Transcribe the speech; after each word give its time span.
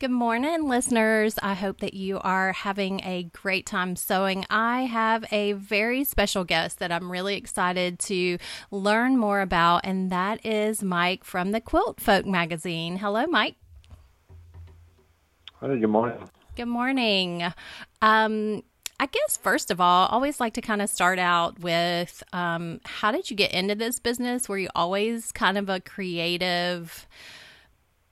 Good 0.00 0.10
morning, 0.10 0.66
listeners. 0.66 1.38
I 1.42 1.52
hope 1.52 1.80
that 1.80 1.92
you 1.92 2.20
are 2.20 2.52
having 2.54 3.02
a 3.04 3.24
great 3.34 3.66
time 3.66 3.96
sewing. 3.96 4.46
I 4.48 4.86
have 4.86 5.26
a 5.30 5.52
very 5.52 6.04
special 6.04 6.42
guest 6.42 6.78
that 6.78 6.90
I'm 6.90 7.12
really 7.12 7.36
excited 7.36 7.98
to 7.98 8.38
learn 8.70 9.18
more 9.18 9.42
about, 9.42 9.82
and 9.84 10.10
that 10.10 10.46
is 10.46 10.82
Mike 10.82 11.22
from 11.22 11.50
the 11.50 11.60
QuiltFolk 11.60 12.24
magazine. 12.24 12.96
Hello, 12.96 13.26
Mike. 13.26 13.56
Hi, 15.56 15.76
good 15.76 15.86
morning. 15.88 16.30
Good 16.56 16.64
morning. 16.64 17.42
Um, 18.00 18.62
I 18.98 19.04
guess 19.04 19.36
first 19.36 19.70
of 19.70 19.82
all, 19.82 20.06
I 20.06 20.12
always 20.12 20.40
like 20.40 20.54
to 20.54 20.62
kind 20.62 20.80
of 20.80 20.88
start 20.88 21.18
out 21.18 21.60
with 21.60 22.22
um, 22.32 22.80
how 22.86 23.12
did 23.12 23.28
you 23.28 23.36
get 23.36 23.52
into 23.52 23.74
this 23.74 23.98
business? 23.98 24.48
Were 24.48 24.56
you 24.56 24.70
always 24.74 25.30
kind 25.30 25.58
of 25.58 25.68
a 25.68 25.78
creative? 25.78 27.06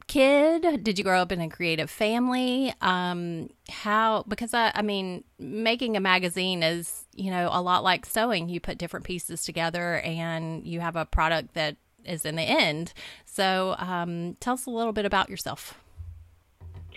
Kid? 0.09 0.83
Did 0.83 0.99
you 0.99 1.05
grow 1.05 1.21
up 1.21 1.31
in 1.31 1.41
a 1.41 1.49
creative 1.49 1.91
family? 1.91 2.75
Um, 2.81 3.51
how, 3.69 4.25
because 4.27 4.53
I, 4.55 4.73
I 4.75 4.83
mean, 4.83 5.23
making 5.39 5.97
a 5.97 6.01
magazine 6.01 6.63
is, 6.63 7.05
you 7.15 7.31
know, 7.31 7.49
a 7.53 7.63
lot 7.63 7.85
like 7.85 8.05
sewing. 8.05 8.49
You 8.49 8.59
put 8.59 8.79
different 8.79 9.07
pieces 9.07 9.45
together 9.45 10.01
and 10.01 10.67
you 10.67 10.81
have 10.81 10.97
a 10.97 11.05
product 11.05 11.55
that 11.55 11.77
is 12.05 12.25
in 12.25 12.37
the 12.37 12.43
end. 12.43 12.93
So 13.27 13.77
um, 13.79 14.37
tell 14.41 14.55
us 14.55 14.67
a 14.67 14.71
little 14.71 14.93
bit 14.93 15.05
about 15.05 15.29
yourself. 15.29 15.75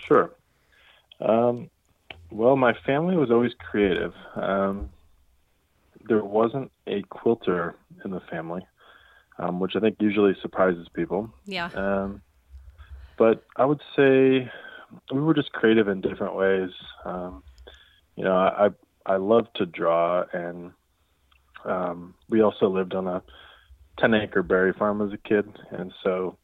Sure. 0.08 0.32
Um, 1.20 1.70
well, 2.30 2.56
my 2.56 2.72
family 2.84 3.16
was 3.16 3.30
always 3.30 3.52
creative. 3.58 4.14
Um, 4.34 4.90
there 6.08 6.24
wasn't 6.24 6.72
a 6.86 7.02
quilter 7.02 7.76
in 8.04 8.10
the 8.10 8.20
family, 8.30 8.66
um, 9.38 9.60
which 9.60 9.76
I 9.76 9.80
think 9.80 9.96
usually 10.00 10.34
surprises 10.40 10.88
people. 10.94 11.30
Yeah. 11.46 11.68
But 13.16 13.44
I 13.56 13.64
would 13.64 13.80
say 13.96 14.50
we 15.12 15.20
were 15.20 15.34
just 15.34 15.52
creative 15.52 15.88
in 15.88 16.00
different 16.00 16.34
ways. 16.34 16.70
Um, 17.04 17.42
you 18.16 18.24
know, 18.24 18.34
I 18.34 18.70
I 19.06 19.16
love 19.16 19.52
to 19.54 19.66
draw, 19.66 20.24
and 20.32 20.72
um, 21.64 22.14
we 22.28 22.42
also 22.42 22.68
lived 22.68 22.94
on 22.94 23.06
a 23.06 23.22
ten 23.98 24.14
acre 24.14 24.42
berry 24.42 24.72
farm 24.72 25.00
as 25.02 25.12
a 25.12 25.28
kid, 25.28 25.46
and 25.70 25.92
so 26.02 26.36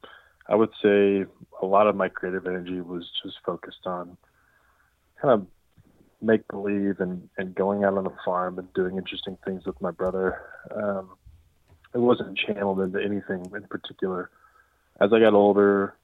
I 0.49 0.55
would 0.55 0.71
say 0.83 1.27
a 1.61 1.67
lot 1.67 1.87
of 1.87 1.97
my 1.97 2.09
creative 2.09 2.47
energy 2.47 2.81
was 2.81 3.09
just 3.23 3.37
focused 3.45 3.87
on 3.87 4.17
kind 5.21 5.35
of 5.35 5.47
make 6.21 6.47
believe 6.49 7.01
and, 7.01 7.29
and 7.39 7.55
going 7.55 7.85
out 7.85 7.97
on 7.97 8.05
the 8.05 8.15
farm 8.25 8.59
and 8.59 8.73
doing 8.73 8.97
interesting 8.97 9.37
things 9.45 9.65
with 9.67 9.81
my 9.81 9.91
brother. 9.91 10.41
Um, 10.75 11.11
it 11.95 11.99
wasn't 11.99 12.37
channeled 12.37 12.81
into 12.81 13.03
anything 13.03 13.51
in 13.55 13.63
particular. 13.65 14.31
As 15.01 15.13
I 15.13 15.21
got 15.21 15.35
older, 15.35 15.95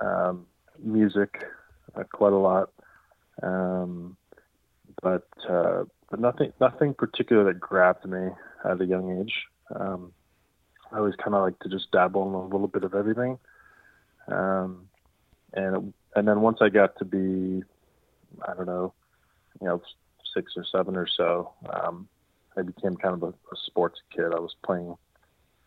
um, 0.00 0.46
music 0.82 1.44
uh, 1.96 2.04
quite 2.12 2.32
a 2.32 2.36
lot, 2.36 2.70
um, 3.42 4.16
but 5.02 5.28
uh, 5.48 5.84
but 6.10 6.20
nothing 6.20 6.52
nothing 6.60 6.94
particular 6.94 7.44
that 7.44 7.60
grabbed 7.60 8.04
me 8.06 8.28
at 8.64 8.80
a 8.80 8.84
young 8.84 9.20
age. 9.20 9.34
Um, 9.74 10.12
I 10.92 10.98
always 10.98 11.14
kind 11.16 11.34
of 11.34 11.42
like 11.42 11.58
to 11.60 11.68
just 11.68 11.90
dabble 11.90 12.28
in 12.28 12.34
a 12.34 12.44
little 12.44 12.68
bit 12.68 12.84
of 12.84 12.94
everything, 12.94 13.38
um, 14.28 14.88
and 15.52 15.92
and 16.16 16.28
then 16.28 16.40
once 16.40 16.58
I 16.60 16.68
got 16.68 16.96
to 16.98 17.04
be, 17.04 17.62
I 18.46 18.54
don't 18.54 18.66
know, 18.66 18.92
you 19.60 19.66
know, 19.66 19.82
six 20.34 20.52
or 20.56 20.64
seven 20.70 20.96
or 20.96 21.06
so, 21.06 21.52
um, 21.72 22.08
I 22.56 22.62
became 22.62 22.96
kind 22.96 23.14
of 23.14 23.22
a, 23.22 23.28
a 23.28 23.56
sports 23.66 24.00
kid. 24.14 24.26
I 24.26 24.40
was 24.40 24.54
playing 24.64 24.94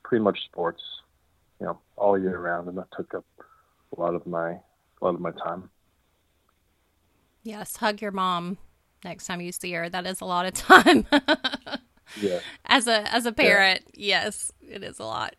pretty 0.04 0.24
much 0.24 0.40
sports, 0.46 0.82
you 1.60 1.66
know, 1.66 1.80
all 1.98 2.18
year 2.18 2.40
round, 2.40 2.68
and 2.68 2.78
that 2.78 2.88
took 2.96 3.14
up 3.14 3.26
a 3.96 4.00
lot 4.00 4.16
of 4.16 4.26
my 4.26 4.52
a 4.52 4.62
lot 5.02 5.16
of 5.16 5.22
my 5.22 5.32
time. 5.32 5.70
Yes, 7.44 7.78
hug 7.78 8.02
your 8.02 8.12
mom 8.12 8.58
next 9.04 9.26
time 9.26 9.42
you 9.42 9.52
see 9.52 9.72
her. 9.74 9.90
That 9.90 10.06
is 10.06 10.22
a 10.22 10.26
lot 10.26 10.46
of 10.46 10.54
time. 10.54 11.06
yeah. 12.20 12.40
As 12.66 12.88
a 12.88 13.14
as 13.14 13.26
a 13.26 13.32
parent, 13.32 13.82
yeah. 13.94 14.24
yes, 14.24 14.52
it 14.68 14.84
is 14.84 15.00
a 15.00 15.06
lot. 15.06 15.36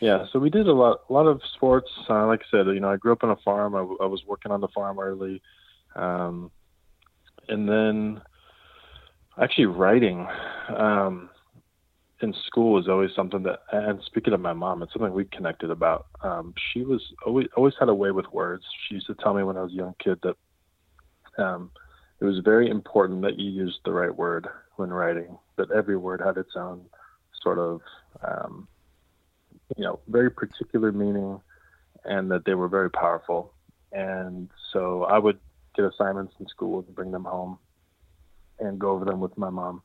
Yeah, 0.00 0.26
so 0.32 0.38
we 0.38 0.48
did 0.48 0.68
a 0.68 0.72
lot 0.72 1.00
a 1.08 1.12
lot 1.12 1.26
of 1.26 1.40
sports. 1.54 1.90
Uh, 2.08 2.26
like 2.26 2.40
I 2.40 2.50
said, 2.50 2.66
you 2.66 2.80
know, 2.80 2.90
I 2.90 2.96
grew 2.96 3.12
up 3.12 3.24
on 3.24 3.30
a 3.30 3.36
farm. 3.36 3.74
I, 3.74 3.80
I 3.80 4.06
was 4.06 4.22
working 4.26 4.52
on 4.52 4.60
the 4.60 4.68
farm 4.68 4.98
early, 4.98 5.42
um, 5.96 6.50
and 7.48 7.68
then 7.68 8.20
actually 9.40 9.66
writing. 9.66 10.26
Um, 10.74 11.30
in 12.20 12.34
school 12.46 12.72
was 12.72 12.88
always 12.88 13.10
something 13.14 13.42
that, 13.44 13.60
and 13.72 14.00
speaking 14.04 14.32
of 14.32 14.40
my 14.40 14.52
mom, 14.52 14.82
it's 14.82 14.92
something 14.92 15.12
we 15.12 15.24
connected 15.26 15.70
about. 15.70 16.06
Um, 16.22 16.54
she 16.72 16.82
was 16.82 17.00
always 17.24 17.46
always 17.56 17.74
had 17.78 17.88
a 17.88 17.94
way 17.94 18.10
with 18.10 18.26
words. 18.32 18.64
She 18.86 18.96
used 18.96 19.06
to 19.06 19.14
tell 19.14 19.34
me 19.34 19.42
when 19.44 19.56
I 19.56 19.62
was 19.62 19.72
a 19.72 19.76
young 19.76 19.94
kid 20.02 20.18
that 20.22 21.42
um, 21.42 21.70
it 22.20 22.24
was 22.24 22.40
very 22.44 22.68
important 22.68 23.22
that 23.22 23.38
you 23.38 23.50
used 23.50 23.78
the 23.84 23.92
right 23.92 24.14
word 24.14 24.48
when 24.76 24.90
writing. 24.90 25.38
That 25.56 25.70
every 25.70 25.96
word 25.96 26.20
had 26.24 26.36
its 26.36 26.52
own 26.56 26.86
sort 27.42 27.58
of, 27.58 27.80
um, 28.26 28.66
you 29.76 29.84
know, 29.84 30.00
very 30.08 30.30
particular 30.30 30.90
meaning, 30.90 31.40
and 32.04 32.30
that 32.32 32.44
they 32.44 32.54
were 32.54 32.68
very 32.68 32.90
powerful. 32.90 33.52
And 33.92 34.50
so 34.72 35.04
I 35.04 35.18
would 35.18 35.38
get 35.76 35.84
assignments 35.84 36.34
in 36.40 36.48
school 36.48 36.80
and 36.80 36.94
bring 36.94 37.12
them 37.12 37.24
home 37.24 37.58
and 38.58 38.78
go 38.78 38.90
over 38.90 39.04
them 39.04 39.20
with 39.20 39.38
my 39.38 39.50
mom 39.50 39.82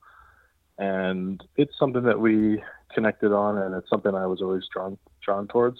and 0.77 1.43
it's 1.55 1.77
something 1.77 2.03
that 2.03 2.19
we 2.19 2.61
connected 2.93 3.31
on, 3.31 3.57
and 3.57 3.75
it's 3.75 3.89
something 3.89 4.13
I 4.13 4.27
was 4.27 4.41
always 4.41 4.63
drawn 4.71 4.97
drawn 5.23 5.47
towards. 5.47 5.79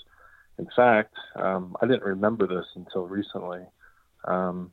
In 0.59 0.67
fact, 0.75 1.15
um, 1.35 1.75
I 1.81 1.87
didn't 1.87 2.03
remember 2.03 2.45
this 2.47 2.65
until 2.75 3.07
recently, 3.07 3.61
um, 4.25 4.71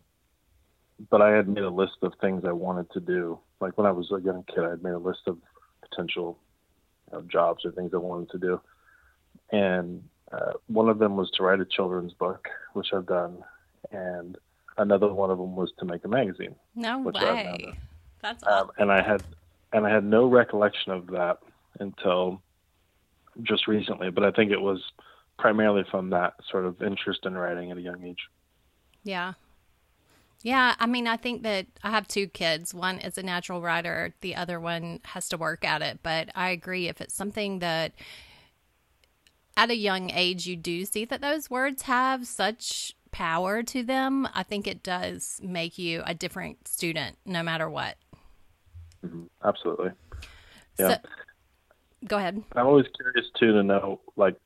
but 1.09 1.23
I 1.23 1.31
had 1.31 1.49
made 1.49 1.65
a 1.65 1.71
list 1.71 1.97
of 2.03 2.13
things 2.21 2.45
I 2.47 2.53
wanted 2.53 2.91
to 2.93 3.01
do. 3.01 3.39
Like 3.61 3.79
when 3.79 3.87
I 3.87 3.93
was 3.93 4.11
a 4.11 4.21
young 4.21 4.45
kid, 4.45 4.65
I 4.65 4.71
had 4.71 4.83
made 4.83 4.93
a 4.93 4.99
list 4.99 5.21
of 5.27 5.39
potential 5.89 6.39
you 7.11 7.19
know, 7.19 7.25
jobs 7.27 7.65
or 7.65 7.73
things 7.73 7.93
I 7.95 7.99
wanted 7.99 8.31
to 8.31 8.39
do, 8.39 8.61
and 9.53 10.03
uh, 10.33 10.53
one 10.67 10.89
of 10.89 10.99
them 10.99 11.17
was 11.17 11.31
to 11.33 11.43
write 11.43 11.61
a 11.61 11.65
children's 11.65 12.13
book, 12.13 12.49
which 12.75 12.89
I've 12.93 13.07
done, 13.07 13.43
and 13.91 14.37
another 14.77 15.13
one 15.13 15.31
of 15.31 15.39
them 15.39 15.57
was 15.57 15.73
to 15.79 15.85
make 15.85 16.05
a 16.05 16.09
magazine. 16.09 16.55
No 16.75 16.99
way. 16.99 17.75
That's 18.23 18.43
awesome. 18.45 18.69
um, 18.69 18.71
and 18.77 18.93
I 18.93 19.01
had 19.01 19.23
and 19.73 19.87
I 19.87 19.91
had 19.91 20.05
no 20.05 20.27
recollection 20.27 20.93
of 20.93 21.09
that 21.09 21.39
until 21.79 22.43
just 23.43 23.69
recently. 23.69 24.11
But 24.11 24.25
I 24.25 24.31
think 24.31 24.51
it 24.51 24.61
was 24.61 24.83
primarily 25.39 25.85
from 25.91 26.11
that 26.11 26.35
sort 26.51 26.67
of 26.67 26.83
interest 26.83 27.25
in 27.25 27.37
writing 27.37 27.71
at 27.71 27.79
a 27.79 27.81
young 27.81 28.05
age. 28.05 28.29
Yeah. 29.03 29.35
Yeah, 30.43 30.75
I 30.79 30.87
mean, 30.87 31.07
I 31.07 31.17
think 31.17 31.43
that 31.43 31.67
I 31.83 31.91
have 31.91 32.09
two 32.09 32.27
kids. 32.27 32.73
One 32.73 32.99
is 32.99 33.19
a 33.19 33.23
natural 33.23 33.61
writer, 33.61 34.15
the 34.23 34.35
other 34.35 34.59
one 34.59 35.01
has 35.05 35.29
to 35.31 35.37
work 35.37 35.65
at 35.67 35.83
it. 35.83 36.01
But 36.03 36.31
I 36.35 36.51
agree, 36.51 36.89
if 36.89 37.01
it's 37.01 37.15
something 37.15 37.59
that 37.59 37.93
at 39.55 39.71
a 39.71 39.77
young 39.77 40.11
age 40.11 40.47
you 40.47 40.57
do 40.57 40.87
see 40.87 41.05
that 41.05 41.21
those 41.21 41.51
words 41.51 41.83
have 41.83 42.27
such 42.27 42.95
power 43.11 43.63
to 43.65 43.83
them, 43.83 44.27
I 44.33 44.43
think 44.43 44.67
it 44.67 44.83
does 44.83 45.41
make 45.43 45.77
you 45.77 46.03
a 46.07 46.15
different 46.15 46.67
student 46.67 47.19
no 47.27 47.43
matter 47.43 47.69
what. 47.69 47.97
Mm-hmm. 49.05 49.25
Absolutely. 49.45 49.91
Yeah. 50.79 50.89
So, 50.89 50.97
go 52.07 52.17
ahead. 52.17 52.43
I'm 52.55 52.67
always 52.67 52.87
curious 52.97 53.31
too 53.39 53.53
to 53.53 53.63
know, 53.63 54.01
like, 54.17 54.37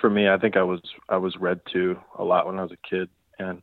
for 0.00 0.10
me, 0.10 0.28
I 0.28 0.38
think 0.38 0.56
I 0.56 0.62
was 0.62 0.80
I 1.08 1.18
was 1.18 1.36
read 1.36 1.60
to 1.72 1.96
a 2.18 2.24
lot 2.24 2.46
when 2.46 2.58
I 2.58 2.62
was 2.62 2.72
a 2.72 2.88
kid, 2.88 3.08
and 3.38 3.62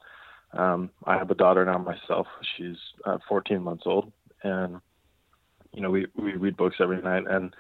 um, 0.54 0.92
I 1.06 1.18
have 1.18 1.32
a 1.32 1.36
daughter 1.36 1.66
now 1.66 1.78
myself. 1.78 2.28
She's 2.56 2.78
uh, 3.06 3.18
14 3.28 3.62
months 3.62 3.84
old, 3.86 4.12
and 4.44 4.80
you 5.74 5.82
know 5.82 5.90
we 5.90 6.08
we 6.16 6.34
read 6.34 6.58
books 6.58 6.78
every 6.80 7.02
night. 7.02 7.24
And 7.28 7.56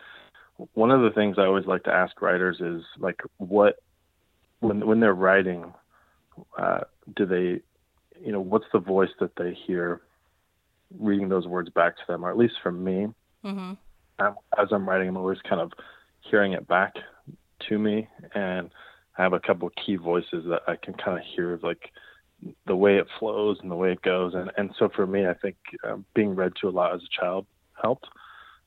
one 0.73 0.91
of 0.91 1.01
the 1.01 1.11
things 1.11 1.37
I 1.37 1.45
always 1.45 1.65
like 1.65 1.83
to 1.83 1.93
ask 1.93 2.21
writers 2.21 2.57
is 2.61 2.83
like, 2.99 3.21
what 3.37 3.77
when 4.59 4.85
when 4.85 4.99
they're 4.99 5.13
writing, 5.13 5.73
uh, 6.57 6.81
do 7.15 7.25
they, 7.25 7.61
you 8.23 8.31
know, 8.31 8.41
what's 8.41 8.65
the 8.73 8.79
voice 8.79 9.09
that 9.19 9.35
they 9.37 9.57
hear 9.65 10.01
reading 10.97 11.29
those 11.29 11.47
words 11.47 11.69
back 11.69 11.95
to 11.97 12.03
them, 12.07 12.25
or 12.25 12.29
at 12.29 12.37
least 12.37 12.55
from 12.61 12.83
me. 12.83 13.07
Mm-hmm. 13.43 13.73
as 14.57 14.67
I'm 14.71 14.89
writing, 14.89 15.09
I'm 15.09 15.17
always 15.17 15.41
kind 15.47 15.61
of 15.61 15.71
hearing 16.21 16.53
it 16.53 16.67
back 16.67 16.93
to 17.69 17.77
me, 17.77 18.07
and 18.33 18.69
I 19.17 19.23
have 19.23 19.33
a 19.33 19.39
couple 19.39 19.67
of 19.67 19.73
key 19.75 19.95
voices 19.95 20.45
that 20.49 20.61
I 20.67 20.75
can 20.75 20.93
kind 20.93 21.17
of 21.17 21.23
hear, 21.35 21.59
like 21.61 21.91
the 22.65 22.75
way 22.75 22.97
it 22.97 23.07
flows 23.19 23.57
and 23.61 23.71
the 23.71 23.75
way 23.75 23.91
it 23.91 24.01
goes. 24.01 24.33
And 24.33 24.51
and 24.57 24.73
so 24.77 24.89
for 24.95 25.07
me, 25.07 25.27
I 25.27 25.33
think 25.33 25.55
um, 25.83 26.05
being 26.13 26.35
read 26.35 26.53
to 26.61 26.67
a 26.67 26.71
lot 26.71 26.93
as 26.93 27.01
a 27.01 27.21
child 27.21 27.45
helped. 27.81 28.07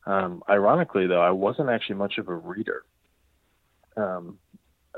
Um, 0.06 0.42
ironically, 0.48 1.06
though, 1.06 1.20
I 1.20 1.30
wasn't 1.30 1.68
actually 1.68 1.96
much 1.96 2.18
of 2.18 2.28
a 2.28 2.34
reader. 2.34 2.84
Um, 3.96 4.38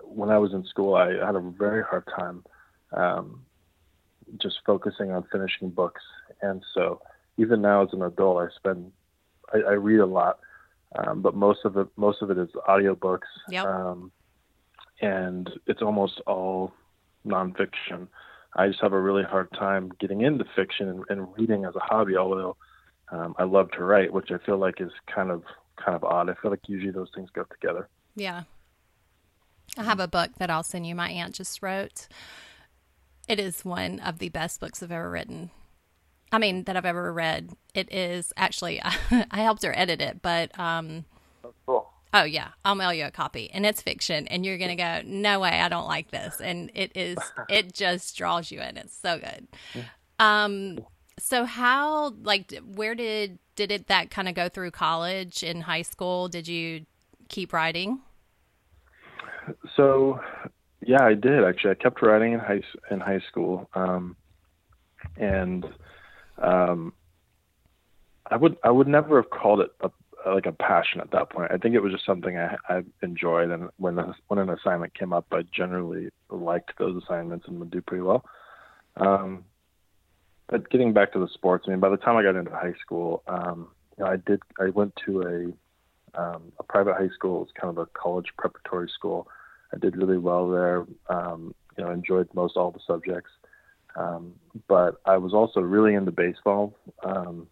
when 0.04 0.30
I 0.30 0.38
was 0.38 0.52
in 0.52 0.64
school, 0.64 0.94
I 0.94 1.25
had 1.25 1.34
a 1.34 1.40
very 1.40 1.82
hard 1.82 2.04
time 2.16 2.44
um, 2.92 3.44
just 4.40 4.56
focusing 4.64 5.10
on 5.10 5.25
finishing 5.32 5.70
books, 5.70 6.02
and 6.40 6.62
so 6.75 7.00
even 7.38 7.62
now 7.62 7.82
as 7.82 7.88
an 7.93 8.02
adult, 8.02 8.43
I 8.43 8.55
spend 8.56 8.93
I, 9.52 9.58
I 9.58 9.73
read 9.73 10.00
a 10.00 10.06
lot, 10.06 10.38
um, 10.96 11.23
but 11.23 11.34
most 11.34 11.61
of 11.64 11.76
it 11.76 11.88
most 11.96 12.23
of 12.23 12.31
it 12.31 12.38
is 12.38 12.49
audiobooks, 12.69 13.20
yep. 13.49 13.67
um, 13.67 14.12
and 15.00 15.50
it's 15.67 15.82
almost 15.82 16.20
all 16.26 16.73
nonfiction. 17.26 18.08
I 18.55 18.69
just 18.69 18.81
have 18.82 18.93
a 18.93 19.00
really 19.00 19.23
hard 19.23 19.50
time 19.52 19.90
getting 19.99 20.20
into 20.20 20.44
fiction 20.55 20.88
and, 20.88 21.05
and 21.08 21.34
reading 21.37 21.64
as 21.64 21.75
a 21.75 21.81
hobby. 21.81 22.17
Although 22.17 22.56
um, 23.11 23.35
I 23.38 23.44
love 23.44 23.70
to 23.73 23.85
write, 23.85 24.12
which 24.12 24.31
I 24.31 24.38
feel 24.44 24.58
like 24.58 24.81
is 24.81 24.93
kind 25.12 25.31
of 25.31 25.43
kind 25.82 25.96
of 25.96 26.05
odd. 26.05 26.31
I 26.31 26.35
feel 26.40 26.50
like 26.50 26.69
usually 26.69 26.93
those 26.93 27.11
things 27.14 27.31
go 27.31 27.44
together. 27.44 27.88
Yeah. 28.14 28.43
I 29.78 29.85
have 29.85 30.00
a 30.00 30.08
book 30.08 30.32
that 30.38 30.50
I'll 30.50 30.62
send 30.62 30.87
you. 30.87 30.94
My 30.94 31.08
aunt 31.08 31.35
just 31.35 31.62
wrote. 31.62 32.08
It 33.28 33.38
is 33.38 33.64
one 33.64 34.00
of 34.00 34.19
the 34.19 34.28
best 34.28 34.61
books 34.61 34.82
I've 34.82 34.93
ever 34.93 35.08
written. 35.08 35.50
I 36.32 36.38
mean, 36.38 36.64
that 36.64 36.76
I've 36.76 36.87
ever 36.87 37.12
read. 37.12 37.52
It 37.75 37.93
is 37.93 38.32
actually, 38.37 38.81
I 39.31 39.43
helped 39.43 39.62
her 39.64 39.76
edit 39.76 40.00
it, 40.00 40.23
but 40.23 40.58
um, 40.58 41.05
cool. 41.67 41.90
Oh 42.14 42.25
yeah, 42.25 42.49
I'll 42.64 42.75
mail 42.75 42.93
you 42.93 43.06
a 43.06 43.11
copy, 43.11 43.50
and 43.52 43.64
it's 43.64 43.81
fiction, 43.81 44.26
and 44.29 44.44
you're 44.44 44.58
gonna 44.58 44.76
go, 44.76 45.00
no 45.05 45.40
way, 45.40 45.61
I 45.61 45.69
don't 45.69 45.87
like 45.87 46.11
this, 46.11 46.40
and 46.40 46.70
it 46.75 46.93
is, 46.94 47.19
it 47.49 47.73
just 47.73 48.17
draws 48.17 48.50
you 48.50 48.61
in. 48.61 48.76
It's 48.76 48.96
so 48.96 49.19
good. 49.19 49.49
Um, 50.19 50.81
so 51.19 51.44
how, 51.44 52.11
like, 52.23 52.58
where 52.75 52.94
did 52.94 53.38
did 53.55 53.70
it 53.70 53.88
that 53.88 54.11
kind 54.11 54.28
of 54.28 54.35
go 54.35 54.49
through 54.49 54.70
college 54.70 55.43
in 55.43 55.61
high 55.61 55.82
school? 55.82 56.28
Did 56.28 56.49
you 56.49 56.87
keep 57.28 57.52
writing? 57.52 58.00
So, 59.76 60.20
yeah, 60.81 61.02
I 61.02 61.14
did 61.14 61.44
actually. 61.44 61.73
I 61.73 61.75
kept 61.75 62.00
writing 62.02 62.32
in 62.32 62.40
high 62.40 62.62
in 62.90 63.00
high 63.00 63.20
school, 63.28 63.69
um, 63.75 64.17
and 65.17 65.67
um, 66.42 66.92
I 68.26 68.36
would 68.36 68.56
I 68.64 68.70
would 68.70 68.88
never 68.88 69.20
have 69.20 69.30
called 69.30 69.60
it 69.60 69.70
a 69.80 69.90
like 70.26 70.46
a 70.46 70.52
passion 70.52 71.00
at 71.00 71.10
that 71.10 71.30
point. 71.30 71.50
I 71.52 71.56
think 71.56 71.74
it 71.74 71.80
was 71.80 71.92
just 71.92 72.06
something 72.06 72.36
I, 72.38 72.56
I 72.68 72.82
enjoyed, 73.02 73.50
and 73.50 73.70
when 73.76 73.98
when 74.28 74.38
an 74.38 74.50
assignment 74.50 74.94
came 74.94 75.12
up, 75.12 75.26
I 75.32 75.42
generally 75.52 76.10
liked 76.30 76.72
those 76.78 77.02
assignments 77.02 77.46
and 77.48 77.58
would 77.58 77.70
do 77.70 77.80
pretty 77.80 78.02
well. 78.02 78.24
Um, 78.96 79.44
but 80.48 80.70
getting 80.70 80.92
back 80.92 81.12
to 81.12 81.18
the 81.18 81.28
sports, 81.32 81.64
I 81.66 81.70
mean, 81.70 81.80
by 81.80 81.88
the 81.88 81.96
time 81.96 82.16
I 82.16 82.22
got 82.22 82.36
into 82.36 82.50
high 82.50 82.74
school, 82.80 83.22
um, 83.26 83.68
you 83.96 84.04
know, 84.04 84.10
I 84.10 84.16
did 84.16 84.40
I 84.60 84.70
went 84.70 84.94
to 85.06 85.22
a 85.22 86.20
um, 86.20 86.52
a 86.58 86.62
private 86.62 86.94
high 86.94 87.08
school. 87.14 87.42
It's 87.42 87.52
kind 87.58 87.70
of 87.70 87.78
a 87.78 87.86
college 87.86 88.26
preparatory 88.38 88.90
school. 88.94 89.28
I 89.74 89.78
did 89.78 89.96
really 89.96 90.18
well 90.18 90.50
there. 90.50 90.84
Um, 91.08 91.54
you 91.76 91.84
know, 91.84 91.90
enjoyed 91.90 92.28
most 92.34 92.56
all 92.56 92.70
the 92.70 92.80
subjects. 92.86 93.30
Um, 93.96 94.34
but 94.68 95.00
I 95.04 95.18
was 95.18 95.34
also 95.34 95.60
really 95.60 95.94
into 95.94 96.12
baseball. 96.12 96.76
Um, 97.02 97.46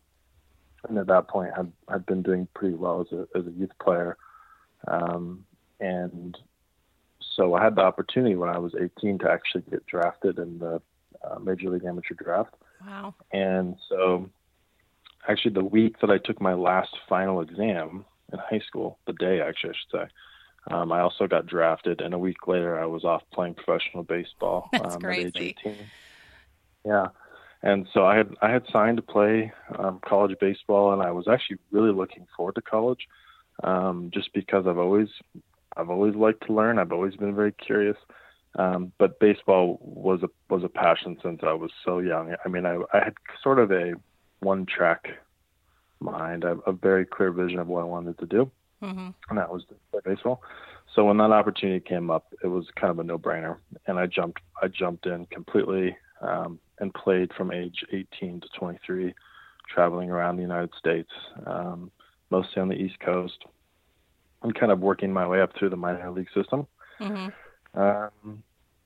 and 0.88 0.98
at 0.98 1.06
that 1.08 1.28
point 1.28 1.50
had 1.56 1.70
had 1.88 2.06
been 2.06 2.22
doing 2.22 2.48
pretty 2.54 2.74
well 2.74 3.00
as 3.00 3.12
a 3.12 3.26
as 3.38 3.46
a 3.46 3.50
youth 3.50 3.72
player, 3.82 4.16
um, 4.88 5.44
and 5.78 6.36
so 7.36 7.54
I 7.54 7.62
had 7.62 7.76
the 7.76 7.82
opportunity 7.82 8.36
when 8.36 8.48
I 8.48 8.58
was 8.58 8.74
18 8.78 9.18
to 9.18 9.30
actually 9.30 9.62
get 9.70 9.86
drafted 9.86 10.38
in 10.38 10.58
the 10.58 10.80
uh, 11.22 11.38
Major 11.38 11.70
League 11.70 11.84
Amateur 11.84 12.14
Draft. 12.14 12.54
Wow! 12.86 13.14
And 13.32 13.76
so, 13.88 14.30
actually, 15.28 15.54
the 15.54 15.64
week 15.64 16.00
that 16.00 16.10
I 16.10 16.18
took 16.18 16.40
my 16.40 16.54
last 16.54 16.96
final 17.08 17.40
exam 17.40 18.04
in 18.32 18.38
high 18.38 18.62
school, 18.66 18.98
the 19.06 19.12
day 19.12 19.40
actually 19.40 19.70
I 19.70 19.72
should 19.72 20.00
say, 20.00 20.74
um, 20.74 20.92
I 20.92 21.00
also 21.00 21.26
got 21.26 21.46
drafted, 21.46 22.00
and 22.00 22.14
a 22.14 22.18
week 22.18 22.46
later 22.46 22.80
I 22.80 22.86
was 22.86 23.04
off 23.04 23.22
playing 23.32 23.54
professional 23.54 24.02
baseball 24.02 24.68
That's 24.72 24.94
um, 24.94 25.00
crazy. 25.00 25.26
at 25.26 25.36
age 25.36 25.56
18. 25.66 25.76
Yeah, 26.84 27.08
and 27.62 27.86
so 27.92 28.04
I 28.04 28.16
had 28.16 28.34
I 28.40 28.50
had 28.50 28.64
signed 28.72 28.96
to 28.96 29.02
play 29.02 29.52
um, 29.78 30.00
college 30.04 30.36
baseball, 30.40 30.92
and 30.92 31.02
I 31.02 31.10
was 31.10 31.28
actually 31.28 31.58
really 31.70 31.92
looking 31.92 32.26
forward 32.36 32.54
to 32.54 32.62
college, 32.62 33.06
um, 33.62 34.10
just 34.12 34.32
because 34.32 34.66
I've 34.66 34.78
always 34.78 35.08
I've 35.76 35.90
always 35.90 36.14
liked 36.14 36.46
to 36.46 36.54
learn. 36.54 36.78
I've 36.78 36.92
always 36.92 37.16
been 37.16 37.34
very 37.34 37.52
curious, 37.52 37.96
um, 38.58 38.92
but 38.98 39.20
baseball 39.20 39.78
was 39.82 40.22
a 40.22 40.28
was 40.52 40.64
a 40.64 40.68
passion 40.68 41.18
since 41.22 41.40
I 41.42 41.52
was 41.52 41.70
so 41.84 41.98
young. 41.98 42.34
I 42.44 42.48
mean, 42.48 42.64
I 42.64 42.76
I 42.94 43.04
had 43.04 43.14
sort 43.42 43.58
of 43.58 43.70
a 43.70 43.92
one 44.40 44.64
track 44.64 45.08
mind, 46.00 46.44
a, 46.44 46.52
a 46.66 46.72
very 46.72 47.04
clear 47.04 47.30
vision 47.30 47.58
of 47.58 47.66
what 47.66 47.82
I 47.82 47.84
wanted 47.84 48.18
to 48.18 48.26
do, 48.26 48.50
mm-hmm. 48.82 49.08
and 49.28 49.38
that 49.38 49.52
was 49.52 49.64
play 49.90 50.00
baseball. 50.04 50.42
So 50.94 51.04
when 51.04 51.18
that 51.18 51.30
opportunity 51.30 51.80
came 51.80 52.10
up, 52.10 52.32
it 52.42 52.48
was 52.48 52.66
kind 52.74 52.90
of 52.90 52.98
a 52.98 53.04
no 53.04 53.18
brainer, 53.18 53.58
and 53.86 53.98
I 53.98 54.06
jumped 54.06 54.40
I 54.62 54.68
jumped 54.68 55.06
in 55.06 55.26
completely 55.26 55.96
um, 56.20 56.58
and 56.80 56.92
played 56.92 57.32
from 57.36 57.52
age 57.52 57.84
18 57.92 58.40
to 58.40 58.48
23, 58.58 59.14
traveling 59.68 60.10
around 60.10 60.36
the 60.36 60.42
United 60.42 60.70
States, 60.78 61.10
um, 61.46 61.90
mostly 62.30 62.60
on 62.60 62.68
the 62.68 62.74
East 62.74 62.98
Coast, 63.00 63.44
and 64.42 64.54
kind 64.54 64.72
of 64.72 64.80
working 64.80 65.12
my 65.12 65.26
way 65.26 65.40
up 65.40 65.50
through 65.56 65.70
the 65.70 65.76
minor 65.76 66.10
league 66.10 66.30
system. 66.34 66.66
Mm-hmm. 67.00 67.80
Um, 67.80 68.42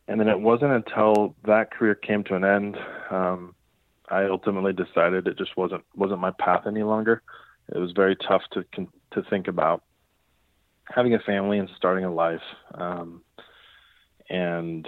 and 0.08 0.20
then 0.20 0.29
it 0.29 0.38
wasn't 0.38 0.73
until 0.73 1.35
that 1.46 1.70
career 1.70 1.94
came 1.94 2.25
to 2.25 2.35
an 2.35 2.44
end, 2.44 2.76
um, 3.11 3.55
I 4.08 4.25
ultimately 4.25 4.73
decided 4.73 5.26
it 5.26 5.38
just 5.38 5.56
wasn't 5.56 5.82
wasn't 5.94 6.20
my 6.20 6.32
path 6.32 6.67
any 6.67 6.82
longer. 6.82 7.23
It 7.75 7.79
was 7.79 7.93
very 7.93 8.17
tough 8.17 8.43
to 8.52 8.64
to 9.12 9.23
think 9.31 9.49
about 9.49 9.82
having 10.94 11.14
a 11.14 11.19
family 11.20 11.58
and 11.58 11.70
starting 11.76 12.05
a 12.05 12.12
life. 12.12 12.43
Um, 12.75 13.23
and 14.29 14.87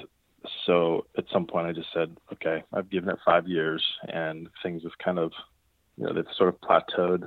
so 0.65 1.07
at 1.17 1.25
some 1.33 1.47
point 1.47 1.67
I 1.67 1.73
just 1.73 1.93
said, 1.93 2.17
okay, 2.33 2.63
I've 2.73 2.91
given 2.91 3.11
it 3.11 3.19
five 3.25 3.47
years 3.47 3.83
and 4.09 4.49
things 4.63 4.83
have 4.83 4.97
kind 5.03 5.19
of, 5.19 5.33
you 5.97 6.05
know, 6.05 6.13
they've 6.13 6.25
sort 6.37 6.49
of 6.49 6.61
plateaued 6.61 7.27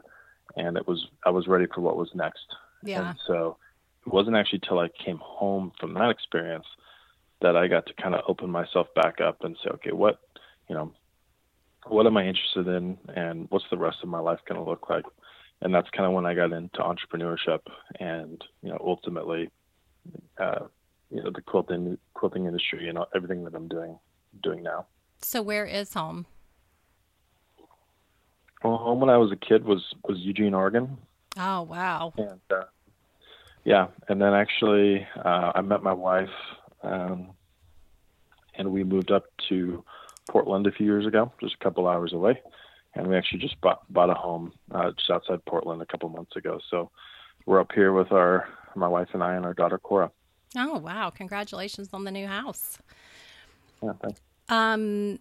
and 0.55 0.77
it 0.77 0.87
was, 0.87 1.07
I 1.25 1.29
was 1.29 1.47
ready 1.47 1.65
for 1.73 1.81
what 1.81 1.97
was 1.97 2.09
next. 2.13 2.45
Yeah. 2.83 3.09
And 3.09 3.19
so 3.27 3.57
it 4.05 4.13
wasn't 4.13 4.35
actually 4.35 4.61
till 4.67 4.79
I 4.79 4.89
came 5.03 5.17
home 5.17 5.71
from 5.79 5.93
that 5.95 6.09
experience 6.09 6.65
that 7.41 7.55
I 7.55 7.67
got 7.67 7.85
to 7.87 7.93
kind 7.93 8.15
of 8.15 8.21
open 8.27 8.49
myself 8.49 8.87
back 8.95 9.21
up 9.21 9.43
and 9.43 9.55
say, 9.63 9.69
okay, 9.71 9.91
what, 9.91 10.19
you 10.67 10.75
know, 10.75 10.91
what 11.87 12.05
am 12.05 12.17
I 12.17 12.27
interested 12.27 12.67
in 12.67 12.97
and 13.15 13.47
what's 13.49 13.65
the 13.71 13.77
rest 13.77 13.97
of 14.03 14.09
my 14.09 14.19
life 14.19 14.39
going 14.47 14.61
to 14.61 14.69
look 14.69 14.89
like? 14.89 15.05
And 15.61 15.73
that's 15.73 15.89
kind 15.89 16.05
of 16.05 16.13
when 16.13 16.25
I 16.25 16.33
got 16.35 16.51
into 16.51 16.79
entrepreneurship 16.79 17.59
and, 17.99 18.43
you 18.61 18.69
know, 18.69 18.77
ultimately, 18.79 19.49
uh, 20.37 20.65
you 21.09 21.23
know 21.23 21.31
the 21.33 21.41
quilting 21.41 21.97
quilting 22.13 22.45
industry 22.45 22.89
and 22.89 22.97
everything 23.15 23.43
that 23.45 23.55
I'm 23.55 23.67
doing 23.67 23.97
doing 24.43 24.63
now. 24.63 24.85
So 25.21 25.41
where 25.41 25.65
is 25.65 25.93
home? 25.93 26.25
Well, 28.63 28.77
home 28.77 28.99
when 28.99 29.09
I 29.09 29.17
was 29.17 29.31
a 29.31 29.35
kid 29.35 29.63
was 29.63 29.93
was 30.07 30.19
Eugene, 30.19 30.53
Oregon. 30.53 30.97
Oh 31.37 31.63
wow! 31.63 32.13
And 32.17 32.41
uh, 32.51 32.65
yeah, 33.63 33.87
and 34.07 34.21
then 34.21 34.33
actually 34.33 35.07
uh, 35.23 35.53
I 35.55 35.61
met 35.61 35.83
my 35.83 35.93
wife, 35.93 36.29
um, 36.83 37.31
and 38.55 38.71
we 38.71 38.83
moved 38.83 39.11
up 39.11 39.25
to 39.49 39.83
Portland 40.29 40.67
a 40.67 40.71
few 40.71 40.85
years 40.85 41.05
ago, 41.05 41.31
just 41.41 41.55
a 41.59 41.63
couple 41.63 41.87
hours 41.87 42.13
away, 42.13 42.41
and 42.95 43.07
we 43.07 43.15
actually 43.15 43.39
just 43.39 43.59
bought 43.61 43.81
bought 43.91 44.09
a 44.09 44.13
home 44.13 44.53
uh, 44.71 44.91
just 44.91 45.09
outside 45.09 45.43
Portland 45.45 45.81
a 45.81 45.85
couple 45.85 46.09
months 46.09 46.35
ago. 46.35 46.59
So 46.69 46.91
we're 47.45 47.59
up 47.59 47.71
here 47.73 47.93
with 47.93 48.11
our 48.11 48.47
my 48.75 48.87
wife 48.87 49.09
and 49.13 49.23
I 49.23 49.35
and 49.35 49.45
our 49.45 49.53
daughter 49.53 49.77
Cora. 49.77 50.11
Oh 50.57 50.79
wow! 50.79 51.09
Congratulations 51.09 51.89
on 51.93 52.03
the 52.03 52.11
new 52.11 52.27
house. 52.27 52.77
Yeah, 53.83 53.93
thanks. 54.01 54.21
Um. 54.49 55.19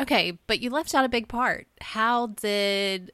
Okay, 0.00 0.38
but 0.46 0.60
you 0.60 0.70
left 0.70 0.94
out 0.94 1.04
a 1.04 1.08
big 1.08 1.28
part. 1.28 1.66
How 1.80 2.28
did? 2.28 3.12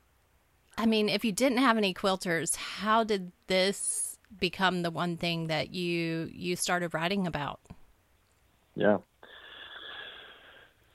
I 0.79 0.87
mean, 0.87 1.09
if 1.09 1.25
you 1.25 1.33
didn't 1.33 1.59
have 1.59 1.76
any 1.76 1.93
quilters, 1.95 2.57
how 2.57 3.03
did 3.03 3.33
this 3.47 4.19
become 4.38 4.83
the 4.83 4.91
one 4.91 5.17
thing 5.17 5.49
that 5.49 5.75
you 5.75 6.31
you 6.33 6.57
started 6.57 6.95
writing 6.95 7.26
about? 7.26 7.61
Yeah. 8.75 8.99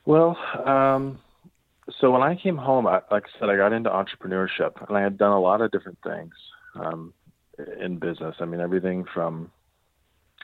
Well, 0.05 0.37
um, 0.65 1.19
so 1.99 2.11
when 2.11 2.23
I 2.23 2.35
came 2.35 2.57
home, 2.57 2.87
I, 2.87 3.01
like 3.11 3.25
I 3.25 3.39
said, 3.39 3.49
I 3.49 3.55
got 3.55 3.73
into 3.73 3.89
entrepreneurship, 3.89 4.87
and 4.87 4.97
I 4.97 5.01
had 5.01 5.17
done 5.17 5.31
a 5.31 5.39
lot 5.39 5.61
of 5.61 5.71
different 5.71 5.99
things 6.03 6.33
um, 6.75 7.13
in 7.79 7.97
business. 7.97 8.35
I 8.39 8.45
mean, 8.45 8.61
everything 8.61 9.05
from 9.13 9.51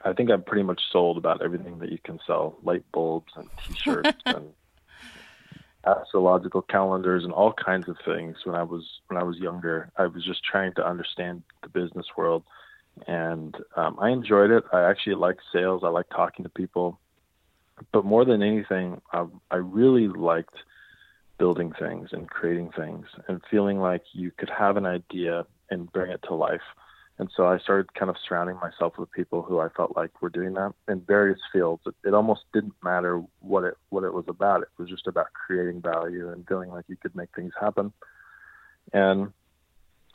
I 0.03 0.13
think 0.13 0.29
I'm 0.29 0.43
pretty 0.43 0.63
much 0.63 0.81
sold 0.91 1.17
about 1.17 1.41
everything 1.41 1.79
that 1.79 1.91
you 1.91 1.99
can 2.03 2.19
sell: 2.25 2.57
light 2.63 2.83
bulbs 2.91 3.33
and 3.35 3.49
T-shirts 3.65 4.17
and 4.25 4.53
astrological 5.85 6.61
calendars 6.61 7.23
and 7.23 7.33
all 7.33 7.53
kinds 7.53 7.87
of 7.87 7.97
things. 8.05 8.37
When 8.43 8.55
I 8.55 8.63
was 8.63 8.83
when 9.07 9.19
I 9.19 9.23
was 9.23 9.37
younger, 9.37 9.91
I 9.97 10.07
was 10.07 10.23
just 10.23 10.43
trying 10.43 10.73
to 10.75 10.85
understand 10.85 11.43
the 11.63 11.69
business 11.69 12.05
world, 12.15 12.43
and 13.07 13.55
um, 13.75 13.97
I 13.99 14.09
enjoyed 14.09 14.51
it. 14.51 14.63
I 14.71 14.83
actually 14.83 15.15
like 15.15 15.37
sales. 15.51 15.81
I 15.83 15.89
like 15.89 16.09
talking 16.09 16.43
to 16.43 16.49
people, 16.49 16.99
but 17.91 18.05
more 18.05 18.25
than 18.25 18.41
anything, 18.41 19.01
I, 19.13 19.25
I 19.51 19.57
really 19.57 20.07
liked 20.07 20.55
building 21.37 21.71
things 21.79 22.09
and 22.11 22.29
creating 22.29 22.71
things 22.75 23.05
and 23.27 23.41
feeling 23.49 23.79
like 23.79 24.01
you 24.13 24.31
could 24.31 24.49
have 24.49 24.75
an 24.75 24.85
idea 24.85 25.45
and 25.69 25.91
bring 25.91 26.11
it 26.11 26.19
to 26.23 26.33
life 26.33 26.61
and 27.19 27.29
so 27.35 27.47
I 27.47 27.57
started 27.57 27.93
kind 27.95 28.09
of 28.09 28.15
surrounding 28.27 28.57
myself 28.57 28.97
with 28.97 29.11
people 29.11 29.41
who 29.41 29.59
I 29.59 29.69
felt 29.69 29.95
like 29.95 30.21
were 30.21 30.29
doing 30.29 30.53
that 30.53 30.73
in 30.87 31.01
various 31.01 31.39
fields. 31.51 31.81
It, 31.87 31.95
it 32.03 32.13
almost 32.13 32.41
didn't 32.53 32.75
matter 32.83 33.23
what 33.39 33.63
it 33.63 33.73
what 33.89 34.03
it 34.03 34.13
was 34.13 34.25
about. 34.27 34.61
It 34.61 34.69
was 34.77 34.89
just 34.89 35.07
about 35.07 35.27
creating 35.33 35.81
value 35.81 36.31
and 36.31 36.47
feeling 36.47 36.69
like 36.69 36.85
you 36.87 36.95
could 36.95 37.15
make 37.15 37.29
things 37.35 37.53
happen. 37.59 37.91
And 38.93 39.33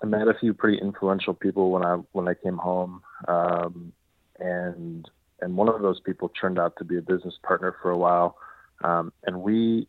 I 0.03 0.07
met 0.07 0.29
a 0.29 0.35
few 0.35 0.55
pretty 0.55 0.79
influential 0.79 1.35
people 1.35 1.73
when 1.73 1.85
I 1.85 1.97
when 2.13 2.29
I 2.29 2.35
came 2.35 2.57
home, 2.57 3.03
um, 3.27 3.93
and 4.39 5.09
and 5.41 5.57
one 5.57 5.69
of 5.69 5.83
those 5.83 6.01
people 6.01 6.31
turned 6.41 6.59
out 6.59 6.75
to 6.79 6.85
be 6.85 6.99
a 6.99 7.03
business 7.03 7.35
partner 7.43 7.75
for 7.83 7.91
a 7.91 7.99
while. 7.99 8.37
Um, 8.85 9.13
and 9.25 9.43
we 9.43 9.89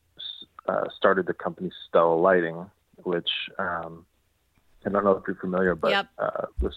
uh, 0.67 0.85
started 0.97 1.27
the 1.27 1.33
company 1.33 1.71
Stella 1.87 2.15
Lighting, 2.15 2.69
which 3.03 3.29
um, 3.59 4.05
I 4.85 4.89
don't 4.89 5.03
know 5.03 5.11
if 5.11 5.23
you're 5.27 5.35
familiar, 5.35 5.75
but 5.75 5.91
yep. 5.91 6.07
uh, 6.17 6.45
this, 6.61 6.73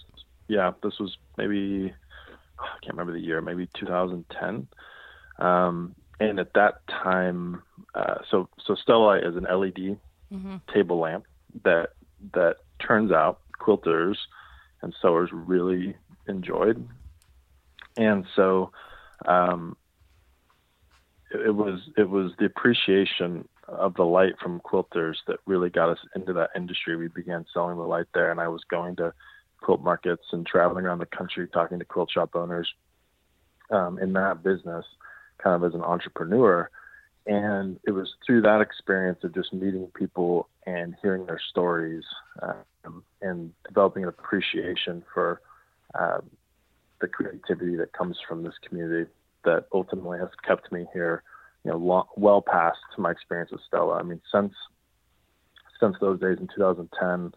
yeah, 0.47 0.71
this 0.83 0.99
was 0.99 1.17
maybe 1.37 1.93
I 2.59 2.79
can't 2.81 2.97
remember 2.97 3.13
the 3.13 3.25
year, 3.25 3.41
maybe 3.41 3.67
2010. 3.79 4.67
Um, 5.39 5.95
and 6.19 6.39
at 6.39 6.53
that 6.53 6.87
time, 6.87 7.61
uh, 7.93 8.15
so 8.29 8.49
so 8.65 8.75
Stella 8.75 9.17
is 9.19 9.35
an 9.35 9.43
LED 9.43 9.97
mm-hmm. 10.31 10.55
table 10.73 10.99
lamp 10.99 11.25
that 11.63 11.89
that 12.33 12.57
turns 12.79 13.11
out 13.11 13.39
quilters 13.59 14.15
and 14.81 14.95
sewers 15.01 15.29
really 15.31 15.95
enjoyed, 16.27 16.87
and 17.97 18.25
so 18.35 18.71
um, 19.27 19.77
it, 21.29 21.47
it 21.47 21.55
was 21.55 21.81
it 21.97 22.09
was 22.09 22.31
the 22.39 22.45
appreciation 22.45 23.47
of 23.67 23.93
the 23.95 24.03
light 24.03 24.33
from 24.41 24.61
quilters 24.61 25.17
that 25.27 25.37
really 25.45 25.69
got 25.69 25.89
us 25.89 25.99
into 26.15 26.33
that 26.33 26.49
industry. 26.55 26.95
We 26.95 27.09
began 27.09 27.45
selling 27.53 27.77
the 27.77 27.83
light 27.83 28.07
there, 28.13 28.31
and 28.31 28.39
I 28.39 28.47
was 28.47 28.63
going 28.69 28.95
to 28.95 29.13
quilt 29.61 29.81
markets 29.81 30.23
and 30.31 30.45
traveling 30.45 30.85
around 30.85 30.99
the 30.99 31.05
country 31.05 31.47
talking 31.47 31.79
to 31.79 31.85
quilt 31.85 32.11
shop 32.11 32.35
owners 32.35 32.71
um, 33.71 33.99
in 33.99 34.13
that 34.13 34.43
business, 34.43 34.85
kind 35.43 35.55
of 35.55 35.67
as 35.67 35.75
an 35.75 35.83
entrepreneur. 35.83 36.69
And 37.25 37.79
it 37.85 37.91
was 37.91 38.13
through 38.25 38.41
that 38.43 38.61
experience 38.61 39.19
of 39.23 39.33
just 39.33 39.51
meeting 39.51 39.87
people 39.93 40.47
and 40.65 40.95
hearing 41.01 41.25
their 41.25 41.41
stories 41.49 42.03
um, 42.41 43.03
and 43.21 43.51
developing 43.67 44.03
an 44.03 44.09
appreciation 44.09 45.03
for 45.13 45.41
um, 45.95 46.29
the 47.01 47.07
creativity 47.07 47.75
that 47.75 47.93
comes 47.93 48.17
from 48.27 48.43
this 48.43 48.53
community 48.67 49.09
that 49.43 49.65
ultimately 49.73 50.19
has 50.19 50.29
kept 50.45 50.71
me 50.71 50.85
here, 50.93 51.23
you 51.63 51.71
know, 51.71 51.77
long, 51.77 52.05
well 52.15 52.41
past 52.41 52.79
my 52.97 53.11
experience 53.11 53.51
with 53.51 53.61
Stella. 53.67 53.95
I 53.95 54.03
mean, 54.03 54.21
since 54.31 54.53
since 55.79 55.95
those 56.01 56.19
days 56.19 56.37
in 56.39 56.47
2010, 56.55 57.33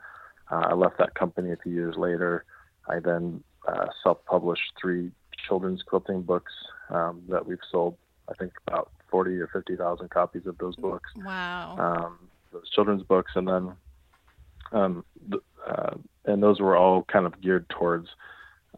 uh, 0.50 0.68
I 0.70 0.74
left 0.74 0.98
that 0.98 1.14
company 1.14 1.52
a 1.52 1.56
few 1.56 1.72
years 1.72 1.96
later. 1.96 2.44
I 2.88 3.00
then 3.00 3.42
uh, 3.68 3.86
self-published 4.02 4.72
three 4.80 5.10
children's 5.46 5.82
quilting 5.82 6.22
books 6.22 6.52
um, 6.90 7.22
that 7.28 7.46
we've 7.46 7.58
sold. 7.70 7.96
I 8.28 8.34
think 8.34 8.52
about 8.66 8.90
40 9.10 9.38
or 9.38 9.48
50,000 9.48 10.08
copies 10.10 10.46
of 10.46 10.58
those 10.58 10.76
books. 10.76 11.10
Wow. 11.16 11.76
Um, 11.78 12.28
those 12.52 12.68
children's 12.70 13.02
books, 13.02 13.32
and 13.34 13.46
then 13.46 13.72
um, 14.72 15.04
uh, 15.66 15.94
and 16.24 16.42
those 16.42 16.60
were 16.60 16.76
all 16.76 17.02
kind 17.04 17.26
of 17.26 17.40
geared 17.40 17.68
towards 17.68 18.08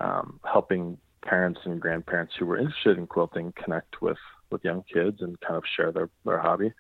um, 0.01 0.41
helping 0.45 0.99
parents 1.23 1.61
and 1.65 1.81
grandparents 1.81 2.35
who 2.39 2.47
were 2.47 2.59
interested 2.59 2.99
in 2.99 3.07
quilting 3.07 3.53
connect 3.63 4.03
with 4.03 4.19
with 4.51 4.65
young 4.65 4.85
kids 4.93 5.19
and 5.21 5.41
kind 5.41 5.57
of 5.57 5.65
share 5.77 5.93
their 5.93 6.09
their 6.25 6.39
hobby. 6.39 6.73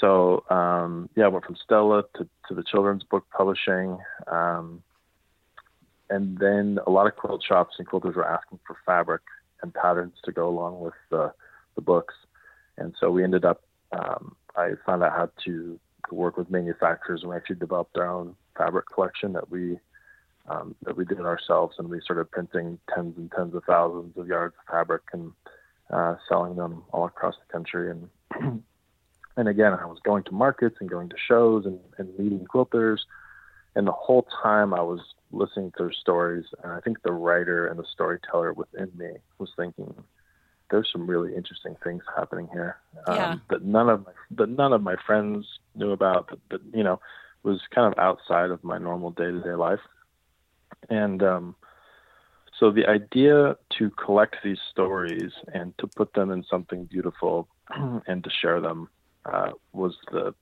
So 0.00 0.44
um, 0.50 1.08
yeah, 1.16 1.24
I 1.24 1.28
went 1.28 1.44
from 1.44 1.56
Stella 1.56 2.04
to, 2.16 2.28
to 2.48 2.54
the 2.54 2.62
children's 2.62 3.04
book 3.04 3.24
publishing, 3.36 3.98
um, 4.26 4.82
and 6.10 6.38
then 6.38 6.78
a 6.86 6.90
lot 6.90 7.06
of 7.06 7.16
quilt 7.16 7.42
shops 7.42 7.76
and 7.78 7.88
quilters 7.88 8.14
were 8.14 8.28
asking 8.28 8.60
for 8.66 8.76
fabric 8.84 9.22
and 9.62 9.72
patterns 9.72 10.14
to 10.24 10.32
go 10.32 10.48
along 10.48 10.80
with 10.80 10.94
the, 11.10 11.32
the 11.74 11.80
books, 11.80 12.14
and 12.76 12.94
so 13.00 13.10
we 13.10 13.24
ended 13.24 13.44
up. 13.44 13.62
Um, 13.92 14.36
I 14.56 14.72
found 14.84 15.02
out 15.02 15.12
how 15.12 15.30
to, 15.44 15.78
work 16.12 16.36
with 16.36 16.50
manufacturers, 16.50 17.22
and 17.22 17.30
we 17.30 17.36
actually 17.36 17.56
developed 17.56 17.96
our 17.96 18.08
own 18.08 18.36
fabric 18.56 18.86
collection 18.92 19.32
that 19.32 19.50
we 19.50 19.76
um, 20.48 20.76
that 20.82 20.96
we 20.96 21.04
did 21.04 21.18
ourselves, 21.20 21.74
and 21.78 21.88
we 21.88 22.00
started 22.00 22.30
printing 22.30 22.78
tens 22.94 23.16
and 23.16 23.30
tens 23.32 23.54
of 23.54 23.64
thousands 23.64 24.16
of 24.16 24.28
yards 24.28 24.54
of 24.60 24.72
fabric 24.72 25.02
and 25.12 25.32
uh, 25.90 26.14
selling 26.28 26.54
them 26.54 26.84
all 26.92 27.06
across 27.06 27.34
the 27.34 27.52
country. 27.52 27.90
And 27.90 28.62
and 29.36 29.48
again, 29.48 29.74
I 29.74 29.86
was 29.86 29.98
going 30.02 30.24
to 30.24 30.32
markets 30.32 30.76
and 30.80 30.88
going 30.88 31.08
to 31.10 31.16
shows 31.28 31.66
and, 31.66 31.78
and 31.98 32.18
meeting 32.18 32.46
quilters, 32.52 33.00
and 33.74 33.86
the 33.86 33.92
whole 33.92 34.26
time 34.42 34.72
I 34.72 34.80
was 34.80 35.00
listening 35.30 35.72
to 35.76 35.84
their 35.84 35.92
stories, 35.92 36.46
and 36.62 36.72
I 36.72 36.80
think 36.80 37.02
the 37.02 37.12
writer 37.12 37.66
and 37.66 37.78
the 37.78 37.84
storyteller 37.92 38.52
within 38.54 38.90
me 38.96 39.10
was 39.38 39.50
thinking, 39.56 39.92
"There's 40.70 40.88
some 40.90 41.06
really 41.06 41.34
interesting 41.34 41.76
things 41.84 42.02
happening 42.16 42.48
here 42.52 42.78
yeah. 43.08 43.32
um, 43.32 43.42
that 43.50 43.62
none 43.62 43.90
of 43.90 44.06
my 44.06 44.12
that 44.32 44.48
none 44.48 44.72
of 44.72 44.82
my 44.82 44.96
friends 45.06 45.46
knew 45.74 45.90
about. 45.90 46.30
That, 46.30 46.38
that 46.50 46.60
you 46.76 46.82
know 46.82 47.00
was 47.42 47.60
kind 47.74 47.92
of 47.92 47.98
outside 47.98 48.50
of 48.50 48.64
my 48.64 48.78
normal 48.78 49.10
day 49.10 49.30
to 49.30 49.40
day 49.40 49.54
life." 49.54 49.80
And 50.88 51.22
um, 51.22 51.56
so 52.58 52.70
the 52.70 52.86
idea 52.86 53.56
to 53.78 53.90
collect 53.90 54.36
these 54.42 54.60
stories 54.70 55.32
and 55.52 55.76
to 55.78 55.86
put 55.86 56.14
them 56.14 56.30
in 56.30 56.44
something 56.44 56.84
beautiful 56.84 57.48
and 58.06 58.24
to 58.24 58.30
share 58.30 58.60
them 58.60 58.88
uh, 59.30 59.50
was 59.72 59.96
the 60.12 60.34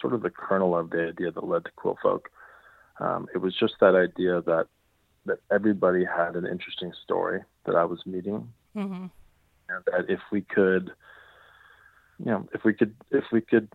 sort 0.00 0.12
of 0.14 0.22
the 0.22 0.30
kernel 0.30 0.76
of 0.76 0.90
the 0.90 1.08
idea 1.08 1.30
that 1.30 1.44
led 1.44 1.64
to 1.64 1.70
QuiltFolk. 1.78 2.20
Um, 3.00 3.26
it 3.34 3.38
was 3.38 3.54
just 3.58 3.74
that 3.80 3.94
idea 3.94 4.40
that 4.42 4.66
that 5.26 5.38
everybody 5.50 6.04
had 6.04 6.36
an 6.36 6.46
interesting 6.46 6.92
story 7.02 7.40
that 7.64 7.74
I 7.74 7.84
was 7.86 8.04
meeting, 8.04 8.46
mm-hmm. 8.76 9.06
and 9.68 9.84
that 9.86 10.04
if 10.10 10.20
we 10.30 10.42
could, 10.42 10.90
you 12.18 12.26
know, 12.26 12.46
if 12.52 12.62
we 12.62 12.74
could, 12.74 12.94
if 13.10 13.24
we 13.32 13.40
could 13.40 13.68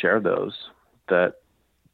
share 0.00 0.18
those, 0.18 0.54
that 1.08 1.34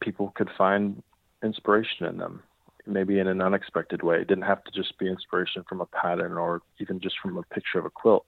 people 0.01 0.33
could 0.35 0.49
find 0.57 1.03
inspiration 1.43 2.07
in 2.07 2.17
them 2.17 2.43
maybe 2.87 3.19
in 3.19 3.29
an 3.29 3.41
unexpected 3.41 4.03
way. 4.03 4.17
It 4.17 4.29
didn't 4.29 4.45
have 4.45 4.65
to 4.65 4.71
just 4.73 4.99
be 4.99 5.09
inspiration 5.09 5.65
from 5.69 5.81
a 5.81 5.87
pattern 5.87 6.33
or 6.37 6.63
even 6.81 7.01
just 7.01 7.17
from 7.21 7.37
a 7.37 7.43
picture 7.43 7.79
of 7.79 7.85
a 7.85 7.91
quilt. 7.91 8.27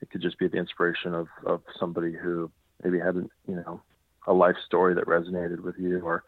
It 0.00 0.10
could 0.10 0.22
just 0.22 0.38
be 0.38 0.48
the 0.48 0.58
inspiration 0.58 1.14
of, 1.14 1.28
of 1.44 1.62
somebody 1.78 2.12
who 2.12 2.50
maybe 2.82 2.98
had, 2.98 3.16
you 3.16 3.56
know, 3.56 3.80
a 4.26 4.32
life 4.32 4.56
story 4.64 4.94
that 4.94 5.06
resonated 5.06 5.60
with 5.60 5.76
you 5.78 6.00
or 6.00 6.24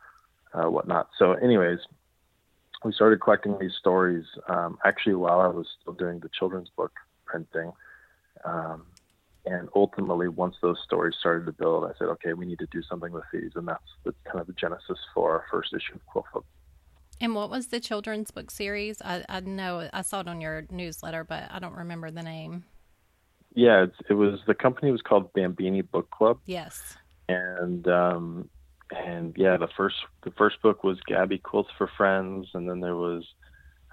uh, 0.54 0.70
whatnot. 0.70 1.08
So, 1.18 1.32
anyways, 1.32 1.78
we 2.84 2.92
started 2.92 3.20
collecting 3.20 3.58
these 3.58 3.74
stories 3.78 4.24
um, 4.48 4.78
actually 4.84 5.14
while 5.14 5.40
I 5.40 5.48
was 5.48 5.66
still 5.80 5.94
doing 5.94 6.20
the 6.20 6.30
children's 6.38 6.70
book 6.76 6.92
printing. 7.26 7.72
Um, 8.44 8.86
and 9.44 9.68
ultimately, 9.74 10.28
once 10.28 10.56
those 10.60 10.78
stories 10.84 11.14
started 11.18 11.46
to 11.46 11.52
build, 11.52 11.84
I 11.84 11.92
said, 11.98 12.08
okay, 12.08 12.34
we 12.34 12.46
need 12.46 12.58
to 12.58 12.68
do 12.70 12.82
something 12.82 13.12
with 13.12 13.24
these. 13.32 13.52
And 13.54 13.66
that's 13.66 13.82
the 14.04 14.14
kind 14.24 14.40
of 14.40 14.46
the 14.46 14.52
genesis 14.52 14.98
for 15.14 15.32
our 15.32 15.44
first 15.50 15.72
issue 15.72 15.94
of 15.94 16.00
QuiltFolk. 16.24 16.44
And 17.20 17.34
what 17.34 17.50
was 17.50 17.68
the 17.68 17.80
children's 17.80 18.30
book 18.30 18.50
series? 18.50 19.02
I, 19.02 19.24
I 19.28 19.40
know 19.40 19.88
I 19.92 20.02
saw 20.02 20.20
it 20.20 20.28
on 20.28 20.40
your 20.40 20.66
newsletter, 20.70 21.24
but 21.24 21.50
I 21.50 21.58
don't 21.58 21.74
remember 21.74 22.10
the 22.10 22.22
name. 22.22 22.64
Yeah, 23.54 23.86
it 24.08 24.14
was 24.14 24.40
the 24.46 24.54
company 24.54 24.90
was 24.90 25.02
called 25.02 25.32
Bambini 25.32 25.82
Book 25.82 26.10
Club. 26.10 26.38
Yes. 26.46 26.96
And 27.28 27.86
um, 27.88 28.48
and 28.90 29.34
yeah, 29.36 29.56
the 29.56 29.68
first 29.76 29.96
the 30.22 30.30
first 30.32 30.60
book 30.62 30.84
was 30.84 30.98
Gabby 31.06 31.38
Quilts 31.38 31.70
for 31.76 31.90
Friends, 31.96 32.48
and 32.54 32.68
then 32.68 32.80
there 32.80 32.96
was 32.96 33.24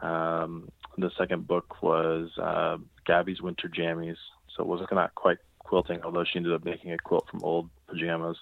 um, 0.01 0.69
the 0.97 1.11
second 1.17 1.47
book 1.47 1.81
was 1.81 2.29
uh, 2.37 2.77
Gabby's 3.05 3.41
Winter 3.41 3.69
Jammies. 3.69 4.17
So 4.55 4.63
it 4.63 4.67
wasn't 4.67 4.93
not 4.93 5.15
quite 5.15 5.37
quilting, 5.59 6.01
although 6.03 6.23
she 6.23 6.37
ended 6.37 6.53
up 6.53 6.63
making 6.63 6.91
a 6.91 6.97
quilt 6.97 7.27
from 7.29 7.43
old 7.43 7.69
pajamas. 7.87 8.37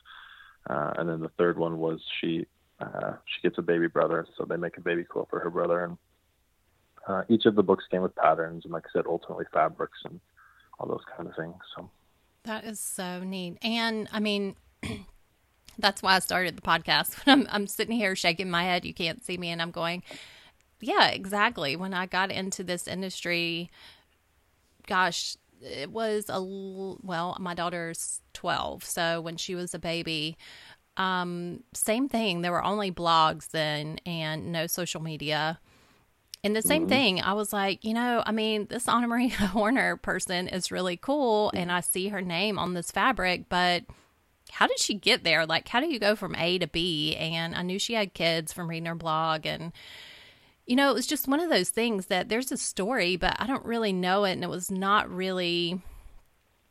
Uh, 0.69 0.93
and 0.97 1.09
then 1.09 1.19
the 1.19 1.31
third 1.37 1.57
one 1.57 1.77
was 1.77 1.99
she 2.21 2.45
uh, 2.79 3.13
she 3.25 3.41
gets 3.41 3.57
a 3.57 3.61
baby 3.61 3.87
brother, 3.87 4.25
so 4.37 4.45
they 4.45 4.57
make 4.57 4.77
a 4.77 4.81
baby 4.81 5.03
quilt 5.03 5.29
for 5.29 5.39
her 5.39 5.49
brother. 5.49 5.85
And 5.85 5.97
uh, 7.07 7.23
each 7.29 7.45
of 7.45 7.55
the 7.55 7.63
books 7.63 7.85
came 7.89 8.01
with 8.01 8.15
patterns, 8.15 8.65
and 8.65 8.73
like 8.73 8.85
I 8.87 8.93
said, 8.93 9.05
ultimately 9.07 9.45
fabrics 9.51 9.99
and 10.05 10.19
all 10.79 10.87
those 10.87 11.03
kind 11.15 11.29
of 11.29 11.35
things. 11.35 11.55
So 11.75 11.89
that 12.43 12.65
is 12.65 12.79
so 12.79 13.23
neat. 13.23 13.57
And 13.61 14.07
I 14.11 14.19
mean, 14.19 14.55
that's 15.79 16.01
why 16.01 16.15
I 16.15 16.19
started 16.19 16.55
the 16.55 16.61
podcast. 16.61 17.25
When 17.25 17.39
I'm 17.41 17.47
I'm 17.51 17.67
sitting 17.67 17.95
here 17.95 18.15
shaking 18.15 18.49
my 18.49 18.63
head, 18.63 18.85
you 18.85 18.93
can't 18.93 19.23
see 19.23 19.37
me, 19.37 19.49
and 19.49 19.61
I'm 19.61 19.71
going, 19.71 20.03
yeah, 20.79 21.09
exactly. 21.09 21.75
When 21.75 21.93
I 21.93 22.05
got 22.05 22.31
into 22.31 22.63
this 22.63 22.87
industry, 22.87 23.69
gosh, 24.87 25.37
it 25.61 25.91
was 25.91 26.25
a 26.29 26.41
well, 26.41 27.37
my 27.39 27.53
daughter's 27.53 28.21
12, 28.33 28.83
so 28.83 29.21
when 29.21 29.37
she 29.37 29.55
was 29.55 29.73
a 29.73 29.79
baby, 29.79 30.37
um, 30.97 31.63
same 31.73 32.09
thing. 32.09 32.41
There 32.41 32.51
were 32.51 32.63
only 32.63 32.91
blogs 32.91 33.49
then 33.49 33.99
and 34.05 34.51
no 34.51 34.67
social 34.67 35.01
media. 35.01 35.59
And 36.43 36.55
the 36.55 36.61
same 36.61 36.83
mm-hmm. 36.83 36.89
thing, 36.89 37.21
I 37.21 37.33
was 37.33 37.53
like, 37.53 37.85
you 37.85 37.93
know, 37.93 38.21
I 38.25 38.33
mean, 38.33 38.67
this 38.69 38.89
Anna 38.89 39.07
Maria 39.07 39.29
Horner 39.29 39.95
person 39.95 40.49
is 40.49 40.71
really 40.71 40.97
cool, 40.97 41.51
and 41.53 41.71
I 41.71 41.79
see 41.79 42.09
her 42.09 42.21
name 42.21 42.59
on 42.59 42.73
this 42.73 42.91
fabric, 42.91 43.47
but 43.47 43.83
how 44.51 44.67
did 44.67 44.79
she 44.79 44.93
get 44.93 45.23
there? 45.23 45.45
Like, 45.45 45.69
how 45.69 45.79
do 45.79 45.87
you 45.87 45.99
go 45.99 46.15
from 46.15 46.35
A 46.35 46.57
to 46.59 46.67
B? 46.67 47.15
And 47.15 47.55
I 47.55 47.61
knew 47.61 47.79
she 47.79 47.93
had 47.93 48.13
kids 48.13 48.51
from 48.51 48.69
reading 48.69 48.87
her 48.87 48.95
blog, 48.95 49.45
and 49.45 49.71
you 50.65 50.75
know, 50.75 50.89
it 50.89 50.93
was 50.93 51.07
just 51.07 51.27
one 51.27 51.39
of 51.39 51.49
those 51.49 51.69
things 51.69 52.07
that 52.07 52.29
there's 52.29 52.51
a 52.51 52.57
story, 52.57 53.15
but 53.15 53.35
I 53.39 53.47
don't 53.47 53.65
really 53.65 53.93
know 53.93 54.25
it, 54.25 54.33
and 54.33 54.43
it 54.43 54.49
was 54.49 54.69
not 54.69 55.09
really 55.09 55.81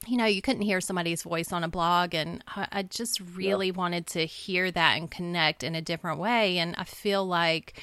you 0.06 0.16
know, 0.16 0.24
you 0.24 0.42
couldn't 0.42 0.62
hear 0.62 0.80
somebody's 0.80 1.22
voice 1.22 1.52
on 1.52 1.62
a 1.64 1.68
blog, 1.68 2.14
and 2.14 2.42
I, 2.56 2.82
just 2.82 3.20
really 3.20 3.70
wanted 3.70 4.06
to 4.08 4.26
hear 4.26 4.70
that 4.70 4.98
and 4.98 5.10
connect 5.10 5.62
in 5.62 5.74
a 5.74 5.80
different 5.80 6.18
way. 6.18 6.58
And 6.58 6.74
I 6.76 6.84
feel 6.84 7.24
like 7.24 7.80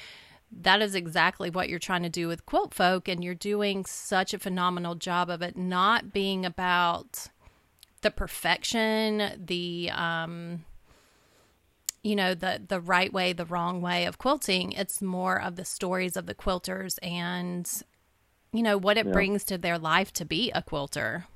that 0.52 0.82
is 0.82 0.94
exactly 0.94 1.50
what 1.50 1.68
you're 1.68 1.78
trying 1.78 2.02
to 2.02 2.08
do 2.08 2.28
with 2.28 2.46
QuiltFolk, 2.46 3.08
and 3.10 3.22
you're 3.22 3.34
doing 3.34 3.84
such 3.84 4.34
a 4.34 4.38
phenomenal 4.38 4.94
job 4.94 5.30
of 5.30 5.42
it 5.42 5.56
not 5.56 6.12
being 6.12 6.44
about 6.44 7.28
the 8.02 8.10
perfection, 8.10 9.44
the 9.46 9.90
um, 9.92 10.64
you 12.02 12.16
know 12.16 12.34
the 12.34 12.62
the 12.66 12.80
right 12.80 13.12
way, 13.12 13.32
the 13.32 13.46
wrong 13.46 13.80
way 13.80 14.06
of 14.06 14.18
quilting. 14.18 14.72
It's 14.72 15.00
more 15.02 15.40
of 15.40 15.56
the 15.56 15.64
stories 15.64 16.16
of 16.16 16.26
the 16.26 16.34
quilters 16.34 16.98
and 17.02 17.70
you 18.52 18.62
know 18.62 18.78
what 18.78 18.98
it 18.98 19.06
yeah. 19.06 19.12
brings 19.12 19.44
to 19.44 19.58
their 19.58 19.78
life 19.78 20.12
to 20.14 20.24
be 20.24 20.50
a 20.52 20.62
quilter. 20.62 21.26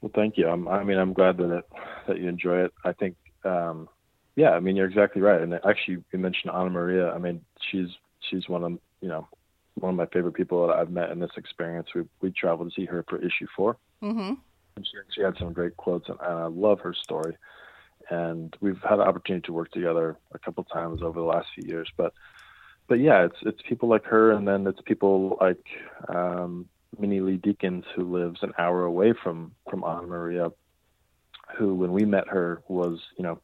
Well, 0.00 0.12
thank 0.14 0.36
you. 0.36 0.48
I'm, 0.48 0.68
I 0.68 0.84
mean, 0.84 0.98
I'm 0.98 1.12
glad 1.12 1.38
that 1.38 1.50
it, 1.50 1.64
that 2.06 2.18
you 2.18 2.28
enjoy 2.28 2.64
it. 2.64 2.72
I 2.84 2.92
think, 2.92 3.16
um, 3.44 3.88
yeah, 4.36 4.50
I 4.50 4.60
mean, 4.60 4.76
you're 4.76 4.86
exactly 4.86 5.22
right. 5.22 5.40
And 5.40 5.54
actually, 5.54 6.04
you 6.12 6.18
mentioned 6.18 6.52
Anna 6.54 6.70
Maria. 6.70 7.10
I 7.10 7.18
mean, 7.18 7.40
she's 7.70 7.88
she's 8.20 8.48
one 8.48 8.62
of 8.62 8.72
you 9.00 9.08
know 9.08 9.26
one 9.74 9.90
of 9.90 9.96
my 9.96 10.06
favorite 10.06 10.34
people 10.34 10.66
that 10.66 10.76
I've 10.76 10.90
met 10.90 11.10
in 11.10 11.18
this 11.18 11.30
experience. 11.36 11.88
We 11.94 12.02
we 12.20 12.30
traveled 12.30 12.70
to 12.70 12.74
see 12.74 12.86
her 12.86 13.04
for 13.08 13.18
issue 13.18 13.46
4 13.56 13.76
mm-hmm. 14.02 14.34
and 14.76 14.86
she, 14.86 14.92
she 15.14 15.22
had 15.22 15.36
some 15.38 15.52
great 15.52 15.76
quotes, 15.76 16.08
and, 16.08 16.18
and 16.20 16.38
I 16.38 16.46
love 16.46 16.80
her 16.80 16.94
story. 16.94 17.36
And 18.08 18.54
we've 18.60 18.80
had 18.82 18.96
the 18.96 19.02
opportunity 19.02 19.46
to 19.46 19.52
work 19.52 19.72
together 19.72 20.16
a 20.32 20.38
couple 20.38 20.62
times 20.64 21.02
over 21.02 21.18
the 21.18 21.26
last 21.26 21.48
few 21.54 21.66
years, 21.66 21.90
but 21.96 22.12
but 22.88 23.00
yeah, 23.00 23.24
it's 23.24 23.38
it's 23.42 23.62
people 23.66 23.88
like 23.88 24.04
her, 24.04 24.32
and 24.32 24.46
then 24.46 24.66
it's 24.66 24.80
people 24.84 25.38
like 25.40 25.64
um, 26.08 26.68
Minnie 26.98 27.20
Lee 27.20 27.38
Deacons, 27.38 27.84
who 27.94 28.04
lives 28.04 28.40
an 28.42 28.52
hour 28.58 28.84
away 28.84 29.14
from 29.22 29.52
from 29.68 29.82
Anna 29.82 30.06
Maria, 30.06 30.52
who 31.56 31.74
when 31.74 31.92
we 31.92 32.04
met 32.04 32.28
her 32.28 32.62
was 32.68 33.00
you 33.16 33.24
know 33.24 33.40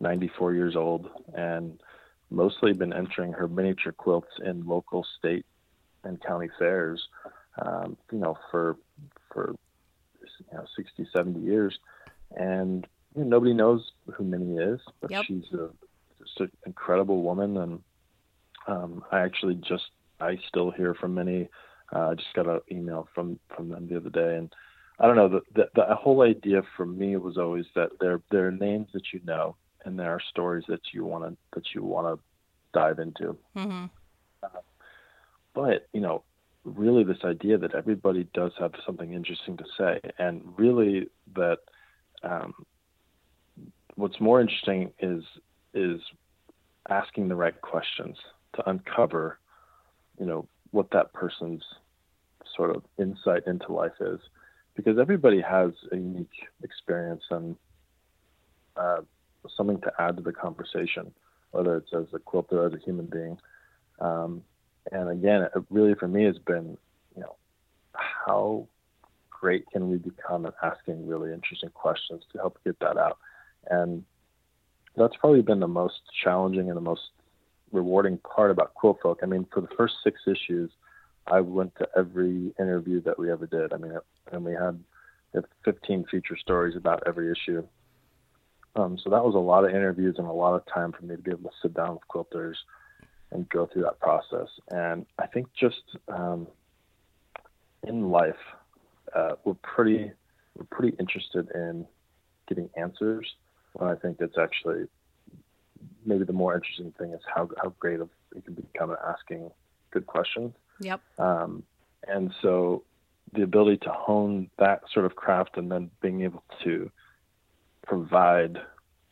94 0.00 0.54
years 0.54 0.76
old 0.76 1.08
and 1.34 1.80
mostly 2.30 2.72
been 2.72 2.92
entering 2.92 3.32
her 3.32 3.48
miniature 3.48 3.92
quilts 3.92 4.32
in 4.44 4.66
local 4.66 5.06
state 5.18 5.46
and 6.04 6.22
county 6.22 6.48
fairs, 6.58 7.02
um, 7.62 7.96
you 8.12 8.18
know, 8.18 8.36
for 8.50 8.76
for 9.32 9.54
you 10.20 10.56
know 10.56 10.64
60, 10.76 11.06
70 11.14 11.40
years, 11.40 11.78
and 12.36 12.86
you 13.14 13.22
know, 13.22 13.28
nobody 13.28 13.54
knows 13.54 13.92
who 14.12 14.24
Minnie 14.24 14.58
is, 14.58 14.80
but 15.00 15.10
yep. 15.10 15.24
she's 15.26 15.44
a 15.52 15.70
just 16.18 16.40
an 16.40 16.50
incredible 16.66 17.22
woman, 17.22 17.56
and 17.56 17.82
um, 18.66 19.04
I 19.12 19.20
actually 19.20 19.54
just 19.56 19.90
I 20.20 20.38
still 20.48 20.70
hear 20.70 20.94
from 20.94 21.14
Minnie. 21.14 21.48
Uh, 21.94 22.10
I 22.10 22.14
just 22.14 22.32
got 22.34 22.46
an 22.46 22.60
email 22.70 23.08
from 23.14 23.38
from 23.54 23.68
them 23.68 23.88
the 23.88 23.96
other 23.96 24.10
day, 24.10 24.36
and 24.36 24.52
I 24.98 25.06
don't 25.06 25.16
know 25.16 25.28
the, 25.28 25.40
the 25.54 25.68
the 25.74 25.94
whole 25.94 26.22
idea 26.22 26.62
for 26.76 26.86
me 26.86 27.16
was 27.16 27.38
always 27.38 27.66
that 27.74 27.90
there 28.00 28.20
there 28.30 28.48
are 28.48 28.52
names 28.52 28.88
that 28.94 29.12
you 29.12 29.20
know, 29.24 29.56
and 29.84 29.98
there 29.98 30.10
are 30.10 30.20
stories 30.30 30.64
that 30.68 30.80
you 30.92 31.04
want 31.04 31.24
to 31.24 31.36
that 31.54 31.64
you 31.74 31.82
want 31.82 32.06
to 32.06 32.22
dive 32.72 32.98
into. 32.98 33.36
Mm-hmm. 33.56 33.86
Uh, 34.42 34.60
but 35.54 35.88
you 35.92 36.00
know, 36.00 36.24
really, 36.64 37.04
this 37.04 37.24
idea 37.24 37.58
that 37.58 37.74
everybody 37.74 38.26
does 38.34 38.52
have 38.58 38.72
something 38.84 39.12
interesting 39.12 39.56
to 39.56 39.64
say, 39.78 40.00
and 40.18 40.42
really 40.56 41.08
that 41.34 41.58
um, 42.22 42.54
what's 43.94 44.20
more 44.20 44.40
interesting 44.40 44.92
is 45.00 45.22
is 45.72 46.00
asking 46.88 47.28
the 47.28 47.34
right 47.34 47.60
questions 47.60 48.16
to 48.54 48.68
uncover, 48.68 49.38
you 50.18 50.26
know, 50.26 50.46
what 50.70 50.90
that 50.92 51.12
person's 51.12 51.62
sort 52.56 52.74
of 52.74 52.82
insight 52.98 53.42
into 53.46 53.72
life 53.72 53.92
is, 54.00 54.20
because 54.76 54.98
everybody 54.98 55.40
has 55.40 55.72
a 55.92 55.96
unique 55.96 56.48
experience 56.62 57.22
and 57.30 57.56
uh, 58.76 59.00
something 59.56 59.80
to 59.82 59.92
add 59.98 60.16
to 60.16 60.22
the 60.22 60.32
conversation, 60.32 61.12
whether 61.50 61.76
it's 61.76 61.92
as 61.92 62.06
a 62.12 62.18
quilter 62.18 62.62
or 62.62 62.66
as 62.66 62.74
a 62.74 62.84
human 62.84 63.06
being. 63.06 63.38
Um, 64.00 64.42
and 64.92 65.08
again, 65.10 65.42
it 65.42 65.52
really 65.70 65.94
for 65.94 66.08
me 66.08 66.24
has 66.24 66.38
been, 66.38 66.76
you 67.14 67.22
know, 67.22 67.36
how 67.92 68.66
great 69.30 69.68
can 69.70 69.90
we 69.90 69.98
become 69.98 70.46
at 70.46 70.54
asking 70.62 71.06
really 71.06 71.32
interesting 71.32 71.70
questions 71.70 72.22
to 72.32 72.38
help 72.38 72.58
get 72.64 72.78
that 72.80 72.96
out. 72.96 73.18
And 73.70 74.04
that's 74.96 75.16
probably 75.16 75.42
been 75.42 75.60
the 75.60 75.68
most 75.68 76.00
challenging 76.22 76.68
and 76.68 76.76
the 76.76 76.82
most 76.82 77.10
rewarding 77.72 78.18
part 78.18 78.50
about 78.50 78.74
QuiltFolk. 78.74 79.16
I 79.22 79.26
mean, 79.26 79.46
for 79.52 79.60
the 79.60 79.68
first 79.76 79.94
six 80.02 80.20
issues, 80.26 80.70
I 81.26 81.40
went 81.40 81.74
to 81.76 81.88
every 81.96 82.54
interview 82.58 83.00
that 83.02 83.18
we 83.18 83.30
ever 83.30 83.46
did. 83.46 83.72
I 83.72 83.76
mean, 83.76 83.98
and 84.32 84.44
we 84.44 84.52
had 84.52 84.82
15 85.64 86.04
feature 86.10 86.36
stories 86.36 86.76
about 86.76 87.02
every 87.06 87.30
issue. 87.32 87.66
Um, 88.76 88.98
so 89.02 89.10
that 89.10 89.24
was 89.24 89.34
a 89.34 89.38
lot 89.38 89.64
of 89.64 89.70
interviews 89.70 90.16
and 90.18 90.26
a 90.26 90.32
lot 90.32 90.54
of 90.54 90.62
time 90.66 90.92
for 90.92 91.04
me 91.04 91.16
to 91.16 91.22
be 91.22 91.30
able 91.30 91.50
to 91.50 91.56
sit 91.62 91.74
down 91.74 91.94
with 91.94 92.08
quilters 92.08 92.56
and 93.30 93.48
go 93.48 93.66
through 93.66 93.82
that 93.82 94.00
process. 94.00 94.48
And 94.70 95.06
I 95.18 95.26
think 95.26 95.48
just 95.58 95.82
um, 96.08 96.46
in 97.86 98.10
life, 98.10 98.34
uh, 99.14 99.32
we're 99.44 99.54
pretty 99.54 100.10
we're 100.56 100.64
pretty 100.70 100.96
interested 100.98 101.48
in 101.54 101.86
getting 102.48 102.70
answers. 102.76 103.26
When 103.74 103.90
I 103.90 103.94
think 103.96 104.18
it's 104.20 104.38
actually 104.38 104.86
maybe 106.06 106.24
the 106.24 106.32
more 106.32 106.54
interesting 106.54 106.92
thing 106.98 107.12
is 107.12 107.20
how 107.32 107.48
how 107.62 107.74
great 107.78 108.00
of 108.00 108.08
it 108.34 108.44
can 108.44 108.54
become 108.54 108.90
at 108.90 108.98
asking 109.06 109.50
good 109.90 110.06
questions. 110.06 110.52
Yep. 110.80 111.00
Um, 111.18 111.62
and 112.06 112.32
so 112.42 112.82
the 113.32 113.42
ability 113.42 113.78
to 113.78 113.90
hone 113.90 114.50
that 114.58 114.82
sort 114.92 115.06
of 115.06 115.16
craft 115.16 115.56
and 115.56 115.70
then 115.70 115.90
being 116.00 116.22
able 116.22 116.42
to 116.62 116.90
provide 117.86 118.58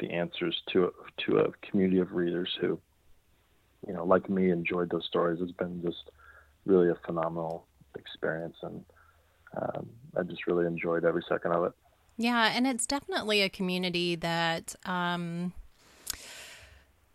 the 0.00 0.10
answers 0.10 0.60
to 0.72 0.92
to 1.26 1.38
a 1.38 1.52
community 1.66 2.00
of 2.00 2.12
readers 2.12 2.50
who, 2.60 2.78
you 3.86 3.94
know, 3.94 4.04
like 4.04 4.28
me, 4.28 4.50
enjoyed 4.50 4.90
those 4.90 5.06
stories 5.06 5.40
It's 5.40 5.52
been 5.52 5.82
just 5.82 6.10
really 6.66 6.90
a 6.90 6.96
phenomenal 7.06 7.66
experience, 7.96 8.56
and 8.62 8.84
um, 9.56 9.88
I 10.18 10.22
just 10.22 10.46
really 10.46 10.66
enjoyed 10.66 11.04
every 11.04 11.24
second 11.28 11.52
of 11.52 11.64
it. 11.64 11.72
Yeah, 12.16 12.52
and 12.54 12.66
it's 12.66 12.86
definitely 12.86 13.42
a 13.42 13.48
community 13.48 14.16
that. 14.16 14.74
Um, 14.84 15.52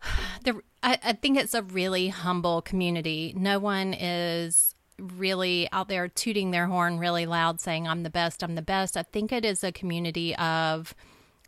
the, 0.44 0.60
I, 0.82 0.98
I 1.02 1.12
think 1.14 1.38
it's 1.38 1.54
a 1.54 1.62
really 1.62 2.08
humble 2.08 2.62
community. 2.62 3.34
No 3.36 3.58
one 3.58 3.94
is 3.94 4.74
really 4.98 5.68
out 5.72 5.88
there 5.88 6.08
tooting 6.08 6.50
their 6.50 6.66
horn 6.66 6.98
really 6.98 7.24
loud 7.24 7.60
saying 7.60 7.86
i'm 7.86 8.02
the 8.02 8.10
best 8.10 8.42
i'm 8.42 8.56
the 8.56 8.62
best 8.62 8.96
i 8.96 9.02
think 9.04 9.30
it 9.30 9.44
is 9.44 9.62
a 9.62 9.70
community 9.70 10.34
of 10.36 10.92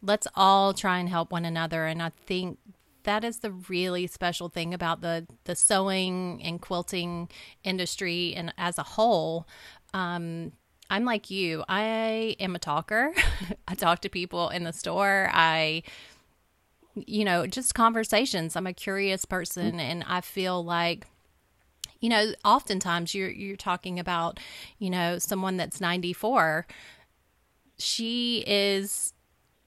let's 0.03 0.27
all 0.35 0.73
try 0.75 0.99
and 0.99 1.09
help 1.09 1.33
one 1.33 1.45
another. 1.45 1.87
And 1.87 2.03
I 2.03 2.11
think 2.27 2.59
that 3.05 3.25
is 3.25 3.39
the 3.39 3.53
really 3.53 4.07
special 4.07 4.49
thing 4.49 4.75
about 4.75 5.01
the 5.01 5.27
the 5.45 5.57
sewing 5.57 6.41
and 6.43 6.61
quilting 6.61 7.29
industry 7.65 8.35
and 8.35 8.53
as 8.59 8.79
a 8.79 8.83
whole. 8.83 9.47
Um, 9.95 10.53
I'm 10.89 11.05
like 11.05 11.31
you. 11.31 11.65
I 11.69 12.37
am 12.41 12.55
a 12.55 12.59
talker. 12.59 13.13
I 13.69 13.75
talk 13.75 14.01
to 14.01 14.09
people 14.09 14.51
in 14.51 14.65
the 14.65 14.73
store. 14.73 15.31
I 15.33 15.83
you 16.95 17.25
know, 17.25 17.47
just 17.47 17.75
conversations. 17.75 18.57
I'm 18.57 18.67
a 18.67 18.73
curious 18.73 19.25
person 19.25 19.73
mm-hmm. 19.73 19.81
and 19.81 20.05
I 20.07 20.21
feel 20.21 20.63
like 20.65 21.07
you 22.01 22.09
know, 22.09 22.33
oftentimes 22.45 23.15
you're 23.15 23.31
you're 23.31 23.57
talking 23.57 23.99
about, 23.99 24.41
you 24.79 24.91
know, 24.91 25.19
someone 25.19 25.57
that's 25.57 25.81
94. 25.81 26.67
She 27.79 28.43
is 28.47 29.13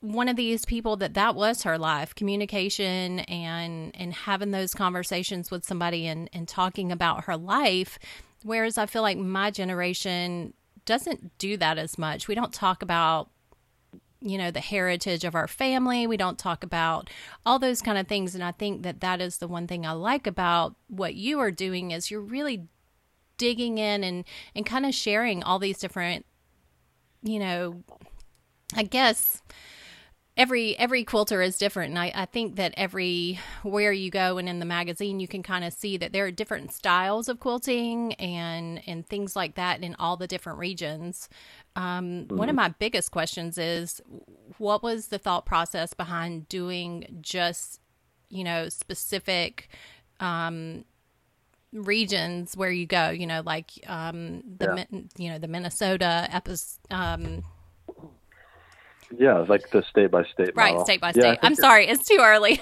one 0.03 0.27
of 0.27 0.35
these 0.35 0.65
people 0.65 0.97
that 0.97 1.13
that 1.13 1.33
was 1.33 1.63
her 1.63 1.77
life 1.77 2.13
communication 2.13 3.19
and 3.19 3.95
and 3.95 4.13
having 4.13 4.51
those 4.51 4.73
conversations 4.73 5.49
with 5.49 5.63
somebody 5.63 6.07
and 6.07 6.29
and 6.33 6.45
talking 6.45 6.91
about 6.91 7.23
her 7.23 7.37
life. 7.37 7.97
Whereas 8.43 8.77
i 8.77 8.85
feel 8.85 9.01
like 9.01 9.17
my 9.17 9.49
generation 9.49 10.53
doesn't 10.85 11.37
do 11.37 11.55
that 11.55 11.77
as 11.77 11.97
much. 11.97 12.27
We 12.27 12.35
don't 12.35 12.51
talk 12.51 12.81
about 12.83 13.29
you 14.19 14.37
know 14.37 14.51
the 14.51 14.59
heritage 14.59 15.23
of 15.23 15.35
our 15.35 15.47
family. 15.47 16.05
We 16.05 16.17
don't 16.17 16.37
talk 16.37 16.65
about 16.65 17.09
all 17.45 17.57
those 17.57 17.81
kind 17.81 17.97
of 17.97 18.05
things. 18.05 18.35
And 18.35 18.43
i 18.43 18.51
think 18.51 18.83
that 18.83 18.99
that 18.99 19.21
is 19.21 19.37
the 19.37 19.47
one 19.47 19.67
thing 19.67 19.85
i 19.85 19.93
like 19.93 20.27
about 20.27 20.75
what 20.87 21.15
you 21.15 21.39
are 21.39 21.51
doing 21.51 21.91
is 21.91 22.11
you're 22.11 22.19
really 22.19 22.67
digging 23.37 23.77
in 23.77 24.03
and 24.03 24.25
and 24.53 24.65
kind 24.65 24.85
of 24.85 24.93
sharing 24.93 25.43
all 25.43 25.59
these 25.59 25.77
different 25.79 26.25
you 27.21 27.39
know 27.39 27.83
i 28.75 28.83
guess 28.83 29.41
every 30.35 30.77
every 30.79 31.03
quilter 31.03 31.41
is 31.41 31.57
different 31.57 31.91
and 31.91 31.99
I, 31.99 32.11
I 32.15 32.25
think 32.25 32.55
that 32.55 32.73
every 32.75 33.39
where 33.61 33.91
you 33.91 34.09
go 34.09 34.37
and 34.39 34.49
in 34.49 34.59
the 34.59 34.65
magazine 34.65 35.19
you 35.19 35.27
can 35.27 35.43
kind 35.43 35.63
of 35.63 35.73
see 35.73 35.95
that 35.97 36.11
there 36.11 36.25
are 36.25 36.31
different 36.31 36.71
styles 36.71 37.29
of 37.29 37.39
quilting 37.39 38.13
and 38.15 38.81
and 38.87 39.07
things 39.07 39.35
like 39.35 39.55
that 39.55 39.83
in 39.83 39.95
all 39.99 40.17
the 40.17 40.27
different 40.27 40.57
regions 40.57 41.29
um, 41.75 42.25
mm-hmm. 42.25 42.37
one 42.37 42.49
of 42.49 42.53
mm-hmm. 42.53 42.63
my 42.63 42.69
biggest 42.79 43.11
questions 43.11 43.57
is 43.57 44.01
what 44.57 44.81
was 44.81 45.07
the 45.07 45.19
thought 45.19 45.45
process 45.45 45.93
behind 45.93 46.49
doing 46.49 47.19
just 47.21 47.79
you 48.29 48.43
know 48.43 48.69
specific 48.69 49.69
um, 50.19 50.83
regions 51.71 52.57
where 52.57 52.71
you 52.71 52.87
go 52.87 53.11
you 53.11 53.27
know 53.27 53.43
like 53.45 53.71
um, 53.85 54.41
the 54.57 54.87
yeah. 54.91 54.99
you 55.17 55.29
know 55.29 55.37
the 55.37 55.47
minnesota 55.47 56.27
episode 56.31 56.79
um, 56.89 57.43
yeah, 59.17 59.39
like 59.47 59.69
the 59.71 59.83
state 59.89 60.11
by 60.11 60.23
state. 60.25 60.55
Right, 60.55 60.79
state 60.81 61.01
by 61.01 61.11
state. 61.11 61.23
Yeah, 61.23 61.35
I'm 61.41 61.55
sorry, 61.55 61.87
it's 61.87 62.07
too 62.07 62.19
early. 62.19 62.61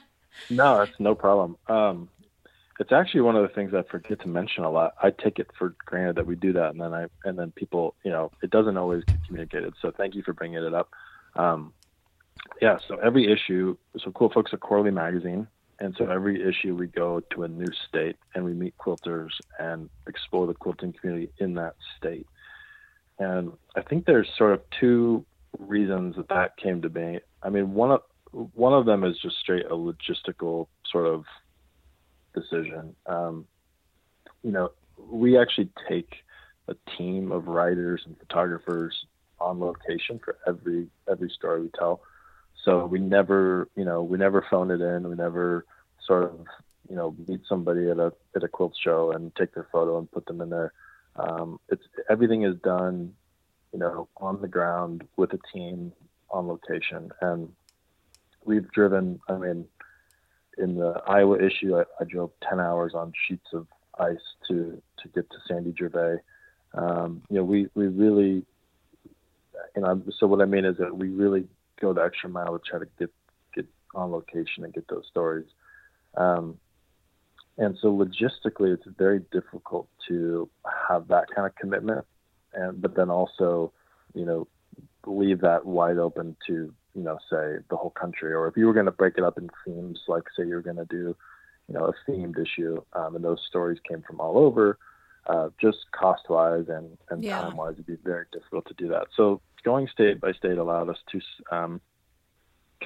no, 0.50 0.82
it's 0.82 0.98
no 0.98 1.14
problem. 1.14 1.56
Um, 1.68 2.08
it's 2.80 2.92
actually 2.92 3.20
one 3.20 3.36
of 3.36 3.42
the 3.42 3.54
things 3.54 3.74
I 3.74 3.82
forget 3.82 4.20
to 4.20 4.28
mention 4.28 4.64
a 4.64 4.70
lot. 4.70 4.94
I 5.02 5.10
take 5.10 5.38
it 5.38 5.48
for 5.58 5.74
granted 5.84 6.16
that 6.16 6.26
we 6.26 6.34
do 6.34 6.52
that, 6.54 6.70
and 6.70 6.80
then 6.80 6.92
I 6.92 7.06
and 7.24 7.38
then 7.38 7.52
people, 7.52 7.94
you 8.04 8.10
know, 8.10 8.30
it 8.42 8.50
doesn't 8.50 8.76
always 8.76 9.04
get 9.04 9.16
communicated. 9.26 9.74
So 9.80 9.90
thank 9.90 10.14
you 10.14 10.22
for 10.22 10.32
bringing 10.32 10.62
it 10.62 10.74
up. 10.74 10.90
Um, 11.36 11.72
yeah, 12.60 12.78
so 12.88 12.96
every 12.96 13.32
issue, 13.32 13.76
so 13.98 14.10
QuiltFolk's 14.10 14.52
a 14.52 14.56
quarterly 14.56 14.90
magazine, 14.90 15.46
and 15.78 15.94
so 15.96 16.06
every 16.06 16.42
issue 16.42 16.74
we 16.74 16.86
go 16.86 17.20
to 17.30 17.42
a 17.44 17.48
new 17.48 17.72
state 17.88 18.16
and 18.34 18.44
we 18.44 18.52
meet 18.52 18.74
quilters 18.78 19.30
and 19.58 19.88
explore 20.06 20.46
the 20.46 20.54
quilting 20.54 20.92
community 20.92 21.30
in 21.38 21.54
that 21.54 21.74
state. 21.96 22.26
And 23.18 23.52
I 23.76 23.82
think 23.82 24.06
there's 24.06 24.28
sort 24.36 24.52
of 24.52 24.62
two 24.78 25.24
reasons 25.58 26.16
that 26.16 26.28
that 26.28 26.56
came 26.56 26.82
to 26.82 26.88
be. 26.88 27.20
I 27.42 27.50
mean, 27.50 27.74
one 27.74 27.90
of 27.90 28.02
one 28.54 28.72
of 28.72 28.86
them 28.86 29.04
is 29.04 29.18
just 29.18 29.36
straight 29.38 29.66
a 29.66 29.76
logistical 29.76 30.68
sort 30.90 31.06
of 31.06 31.24
decision. 32.34 32.94
Um, 33.06 33.46
you 34.42 34.52
know, 34.52 34.72
we 34.96 35.38
actually 35.38 35.70
take 35.88 36.14
a 36.68 36.74
team 36.96 37.32
of 37.32 37.46
writers 37.46 38.02
and 38.06 38.16
photographers 38.18 38.94
on 39.40 39.60
location 39.60 40.20
for 40.24 40.36
every 40.46 40.88
every 41.10 41.30
story 41.30 41.62
we 41.62 41.70
tell. 41.78 42.02
So 42.64 42.86
we 42.86 43.00
never, 43.00 43.68
you 43.76 43.84
know, 43.84 44.02
we 44.02 44.18
never 44.18 44.46
phone 44.48 44.70
it 44.70 44.80
in. 44.80 45.08
We 45.08 45.16
never 45.16 45.66
sort 46.06 46.24
of, 46.24 46.46
you 46.88 46.94
know, 46.94 47.14
meet 47.26 47.40
somebody 47.48 47.90
at 47.90 47.98
a 47.98 48.12
at 48.36 48.44
a 48.44 48.48
quilt 48.48 48.74
show 48.82 49.12
and 49.12 49.34
take 49.34 49.54
their 49.54 49.68
photo 49.72 49.98
and 49.98 50.10
put 50.10 50.26
them 50.26 50.40
in 50.40 50.50
there. 50.50 50.72
Um, 51.16 51.60
it's 51.68 51.82
everything 52.08 52.44
is 52.44 52.56
done, 52.62 53.14
you 53.72 53.78
know, 53.78 54.08
on 54.18 54.40
the 54.40 54.48
ground 54.48 55.06
with 55.16 55.32
a 55.32 55.38
team 55.52 55.92
on 56.30 56.48
location, 56.48 57.10
and 57.20 57.52
we've 58.44 58.70
driven. 58.72 59.20
I 59.28 59.36
mean, 59.36 59.66
in 60.58 60.76
the 60.76 61.00
Iowa 61.06 61.38
issue, 61.38 61.76
I, 61.76 61.84
I 62.00 62.04
drove 62.04 62.30
10 62.48 62.60
hours 62.60 62.92
on 62.94 63.12
sheets 63.26 63.46
of 63.52 63.66
ice 63.98 64.16
to 64.48 64.80
to 65.02 65.08
get 65.08 65.28
to 65.30 65.36
Sandy 65.48 65.74
Gervais. 65.76 66.18
Um, 66.74 67.22
you 67.28 67.36
know, 67.36 67.44
we 67.44 67.68
we 67.74 67.86
really, 67.86 68.44
you 69.76 69.82
know, 69.82 70.02
so 70.18 70.26
what 70.26 70.40
I 70.40 70.46
mean 70.46 70.64
is 70.64 70.76
that 70.78 70.96
we 70.96 71.08
really 71.08 71.46
go 71.80 71.92
the 71.92 72.02
extra 72.02 72.28
mile 72.28 72.58
to 72.58 72.64
try 72.64 72.78
to 72.78 72.86
get 72.98 73.10
get 73.54 73.66
on 73.94 74.10
location 74.10 74.64
and 74.64 74.72
get 74.72 74.88
those 74.88 75.06
stories. 75.10 75.46
Um, 76.16 76.58
and 77.58 77.76
so 77.80 77.92
logistically, 77.92 78.72
it's 78.72 78.86
very 78.96 79.20
difficult 79.30 79.88
to 80.08 80.48
have 80.88 81.08
that 81.08 81.26
kind 81.34 81.46
of 81.46 81.54
commitment, 81.56 82.06
and 82.54 82.80
but 82.80 82.94
then 82.94 83.10
also, 83.10 83.72
you 84.14 84.24
know, 84.24 84.48
leave 85.06 85.40
that 85.40 85.64
wide 85.64 85.98
open 85.98 86.36
to 86.46 86.72
you 86.94 87.02
know 87.02 87.18
say 87.30 87.58
the 87.70 87.76
whole 87.76 87.90
country. 87.90 88.32
Or 88.32 88.48
if 88.48 88.56
you 88.56 88.66
were 88.66 88.74
going 88.74 88.86
to 88.86 88.92
break 88.92 89.14
it 89.18 89.24
up 89.24 89.38
in 89.38 89.48
themes, 89.64 90.00
like 90.08 90.24
say 90.36 90.46
you're 90.46 90.62
going 90.62 90.76
to 90.76 90.86
do, 90.86 91.16
you 91.68 91.74
know, 91.74 91.86
a 91.86 92.10
themed 92.10 92.38
issue, 92.38 92.82
um, 92.92 93.16
and 93.16 93.24
those 93.24 93.40
stories 93.48 93.78
came 93.88 94.02
from 94.02 94.20
all 94.20 94.38
over. 94.38 94.78
Uh, 95.24 95.50
just 95.60 95.78
cost 95.92 96.28
wise 96.28 96.64
and, 96.68 96.98
and 97.08 97.22
yeah. 97.22 97.42
time 97.42 97.56
wise, 97.56 97.74
it'd 97.74 97.86
be 97.86 97.96
very 98.02 98.24
difficult 98.32 98.66
to 98.66 98.74
do 98.74 98.88
that. 98.88 99.06
So 99.16 99.40
going 99.62 99.86
state 99.86 100.20
by 100.20 100.32
state 100.32 100.58
allowed 100.58 100.88
us 100.88 100.98
to 101.12 101.20
um, 101.56 101.80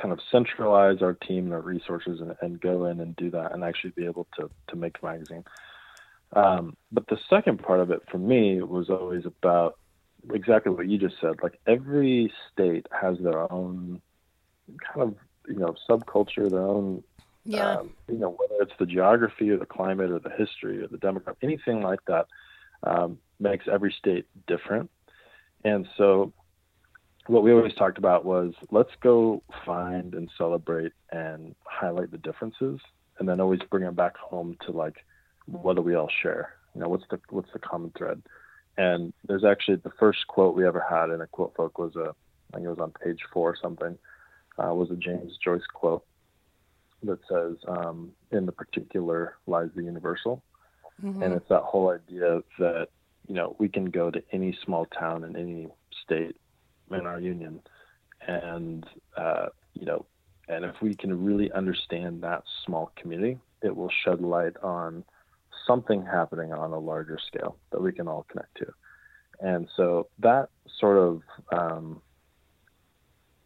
kind 0.00 0.12
of 0.12 0.20
centralize 0.30 1.02
our 1.02 1.14
team 1.14 1.46
and 1.46 1.54
our 1.54 1.60
resources 1.60 2.20
and, 2.20 2.36
and, 2.42 2.60
go 2.60 2.86
in 2.86 3.00
and 3.00 3.16
do 3.16 3.30
that 3.30 3.52
and 3.52 3.64
actually 3.64 3.90
be 3.96 4.04
able 4.04 4.26
to, 4.38 4.50
to 4.68 4.76
make 4.76 5.00
the 5.00 5.06
magazine. 5.06 5.44
Um, 6.32 6.76
but 6.92 7.06
the 7.08 7.18
second 7.30 7.62
part 7.62 7.80
of 7.80 7.90
it 7.90 8.02
for 8.10 8.18
me 8.18 8.62
was 8.62 8.90
always 8.90 9.24
about 9.24 9.78
exactly 10.32 10.72
what 10.72 10.88
you 10.88 10.98
just 10.98 11.16
said. 11.20 11.36
Like 11.42 11.58
every 11.66 12.32
state 12.52 12.86
has 12.90 13.18
their 13.18 13.50
own 13.52 14.00
kind 14.92 15.02
of, 15.02 15.14
you 15.48 15.56
know, 15.56 15.74
subculture, 15.88 16.50
their 16.50 16.60
own, 16.60 17.02
yeah. 17.48 17.76
Um, 17.76 17.90
you 18.08 18.18
know, 18.18 18.30
whether 18.30 18.60
it's 18.60 18.76
the 18.78 18.86
geography 18.86 19.50
or 19.50 19.56
the 19.56 19.66
climate 19.66 20.10
or 20.10 20.18
the 20.18 20.30
history 20.30 20.82
or 20.82 20.88
the 20.88 20.98
demographic, 20.98 21.36
anything 21.42 21.80
like 21.80 22.00
that 22.08 22.26
um, 22.82 23.18
makes 23.38 23.66
every 23.70 23.94
state 23.96 24.26
different. 24.48 24.90
And 25.64 25.86
so 25.96 26.32
what 27.28 27.44
we 27.44 27.52
always 27.52 27.74
talked 27.74 27.98
about 27.98 28.24
was 28.24 28.52
let's 28.70 28.90
go 29.00 29.42
find 29.64 30.14
and 30.14 30.30
celebrate 30.36 30.92
and 31.10 31.54
highlight 31.64 32.10
the 32.10 32.18
differences 32.18 32.80
and 33.18 33.28
then 33.28 33.40
always 33.40 33.60
bring 33.70 33.84
them 33.84 33.94
back 33.94 34.16
home 34.16 34.56
to 34.66 34.72
like 34.72 35.04
what 35.46 35.76
do 35.76 35.82
we 35.82 35.94
all 35.94 36.10
share? 36.22 36.54
You 36.74 36.82
know 36.82 36.88
what's 36.88 37.04
the 37.10 37.20
what's 37.30 37.52
the 37.52 37.58
common 37.58 37.92
thread? 37.96 38.22
And 38.78 39.12
there's 39.26 39.44
actually 39.44 39.76
the 39.76 39.92
first 39.98 40.26
quote 40.26 40.54
we 40.54 40.66
ever 40.66 40.84
had 40.88 41.10
in 41.10 41.22
a 41.22 41.26
QuiltFolk 41.26 41.78
was 41.78 41.96
a 41.96 42.14
i 42.52 42.56
think 42.56 42.66
it 42.66 42.70
was 42.70 42.78
on 42.78 42.92
page 42.92 43.20
four 43.32 43.50
or 43.50 43.56
something 43.60 43.98
uh, 44.58 44.72
was 44.72 44.90
a 44.90 44.96
james 44.96 45.36
joyce 45.42 45.66
quote 45.72 46.04
that 47.02 47.18
says 47.28 47.56
um, 47.68 48.12
in 48.30 48.46
the 48.46 48.52
particular 48.52 49.36
lies 49.46 49.68
the 49.74 49.82
universal. 49.82 50.42
Mm-hmm. 51.04 51.22
and 51.22 51.34
it's 51.34 51.48
that 51.50 51.60
whole 51.60 51.90
idea 51.90 52.42
that 52.58 52.88
you 53.28 53.34
know 53.34 53.54
we 53.58 53.68
can 53.68 53.84
go 53.86 54.10
to 54.10 54.22
any 54.32 54.56
small 54.64 54.86
town 54.86 55.24
in 55.24 55.36
any 55.36 55.68
state 56.02 56.36
in 56.90 57.04
our 57.06 57.20
union, 57.20 57.60
and 58.26 58.86
uh, 59.14 59.48
you 59.74 59.84
know, 59.84 60.06
and 60.48 60.64
if 60.64 60.74
we 60.80 60.94
can 60.94 61.22
really 61.22 61.52
understand 61.52 62.22
that 62.22 62.44
small 62.64 62.92
community, 62.96 63.38
it 63.62 63.76
will 63.76 63.90
shed 64.04 64.22
light 64.22 64.56
on 64.62 65.04
something 65.66 66.04
happening 66.04 66.52
on 66.52 66.72
a 66.72 66.78
larger 66.78 67.18
scale 67.26 67.56
that 67.70 67.82
we 67.82 67.92
can 67.92 68.08
all 68.08 68.26
connect 68.30 68.54
to. 68.56 68.66
And 69.40 69.68
so 69.76 70.08
that 70.20 70.48
sort 70.78 70.96
of, 70.96 71.22
um, 71.52 72.00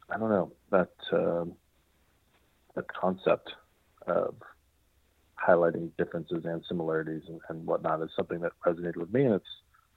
I 0.08 0.18
don't 0.18 0.30
know, 0.30 0.52
that 0.70 0.90
uh, 1.12 1.44
concept 3.00 3.52
of 4.06 4.34
highlighting 5.38 5.90
differences 5.96 6.44
and 6.44 6.62
similarities 6.68 7.22
and, 7.28 7.40
and 7.48 7.66
whatnot 7.66 8.02
is 8.02 8.10
something 8.14 8.40
that 8.40 8.52
resonated 8.64 8.96
with 8.96 9.12
me, 9.12 9.24
and 9.24 9.34
it's 9.34 9.44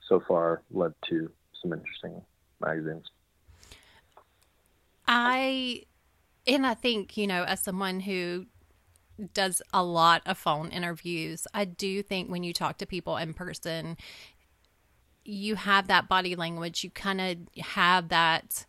so 0.08 0.22
far 0.26 0.62
led 0.70 0.92
to 1.08 1.30
some 1.60 1.72
interesting 1.72 2.20
magazines. 2.60 3.04
I, 5.06 5.84
and 6.46 6.66
I 6.66 6.74
think, 6.74 7.16
you 7.16 7.26
know, 7.26 7.44
as 7.44 7.60
someone 7.60 8.00
who 8.00 8.46
does 9.32 9.62
a 9.72 9.82
lot 9.82 10.22
of 10.26 10.38
phone 10.38 10.70
interviews, 10.70 11.46
I 11.54 11.64
do 11.64 12.02
think 12.02 12.30
when 12.30 12.42
you 12.42 12.52
talk 12.52 12.78
to 12.78 12.86
people 12.86 13.16
in 13.16 13.34
person, 13.34 13.96
you 15.24 15.54
have 15.54 15.86
that 15.88 16.08
body 16.08 16.36
language. 16.36 16.84
You 16.84 16.90
kind 16.90 17.20
of 17.20 17.64
have 17.64 18.08
that, 18.08 18.66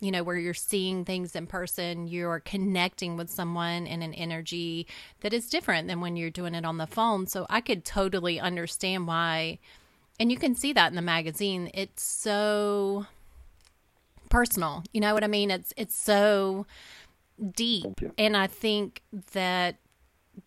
you 0.00 0.10
know, 0.10 0.22
where 0.22 0.36
you're 0.36 0.54
seeing 0.54 1.04
things 1.04 1.34
in 1.34 1.46
person, 1.46 2.06
you're 2.08 2.40
connecting 2.40 3.16
with 3.16 3.30
someone 3.30 3.86
in 3.86 4.02
an 4.02 4.14
energy 4.14 4.86
that 5.20 5.32
is 5.32 5.48
different 5.48 5.88
than 5.88 6.00
when 6.00 6.16
you're 6.16 6.30
doing 6.30 6.54
it 6.54 6.64
on 6.64 6.78
the 6.78 6.86
phone. 6.86 7.26
So 7.26 7.46
I 7.48 7.60
could 7.60 7.84
totally 7.84 8.38
understand 8.38 9.06
why. 9.06 9.58
And 10.20 10.30
you 10.30 10.38
can 10.38 10.54
see 10.54 10.72
that 10.74 10.90
in 10.90 10.96
the 10.96 11.02
magazine. 11.02 11.70
It's 11.72 12.02
so 12.02 13.06
personal. 14.28 14.82
You 14.92 15.00
know 15.00 15.14
what 15.14 15.24
I 15.24 15.28
mean? 15.28 15.50
It's 15.50 15.72
it's 15.76 15.94
so 15.94 16.66
deep, 17.54 18.00
and 18.18 18.36
I 18.36 18.46
think 18.46 19.02
that 19.32 19.76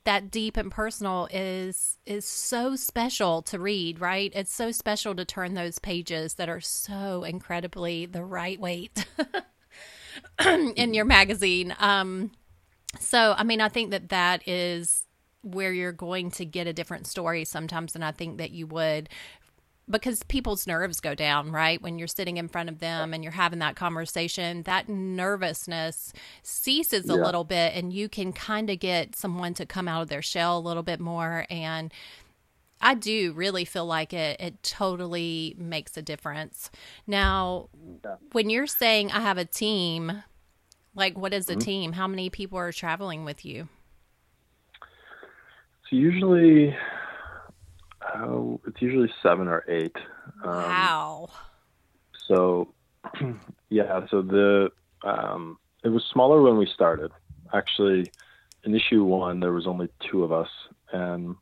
that 0.03 0.31
deep 0.31 0.57
and 0.57 0.71
personal 0.71 1.27
is 1.31 1.97
is 2.05 2.25
so 2.25 2.75
special 2.75 3.41
to 3.43 3.59
read 3.59 3.99
right? 3.99 4.31
It's 4.35 4.53
so 4.53 4.71
special 4.71 5.15
to 5.15 5.25
turn 5.25 5.53
those 5.53 5.79
pages 5.79 6.35
that 6.35 6.49
are 6.49 6.61
so 6.61 7.23
incredibly 7.23 8.05
the 8.05 8.23
right 8.23 8.59
weight 8.59 9.05
in 10.75 10.93
your 10.93 11.05
magazine. 11.05 11.75
Um 11.79 12.31
so 12.99 13.35
i 13.37 13.43
mean 13.43 13.61
i 13.61 13.69
think 13.69 13.91
that 13.91 14.09
that 14.09 14.47
is 14.47 15.05
where 15.41 15.71
you're 15.71 15.91
going 15.91 16.31
to 16.31 16.45
get 16.45 16.67
a 16.67 16.73
different 16.73 17.07
story 17.07 17.45
sometimes 17.45 17.93
than 17.93 18.03
i 18.03 18.11
think 18.11 18.37
that 18.37 18.51
you 18.51 18.65
would 18.67 19.09
because 19.89 20.23
people's 20.23 20.67
nerves 20.67 20.99
go 20.99 21.15
down, 21.15 21.51
right? 21.51 21.81
When 21.81 21.97
you're 21.97 22.07
sitting 22.07 22.37
in 22.37 22.47
front 22.47 22.69
of 22.69 22.79
them 22.79 23.13
and 23.13 23.23
you're 23.23 23.31
having 23.31 23.59
that 23.59 23.75
conversation, 23.75 24.63
that 24.63 24.89
nervousness 24.89 26.13
ceases 26.43 27.05
yeah. 27.07 27.13
a 27.13 27.17
little 27.17 27.43
bit 27.43 27.73
and 27.73 27.93
you 27.93 28.09
can 28.09 28.33
kind 28.33 28.69
of 28.69 28.79
get 28.79 29.15
someone 29.15 29.53
to 29.55 29.65
come 29.65 29.87
out 29.87 30.01
of 30.01 30.09
their 30.09 30.21
shell 30.21 30.57
a 30.57 30.59
little 30.59 30.83
bit 30.83 30.99
more 30.99 31.45
and 31.49 31.93
I 32.79 32.93
do 32.93 33.33
really 33.33 33.65
feel 33.65 33.85
like 33.85 34.13
it 34.13 34.39
it 34.39 34.61
totally 34.61 35.55
makes 35.57 35.97
a 35.97 36.01
difference. 36.03 36.69
Now, 37.07 37.69
yeah. 38.03 38.17
when 38.33 38.51
you're 38.51 38.67
saying 38.67 39.11
I 39.11 39.21
have 39.21 39.39
a 39.39 39.45
team, 39.45 40.23
like 40.93 41.17
what 41.17 41.33
is 41.33 41.49
a 41.49 41.53
mm-hmm. 41.53 41.59
team? 41.59 41.91
How 41.93 42.07
many 42.07 42.29
people 42.29 42.59
are 42.59 42.71
traveling 42.71 43.25
with 43.25 43.45
you? 43.45 43.67
It's 45.81 45.91
usually 45.91 46.75
it's 48.65 48.81
usually 48.81 49.11
seven 49.21 49.47
or 49.47 49.63
eight. 49.67 49.95
Um, 50.43 50.51
wow. 50.51 51.29
So, 52.27 52.73
yeah. 53.69 54.05
So 54.09 54.21
the 54.21 54.69
um, 55.03 55.57
it 55.83 55.89
was 55.89 56.03
smaller 56.11 56.41
when 56.41 56.57
we 56.57 56.67
started. 56.67 57.11
Actually, 57.53 58.11
in 58.63 58.75
issue 58.75 59.03
one, 59.03 59.39
there 59.39 59.53
was 59.53 59.67
only 59.67 59.89
two 60.09 60.23
of 60.23 60.31
us, 60.31 60.49
and 60.91 61.35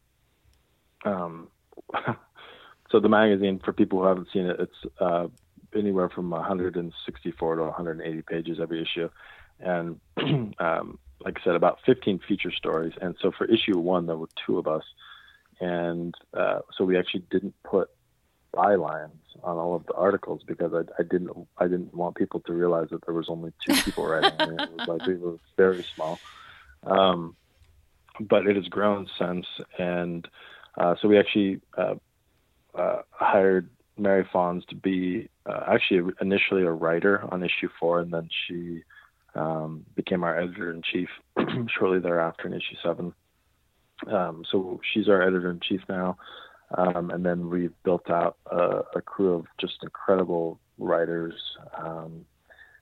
um, 1.03 1.47
so 2.91 2.99
the 2.99 3.09
magazine 3.09 3.59
for 3.63 3.73
people 3.73 3.99
who 3.99 4.05
haven't 4.05 4.27
seen 4.31 4.45
it, 4.45 4.59
it's 4.59 4.93
uh, 4.99 5.27
anywhere 5.75 6.09
from 6.09 6.29
164 6.29 7.55
to 7.55 7.63
180 7.63 8.21
pages 8.21 8.59
every 8.61 8.81
issue, 8.81 9.09
and 9.59 9.99
um, 10.59 10.99
like 11.21 11.39
I 11.39 11.43
said, 11.43 11.55
about 11.55 11.79
15 11.85 12.19
feature 12.27 12.51
stories. 12.51 12.93
And 13.01 13.15
so 13.21 13.31
for 13.31 13.45
issue 13.45 13.77
one, 13.77 14.05
there 14.05 14.17
were 14.17 14.29
two 14.45 14.59
of 14.59 14.67
us 14.67 14.83
and 15.59 16.13
uh, 16.33 16.59
so 16.77 16.83
we 16.83 16.97
actually 16.97 17.23
didn't 17.31 17.55
put 17.63 17.89
bylines 18.53 19.11
on 19.43 19.57
all 19.57 19.75
of 19.75 19.85
the 19.85 19.93
articles 19.93 20.41
because 20.45 20.73
I, 20.73 20.81
I 20.99 21.03
didn't 21.03 21.31
I 21.57 21.65
didn't 21.65 21.93
want 21.93 22.15
people 22.15 22.39
to 22.41 22.53
realize 22.53 22.89
that 22.91 23.05
there 23.05 23.13
was 23.13 23.29
only 23.29 23.51
two 23.65 23.75
people 23.83 24.05
writing. 24.05 24.31
I 24.39 24.45
mean, 24.45 24.59
it 24.59 24.71
was 24.71 24.87
like 24.87 25.07
we 25.07 25.15
were 25.15 25.37
very 25.57 25.85
small, 25.95 26.19
um, 26.83 27.35
but 28.19 28.47
it 28.47 28.55
has 28.55 28.67
grown 28.67 29.07
since, 29.19 29.45
and 29.77 30.27
uh, 30.77 30.95
so 31.01 31.07
we 31.07 31.19
actually 31.19 31.61
uh, 31.77 31.95
uh, 32.73 33.01
hired 33.11 33.69
Mary 33.97 34.27
Fons 34.31 34.63
to 34.69 34.75
be 34.75 35.29
uh, 35.45 35.61
actually 35.67 36.11
initially 36.21 36.63
a 36.63 36.71
writer 36.71 37.23
on 37.31 37.43
issue 37.43 37.69
four, 37.79 37.99
and 37.99 38.11
then 38.11 38.29
she 38.47 38.83
um, 39.35 39.85
became 39.95 40.23
our 40.23 40.39
editor 40.39 40.71
in 40.71 40.81
chief 40.81 41.09
shortly 41.77 41.99
thereafter 41.99 42.47
in 42.47 42.53
issue 42.53 42.75
seven. 42.83 43.13
Um, 44.07 44.43
so 44.49 44.79
she's 44.93 45.07
our 45.07 45.21
editor 45.21 45.49
in 45.49 45.59
chief 45.59 45.81
now. 45.87 46.17
Um, 46.77 47.11
and 47.11 47.25
then 47.25 47.49
we've 47.49 47.73
built 47.83 48.09
out 48.09 48.37
a, 48.51 48.81
a, 48.95 49.01
crew 49.01 49.33
of 49.35 49.45
just 49.59 49.83
incredible 49.83 50.59
writers. 50.77 51.35
Um, 51.77 52.25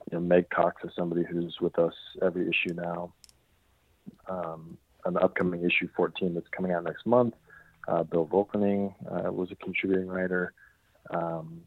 you 0.10 0.18
know, 0.18 0.22
Meg 0.22 0.50
Cox 0.50 0.84
is 0.84 0.92
somebody 0.96 1.24
who's 1.24 1.58
with 1.60 1.78
us 1.78 1.94
every 2.22 2.48
issue 2.48 2.74
now. 2.74 3.14
Um, 4.28 4.78
an 5.06 5.18
upcoming 5.18 5.64
issue 5.64 5.90
14 5.96 6.34
that's 6.34 6.48
coming 6.56 6.72
out 6.72 6.86
next 6.86 7.06
month. 7.06 7.36
Uh, 7.88 8.04
Bill 8.04 8.26
Volkening 8.26 8.94
uh, 9.12 9.32
was 9.32 9.52
a 9.52 9.56
contributing 9.56 10.08
writer. 10.08 10.54
Um, 11.10 11.62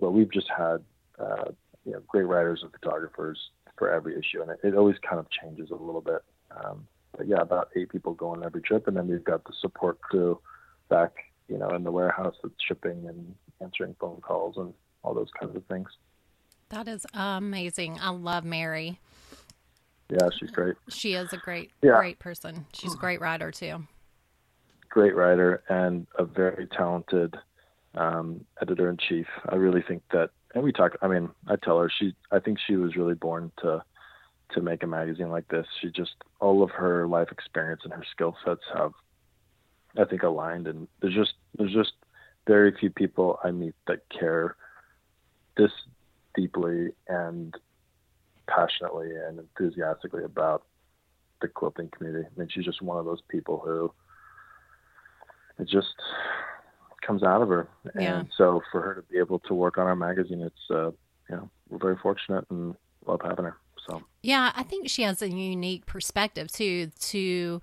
but 0.00 0.10
we've 0.10 0.32
just 0.32 0.48
had 0.48 0.78
uh, 1.18 1.50
you 1.84 1.92
know 1.92 2.00
great 2.08 2.26
writers 2.26 2.60
and 2.62 2.72
photographers 2.72 3.38
for 3.76 3.92
every 3.92 4.18
issue, 4.18 4.42
and 4.42 4.50
it, 4.50 4.58
it 4.62 4.74
always 4.74 4.96
kind 4.98 5.18
of 5.20 5.26
changes 5.30 5.70
a 5.70 5.74
little 5.74 6.00
bit. 6.00 6.22
Yeah, 7.26 7.40
about 7.40 7.70
eight 7.76 7.90
people 7.90 8.14
go 8.14 8.30
on 8.30 8.44
every 8.44 8.62
trip, 8.62 8.88
and 8.88 8.96
then 8.96 9.08
we've 9.08 9.24
got 9.24 9.44
the 9.44 9.52
support 9.60 10.00
crew 10.00 10.40
back 10.88 11.12
you 11.50 11.58
know, 11.58 11.68
in 11.70 11.82
the 11.82 11.90
warehouse 11.90 12.36
that's 12.42 12.54
shipping 12.66 13.06
and 13.08 13.34
answering 13.60 13.94
phone 14.00 14.20
calls 14.20 14.56
and 14.56 14.72
all 15.02 15.12
those 15.12 15.30
kinds 15.38 15.56
of 15.56 15.64
things. 15.66 15.88
That 16.70 16.86
is 16.86 17.04
amazing. 17.12 17.98
I 18.00 18.10
love 18.10 18.44
Mary. 18.44 19.00
Yeah, 20.08 20.28
she's 20.38 20.50
great. 20.50 20.76
She 20.88 21.14
is 21.14 21.32
a 21.32 21.36
great, 21.36 21.72
yeah. 21.82 21.98
great 21.98 22.20
person. 22.20 22.66
She's 22.72 22.94
a 22.94 22.96
great 22.96 23.20
writer 23.20 23.50
too. 23.50 23.84
Great 24.88 25.14
writer 25.14 25.62
and 25.68 26.06
a 26.18 26.24
very 26.24 26.66
talented 26.68 27.36
um, 27.94 28.44
editor 28.62 28.88
in 28.88 28.96
chief. 28.96 29.26
I 29.48 29.56
really 29.56 29.82
think 29.82 30.02
that, 30.12 30.30
and 30.54 30.64
we 30.64 30.72
talk. 30.72 30.96
I 31.02 31.08
mean, 31.08 31.30
I 31.48 31.56
tell 31.56 31.78
her 31.78 31.90
she. 31.90 32.14
I 32.32 32.40
think 32.40 32.58
she 32.64 32.74
was 32.76 32.96
really 32.96 33.14
born 33.14 33.52
to 33.62 33.84
to 34.54 34.60
make 34.60 34.82
a 34.82 34.86
magazine 34.86 35.30
like 35.30 35.48
this. 35.48 35.66
She 35.80 35.90
just 35.90 36.14
all 36.40 36.62
of 36.62 36.70
her 36.70 37.06
life 37.06 37.28
experience 37.30 37.82
and 37.84 37.92
her 37.92 38.04
skill 38.10 38.36
sets 38.44 38.62
have 38.74 38.92
I 39.96 40.04
think 40.04 40.22
aligned 40.22 40.66
and 40.66 40.86
there's 41.00 41.14
just 41.14 41.34
there's 41.56 41.72
just 41.72 41.92
very 42.46 42.74
few 42.78 42.90
people 42.90 43.38
I 43.44 43.50
meet 43.50 43.74
that 43.86 44.00
care 44.08 44.56
this 45.56 45.72
deeply 46.34 46.90
and 47.08 47.54
passionately 48.48 49.10
and 49.14 49.38
enthusiastically 49.38 50.24
about 50.24 50.64
the 51.40 51.48
quilting 51.48 51.88
community. 51.96 52.26
I 52.26 52.38
mean, 52.38 52.48
she's 52.52 52.64
just 52.64 52.82
one 52.82 52.98
of 52.98 53.04
those 53.04 53.22
people 53.28 53.62
who 53.64 53.92
it 55.58 55.68
just 55.68 55.94
comes 57.06 57.22
out 57.22 57.42
of 57.42 57.48
her. 57.48 57.68
Yeah. 57.98 58.20
And 58.20 58.28
so 58.36 58.62
for 58.70 58.80
her 58.82 58.94
to 58.94 59.02
be 59.02 59.18
able 59.18 59.38
to 59.40 59.54
work 59.54 59.78
on 59.78 59.86
our 59.86 59.96
magazine, 59.96 60.42
it's, 60.42 60.70
uh, 60.70 60.90
you 61.28 61.36
know, 61.36 61.50
we're 61.68 61.78
very 61.78 61.96
fortunate 62.02 62.44
and 62.50 62.74
love 63.06 63.20
having 63.22 63.44
her. 63.44 63.56
So, 63.86 64.02
yeah, 64.22 64.52
I 64.54 64.62
think 64.62 64.88
she 64.88 65.02
has 65.02 65.22
a 65.22 65.30
unique 65.30 65.86
perspective 65.86 66.50
too, 66.50 66.90
to 67.00 67.60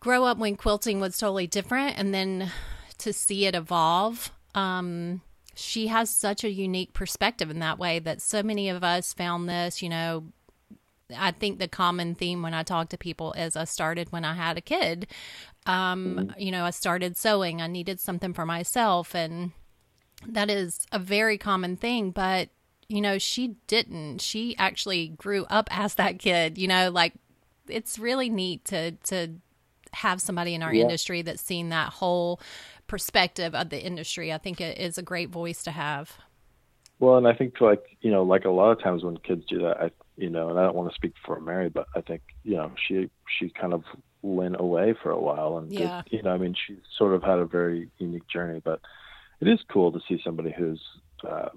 grow 0.00 0.24
up 0.24 0.38
when 0.38 0.56
quilting 0.56 1.00
was 1.00 1.18
totally 1.18 1.46
different 1.46 1.98
and 1.98 2.14
then 2.14 2.50
to 2.98 3.12
see 3.12 3.46
it 3.46 3.54
evolve. 3.54 4.32
Um, 4.54 5.22
she 5.54 5.88
has 5.88 6.10
such 6.10 6.44
a 6.44 6.50
unique 6.50 6.92
perspective 6.92 7.50
in 7.50 7.58
that 7.60 7.78
way 7.78 7.98
that 7.98 8.22
so 8.22 8.42
many 8.42 8.68
of 8.68 8.84
us 8.84 9.12
found 9.12 9.48
this, 9.48 9.82
you 9.82 9.88
know, 9.88 10.24
I 11.16 11.30
think 11.30 11.58
the 11.58 11.68
common 11.68 12.14
theme 12.14 12.42
when 12.42 12.54
I 12.54 12.62
talk 12.62 12.90
to 12.90 12.98
people 12.98 13.32
is 13.32 13.56
I 13.56 13.64
started 13.64 14.12
when 14.12 14.24
I 14.24 14.34
had 14.34 14.58
a 14.58 14.60
kid. 14.60 15.06
Um, 15.66 16.16
mm-hmm. 16.16 16.40
you 16.40 16.50
know, 16.50 16.64
I 16.64 16.70
started 16.70 17.16
sewing. 17.16 17.62
I 17.62 17.66
needed 17.66 17.98
something 17.98 18.34
for 18.34 18.44
myself 18.44 19.14
and 19.14 19.52
that 20.26 20.50
is 20.50 20.86
a 20.92 20.98
very 20.98 21.38
common 21.38 21.76
thing, 21.76 22.10
but 22.10 22.50
you 22.88 23.00
know, 23.00 23.18
she 23.18 23.56
didn't. 23.66 24.20
She 24.20 24.56
actually 24.56 25.08
grew 25.08 25.44
up 25.50 25.68
as 25.70 25.94
that 25.96 26.18
kid, 26.18 26.56
you 26.58 26.68
know, 26.68 26.90
like 26.90 27.12
it's 27.68 27.98
really 27.98 28.30
neat 28.30 28.64
to 28.66 28.92
to 28.92 29.34
have 29.92 30.20
somebody 30.20 30.54
in 30.54 30.62
our 30.62 30.72
yeah. 30.72 30.82
industry 30.82 31.22
that's 31.22 31.42
seen 31.42 31.68
that 31.68 31.92
whole 31.94 32.40
perspective 32.86 33.54
of 33.54 33.68
the 33.70 33.80
industry. 33.80 34.32
I 34.32 34.38
think 34.38 34.60
it 34.60 34.78
is 34.78 34.96
a 34.98 35.02
great 35.02 35.28
voice 35.28 35.62
to 35.64 35.70
have. 35.70 36.12
Well, 36.98 37.16
and 37.16 37.28
I 37.28 37.34
think 37.34 37.60
like 37.60 37.96
you 38.00 38.10
know, 38.10 38.22
like 38.22 38.44
a 38.44 38.50
lot 38.50 38.70
of 38.70 38.82
times 38.82 39.04
when 39.04 39.18
kids 39.18 39.44
do 39.46 39.60
that, 39.62 39.80
I 39.80 39.90
you 40.16 40.30
know, 40.30 40.48
and 40.48 40.58
I 40.58 40.64
don't 40.64 40.74
want 40.74 40.90
to 40.90 40.94
speak 40.94 41.12
for 41.24 41.38
Mary, 41.40 41.68
but 41.68 41.88
I 41.94 42.00
think 42.00 42.22
you 42.42 42.56
know 42.56 42.72
she 42.88 43.10
she 43.38 43.50
kind 43.50 43.74
of 43.74 43.84
went 44.22 44.56
away 44.58 44.94
for 45.02 45.10
a 45.10 45.20
while, 45.20 45.58
and 45.58 45.70
yeah. 45.70 46.02
Did, 46.04 46.16
you 46.16 46.22
know, 46.22 46.30
I 46.30 46.38
mean, 46.38 46.54
she 46.66 46.78
sort 46.96 47.14
of 47.14 47.22
had 47.22 47.38
a 47.38 47.44
very 47.44 47.90
unique 47.98 48.26
journey, 48.28 48.62
but 48.64 48.80
it 49.40 49.46
is 49.46 49.60
cool 49.70 49.92
to 49.92 50.00
see 50.08 50.20
somebody 50.24 50.52
who's 50.56 50.80
uh, 51.22 51.50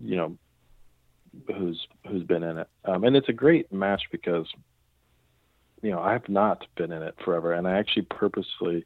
you 0.00 0.16
know 0.16 0.38
who's 1.46 1.86
who's 2.06 2.24
been 2.24 2.42
in 2.42 2.58
it, 2.58 2.68
um, 2.84 3.04
and 3.04 3.16
it's 3.16 3.28
a 3.28 3.32
great 3.34 3.72
match 3.72 4.04
because 4.10 4.46
you 5.82 5.90
know, 5.90 6.00
I 6.00 6.12
have 6.12 6.28
not 6.28 6.66
been 6.76 6.92
in 6.92 7.02
it 7.02 7.14
forever, 7.24 7.52
and 7.52 7.66
I 7.66 7.78
actually 7.78 8.02
purposely, 8.02 8.84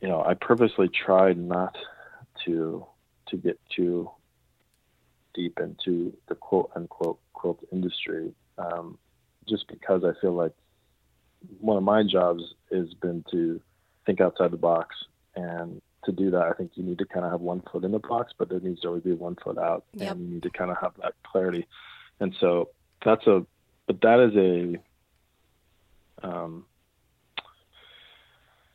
you 0.00 0.08
know, 0.08 0.22
I 0.22 0.34
purposely 0.34 0.88
tried 0.88 1.38
not 1.38 1.76
to 2.44 2.86
to 3.28 3.36
get 3.36 3.58
too 3.74 4.10
deep 5.34 5.58
into 5.58 6.12
the 6.28 6.34
quote 6.34 6.70
unquote 6.74 7.18
quilt 7.32 7.60
industry, 7.72 8.34
um, 8.58 8.98
just 9.48 9.66
because 9.68 10.04
I 10.04 10.12
feel 10.20 10.32
like 10.32 10.52
one 11.60 11.76
of 11.76 11.82
my 11.82 12.04
jobs 12.04 12.42
has 12.70 12.94
been 12.94 13.24
to 13.30 13.60
think 14.06 14.20
outside 14.20 14.52
the 14.52 14.56
box, 14.56 14.94
and 15.34 15.80
to 16.04 16.12
do 16.12 16.30
that, 16.30 16.42
I 16.42 16.52
think 16.52 16.72
you 16.74 16.82
need 16.82 16.98
to 16.98 17.06
kind 17.06 17.24
of 17.24 17.32
have 17.32 17.40
one 17.40 17.62
foot 17.70 17.84
in 17.84 17.92
the 17.92 17.98
box, 17.98 18.32
but 18.36 18.48
there 18.48 18.60
needs 18.60 18.80
to 18.80 18.88
always 18.88 19.02
be 19.02 19.12
one 19.12 19.36
foot 19.42 19.58
out, 19.58 19.84
yep. 19.94 20.12
and 20.12 20.20
you 20.20 20.34
need 20.34 20.42
to 20.42 20.50
kind 20.50 20.70
of 20.70 20.76
have 20.80 20.92
that 21.02 21.14
clarity. 21.24 21.66
And 22.20 22.34
so 22.40 22.70
that's 23.04 23.26
a, 23.26 23.44
but 23.86 24.00
that 24.02 24.20
is 24.20 24.36
a 24.36 26.26
um, 26.26 26.64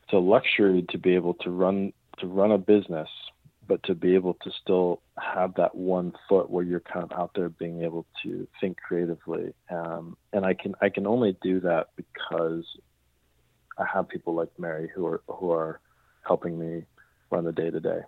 it's 0.03 0.13
a 0.13 0.17
luxury 0.17 0.85
to 0.89 0.97
be 0.97 1.15
able 1.15 1.33
to 1.35 1.49
run 1.49 1.93
to 2.19 2.27
run 2.27 2.51
a 2.51 2.57
business, 2.57 3.09
but 3.67 3.83
to 3.83 3.93
be 3.93 4.15
able 4.15 4.35
to 4.35 4.51
still 4.61 5.01
have 5.17 5.53
that 5.55 5.75
one 5.75 6.13
foot 6.27 6.49
where 6.49 6.63
you're 6.63 6.79
kind 6.79 7.03
of 7.03 7.11
out 7.11 7.31
there 7.35 7.49
being 7.49 7.83
able 7.83 8.05
to 8.23 8.47
think 8.59 8.77
creatively. 8.77 9.53
Um, 9.69 10.17
and 10.33 10.45
I 10.45 10.53
can 10.53 10.75
I 10.81 10.89
can 10.89 11.05
only 11.05 11.37
do 11.41 11.59
that 11.61 11.89
because 11.95 12.65
I 13.77 13.85
have 13.93 14.09
people 14.09 14.33
like 14.33 14.49
Mary 14.57 14.89
who 14.93 15.05
are 15.05 15.21
who 15.27 15.51
are 15.51 15.79
helping 16.25 16.57
me 16.57 16.83
run 17.29 17.45
the 17.45 17.51
day 17.51 17.69
to 17.69 17.79
day. 17.79 18.01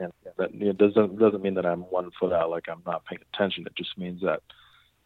And 0.00 0.12
that 0.36 0.50
it 0.52 0.78
doesn't 0.78 1.18
doesn't 1.18 1.42
mean 1.42 1.54
that 1.54 1.66
I'm 1.66 1.82
one 1.82 2.10
foot 2.20 2.32
out, 2.32 2.50
like 2.50 2.68
I'm 2.68 2.82
not 2.86 3.04
paying 3.04 3.20
attention. 3.32 3.66
It 3.66 3.74
just 3.74 3.98
means 3.98 4.22
that 4.22 4.42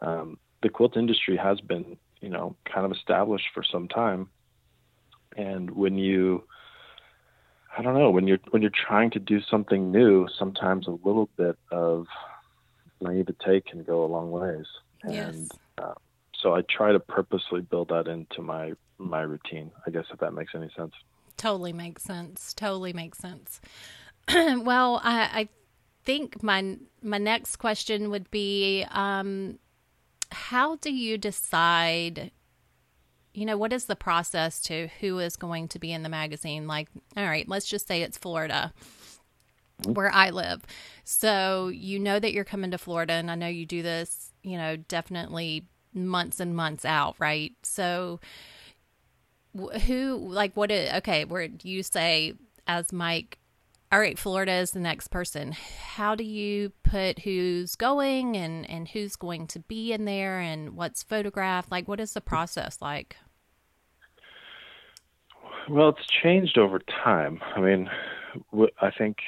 um, 0.02 0.38
the 0.62 0.68
quilt 0.68 0.96
industry 0.96 1.36
has 1.36 1.60
been 1.60 1.96
you 2.20 2.28
know 2.28 2.56
kind 2.64 2.86
of 2.86 2.92
established 2.92 3.46
for 3.52 3.62
some 3.62 3.88
time 3.88 4.28
and 5.36 5.70
when 5.70 5.98
you 5.98 6.44
i 7.76 7.82
don't 7.82 7.94
know 7.94 8.10
when 8.10 8.26
you're 8.26 8.38
when 8.50 8.62
you're 8.62 8.70
trying 8.70 9.10
to 9.10 9.18
do 9.18 9.40
something 9.42 9.90
new 9.90 10.26
sometimes 10.38 10.86
a 10.86 10.98
little 11.04 11.28
bit 11.36 11.58
of 11.70 12.06
naivete 13.00 13.60
can 13.62 13.82
go 13.82 14.04
a 14.04 14.06
long 14.06 14.30
ways 14.30 14.66
yes. 15.06 15.34
and 15.34 15.50
uh, 15.78 15.94
so 16.34 16.54
i 16.54 16.62
try 16.62 16.92
to 16.92 17.00
purposely 17.00 17.60
build 17.60 17.88
that 17.88 18.06
into 18.06 18.40
my 18.40 18.72
my 18.98 19.20
routine 19.20 19.70
i 19.86 19.90
guess 19.90 20.04
if 20.12 20.18
that 20.20 20.32
makes 20.32 20.54
any 20.54 20.70
sense 20.76 20.92
totally 21.36 21.72
makes 21.72 22.02
sense. 22.02 22.52
Totally 22.54 22.92
makes 22.92 23.18
sense. 23.18 23.60
Well 24.32 25.00
I, 25.02 25.20
I 25.32 25.48
think 26.04 26.42
my 26.42 26.78
my 27.02 27.18
next 27.18 27.56
question 27.56 28.10
would 28.10 28.30
be 28.30 28.84
um, 28.90 29.58
how 30.30 30.76
do 30.76 30.92
you 30.92 31.18
decide 31.18 32.30
you 33.34 33.46
know 33.46 33.56
what 33.56 33.72
is 33.72 33.86
the 33.86 33.96
process 33.96 34.60
to 34.62 34.88
who 35.00 35.18
is 35.18 35.36
going 35.36 35.68
to 35.68 35.78
be 35.78 35.92
in 35.92 36.02
the 36.02 36.08
magazine? 36.08 36.66
Like 36.66 36.88
all 37.16 37.24
right 37.24 37.48
let's 37.48 37.66
just 37.66 37.88
say 37.88 38.02
it's 38.02 38.18
florida 38.18 38.72
where 39.86 40.12
i 40.12 40.30
live. 40.30 40.62
So 41.04 41.68
you 41.68 41.98
know 41.98 42.20
that 42.20 42.32
you're 42.32 42.44
coming 42.44 42.70
to 42.70 42.78
florida 42.78 43.14
and 43.14 43.30
i 43.30 43.34
know 43.34 43.48
you 43.48 43.66
do 43.66 43.82
this 43.82 44.30
you 44.42 44.56
know 44.56 44.76
definitely 44.76 45.66
months 45.94 46.40
and 46.40 46.54
months 46.54 46.84
out 46.84 47.16
right? 47.18 47.52
So 47.62 48.20
who 49.86 50.16
like 50.16 50.54
what 50.54 50.70
is 50.70 50.92
okay 50.94 51.24
where 51.24 51.48
you 51.62 51.82
say 51.82 52.34
as 52.66 52.92
mike 52.92 53.38
all 53.92 54.00
right, 54.00 54.18
Florida 54.18 54.52
is 54.52 54.70
the 54.70 54.80
next 54.80 55.08
person. 55.08 55.52
How 55.52 56.14
do 56.14 56.24
you 56.24 56.72
put 56.82 57.18
who's 57.18 57.76
going 57.76 58.38
and, 58.38 58.68
and 58.70 58.88
who's 58.88 59.16
going 59.16 59.46
to 59.48 59.58
be 59.58 59.92
in 59.92 60.06
there 60.06 60.40
and 60.40 60.74
what's 60.74 61.02
photographed? 61.02 61.70
Like, 61.70 61.86
what 61.88 62.00
is 62.00 62.14
the 62.14 62.22
process 62.22 62.78
like? 62.80 63.16
Well, 65.68 65.90
it's 65.90 66.06
changed 66.06 66.56
over 66.56 66.78
time. 66.78 67.42
I 67.54 67.60
mean, 67.60 67.90
I 68.80 68.90
think 68.90 69.18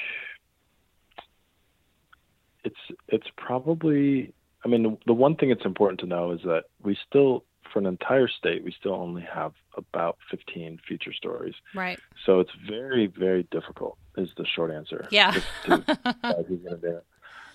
it's 2.63 2.75
it's 3.07 3.27
probably. 3.37 4.33
I 4.63 4.67
mean, 4.67 4.81
the, 4.81 4.97
the 5.05 5.13
one 5.13 5.35
thing 5.35 5.51
it's 5.51 5.63
important 5.63 5.99
to 5.99 6.07
know 6.07 6.31
is 6.31 6.41
that 6.41 6.63
we 6.81 6.97
still, 7.07 7.43
for 7.71 7.79
an 7.79 7.85
entire 7.85 8.27
state, 8.27 8.63
we 8.63 8.71
still 8.71 8.93
only 8.93 9.23
have 9.23 9.53
about 9.75 10.17
15 10.31 10.79
feature 10.87 11.13
stories. 11.13 11.55
Right. 11.73 11.99
So 12.25 12.39
it's 12.39 12.51
very, 12.67 13.07
very 13.07 13.43
difficult. 13.51 13.97
Is 14.17 14.29
the 14.37 14.45
short 14.45 14.71
answer. 14.71 15.07
Yeah. 15.11 15.37
to. 15.65 17.01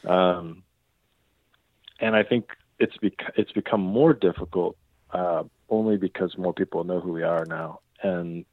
Um, 0.05 0.63
and 2.01 2.15
I 2.15 2.23
think 2.23 2.51
it's 2.79 2.97
bec- 2.99 3.33
it's 3.37 3.53
become 3.53 3.81
more 3.81 4.13
difficult 4.13 4.77
uh, 5.13 5.45
only 5.69 5.97
because 5.97 6.37
more 6.37 6.53
people 6.53 6.85
know 6.85 7.01
who 7.01 7.13
we 7.13 7.23
are 7.23 7.45
now, 7.47 7.81
and 8.03 8.45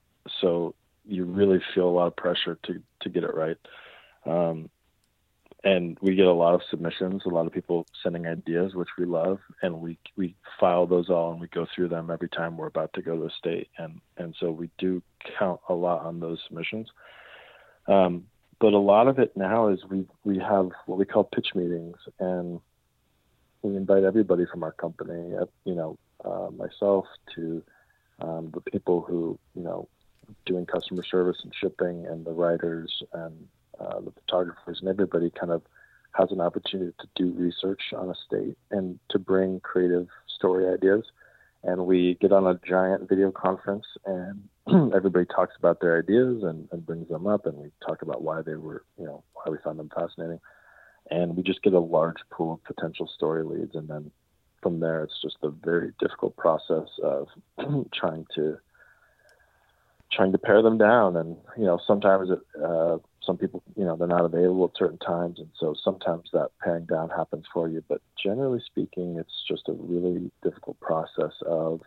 so 0.42 0.76
you 1.06 1.26
really 1.26 1.62
feel 1.74 1.88
a 1.88 1.92
lot 1.92 2.08
of 2.08 2.16
pressure 2.16 2.58
to 2.64 2.82
to 3.02 3.10
get 3.10 3.24
it 3.24 3.34
right. 3.34 3.58
Um, 4.26 4.70
and 5.64 5.98
we 6.02 6.16
get 6.16 6.28
a 6.28 6.34
lot 6.34 6.54
of 6.54 6.62
submissions, 6.70 7.24
a 7.26 7.30
lot 7.30 7.48
of 7.48 7.54
people 7.54 7.88
sending 8.04 8.28
ideas, 8.28 8.76
which 8.76 8.90
we 8.98 9.06
love, 9.06 9.40
and 9.62 9.82
we 9.82 9.98
we 10.16 10.36
file 10.60 10.86
those 10.86 11.10
all 11.10 11.32
and 11.32 11.42
we 11.42 11.48
go 11.48 11.66
through 11.74 11.90
them 11.90 12.12
every 12.12 12.30
time 12.30 12.58
we're 12.58 12.68
about 12.68 12.94
to 12.94 13.02
go 13.02 13.16
to 13.16 13.26
a 13.26 13.32
state, 13.32 13.70
and 13.78 14.00
and 14.18 14.36
so 14.40 14.52
we 14.52 14.70
do 14.78 15.02
count 15.38 15.60
a 15.70 15.74
lot 15.74 16.06
on 16.06 16.20
those 16.20 16.40
submissions. 16.48 16.90
Um, 17.88 18.26
but 18.60 18.74
a 18.74 18.80
lot 18.80 19.08
of 19.08 19.20
it 19.20 19.36
now 19.36 19.70
is 19.70 19.80
we 19.90 20.06
we 20.24 20.38
have 20.38 20.70
what 20.86 21.00
we 21.00 21.06
call 21.06 21.24
pitch 21.24 21.50
meetings, 21.56 21.98
and 22.20 22.60
we 23.64 23.76
invite 23.76 24.04
everybody 24.04 24.46
from 24.46 24.64
our 24.64 24.74
company, 24.74 25.36
uh, 25.36 25.46
you 25.66 25.76
know, 25.76 25.98
uh, 26.24 26.50
myself 26.56 27.06
to 27.36 27.64
um, 28.20 28.52
the 28.54 28.62
people 28.62 29.02
who 29.02 29.40
you 29.56 29.64
know 29.64 29.88
doing 30.46 30.68
customer 30.68 31.04
service 31.04 31.38
and 31.44 31.54
shipping, 31.60 32.06
and 32.06 32.26
the 32.26 32.32
writers 32.32 33.02
and 33.14 33.48
uh, 33.80 34.00
the 34.00 34.12
photographers, 34.12 34.80
and 34.80 34.90
everybody 34.90 35.30
kind 35.30 35.52
of 35.52 35.62
has 36.14 36.32
an 36.32 36.42
opportunity 36.42 36.94
to 37.00 37.08
do 37.16 37.32
research 37.34 37.82
on 37.96 38.10
a 38.10 38.16
state 38.26 38.58
and 38.72 39.00
to 39.10 39.20
bring 39.20 39.60
creative 39.60 40.08
story 40.28 40.68
ideas. 40.72 41.04
And 41.64 41.86
we 41.86 42.18
get 42.22 42.32
on 42.32 42.48
a 42.48 42.60
giant 42.68 43.10
video 43.10 43.32
conference, 43.32 43.86
and 44.06 44.48
everybody 44.96 45.26
talks 45.26 45.56
about 45.58 45.82
their 45.82 45.98
ideas 45.98 46.44
and, 46.44 46.68
and 46.72 46.86
brings 46.86 47.10
them 47.10 47.28
up, 47.28 47.46
and 47.46 47.58
we 47.58 47.72
talk 47.86 48.02
about 48.02 48.22
why 48.22 48.42
they 48.42 48.56
were, 48.56 48.84
you 48.98 49.06
know, 49.06 49.24
why 49.34 49.52
we 49.52 49.58
found 49.64 49.80
them 49.80 49.92
fascinating. 49.94 50.40
And 51.10 51.36
we 51.36 51.44
just 51.44 51.64
get 51.64 51.74
a 51.74 51.80
large 51.80 52.18
pool 52.32 52.54
of 52.54 52.76
potential 52.76 53.10
story 53.14 53.44
leads, 53.44 53.76
and 53.76 53.88
then 53.88 54.12
from 54.62 54.80
there, 54.80 55.04
it's 55.04 55.22
just 55.22 55.38
a 55.44 55.50
very 55.50 55.94
difficult 56.00 56.36
process 56.36 56.88
of 57.04 57.28
trying 57.94 58.26
to 58.36 58.58
trying 60.12 60.32
to 60.32 60.38
pare 60.38 60.62
them 60.62 60.78
down. 60.78 61.16
And 61.16 61.38
you 61.58 61.66
know, 61.66 61.80
sometimes 61.86 62.30
it, 62.30 62.40
uh, 62.64 62.98
some 63.28 63.38
people, 63.38 63.62
you 63.76 63.86
know, 63.86 63.96
they're 63.96 64.08
not 64.08 64.26
available 64.26 64.66
at 64.66 64.80
certain 64.80 64.98
times, 64.98 65.38
and 65.38 65.50
so 65.60 65.76
sometimes 65.84 66.30
that 66.34 66.50
paring 66.64 66.86
down 66.86 67.10
happens 67.10 67.46
for 67.54 67.68
you. 67.68 67.84
But 67.88 68.02
generally 68.22 68.62
speaking, 68.66 69.18
it's 69.18 69.44
just 69.48 69.68
a 69.68 69.74
really 69.74 70.32
difficult 70.42 70.80
process 70.80 71.34
of 71.46 71.82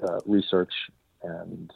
uh, 0.00 0.20
research 0.24 0.72
and 1.22 1.70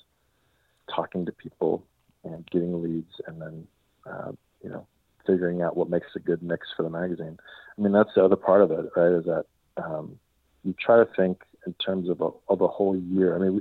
talking 0.94 1.26
to 1.26 1.32
people 1.32 1.84
and 2.24 2.48
getting 2.50 2.80
leads, 2.82 3.20
and 3.26 3.42
then 3.42 3.66
uh, 4.06 4.32
you 4.62 4.70
know, 4.70 4.86
figuring 5.26 5.60
out 5.60 5.76
what 5.76 5.90
makes 5.90 6.06
a 6.14 6.20
good 6.20 6.42
mix 6.42 6.68
for 6.76 6.84
the 6.84 6.90
magazine. 6.90 7.36
I 7.76 7.82
mean, 7.82 7.92
that's 7.92 8.10
the 8.14 8.24
other 8.24 8.36
part 8.36 8.62
of 8.62 8.70
it, 8.70 8.90
right? 8.96 9.12
Is 9.12 9.24
that 9.24 9.44
um, 9.76 10.18
you 10.64 10.74
try 10.78 10.98
to 10.98 11.08
think 11.16 11.42
in 11.66 11.74
terms 11.74 12.08
of 12.08 12.20
a, 12.20 12.30
of 12.48 12.60
a 12.60 12.68
whole 12.68 12.96
year. 12.96 13.34
I 13.34 13.38
mean, 13.38 13.54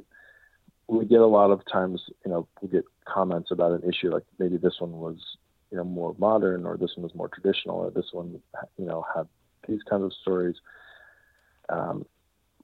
we, 0.88 1.00
we 1.00 1.06
get 1.06 1.22
a 1.22 1.28
lot 1.28 1.52
of 1.52 1.62
times, 1.72 2.02
you 2.26 2.32
know, 2.32 2.48
we 2.62 2.70
get 2.70 2.86
comments 3.06 3.52
about 3.52 3.72
an 3.72 3.90
issue 3.90 4.12
like 4.12 4.24
maybe 4.40 4.58
this 4.58 4.76
one 4.80 4.92
was, 4.94 5.18
you 5.72 5.78
know, 5.78 5.84
more 5.84 6.16
modern, 6.18 6.66
or 6.66 6.78
this 6.78 6.92
one 6.96 7.04
was 7.04 7.16
more 7.16 7.30
traditional, 7.30 7.78
or 7.78 7.92
this 7.92 8.10
one, 8.12 8.42
you 8.78 8.86
know, 8.86 9.06
had 9.16 9.28
these 9.68 9.82
kinds 9.90 10.04
of 10.04 10.14
stories. 10.22 10.56
Um, 11.70 12.06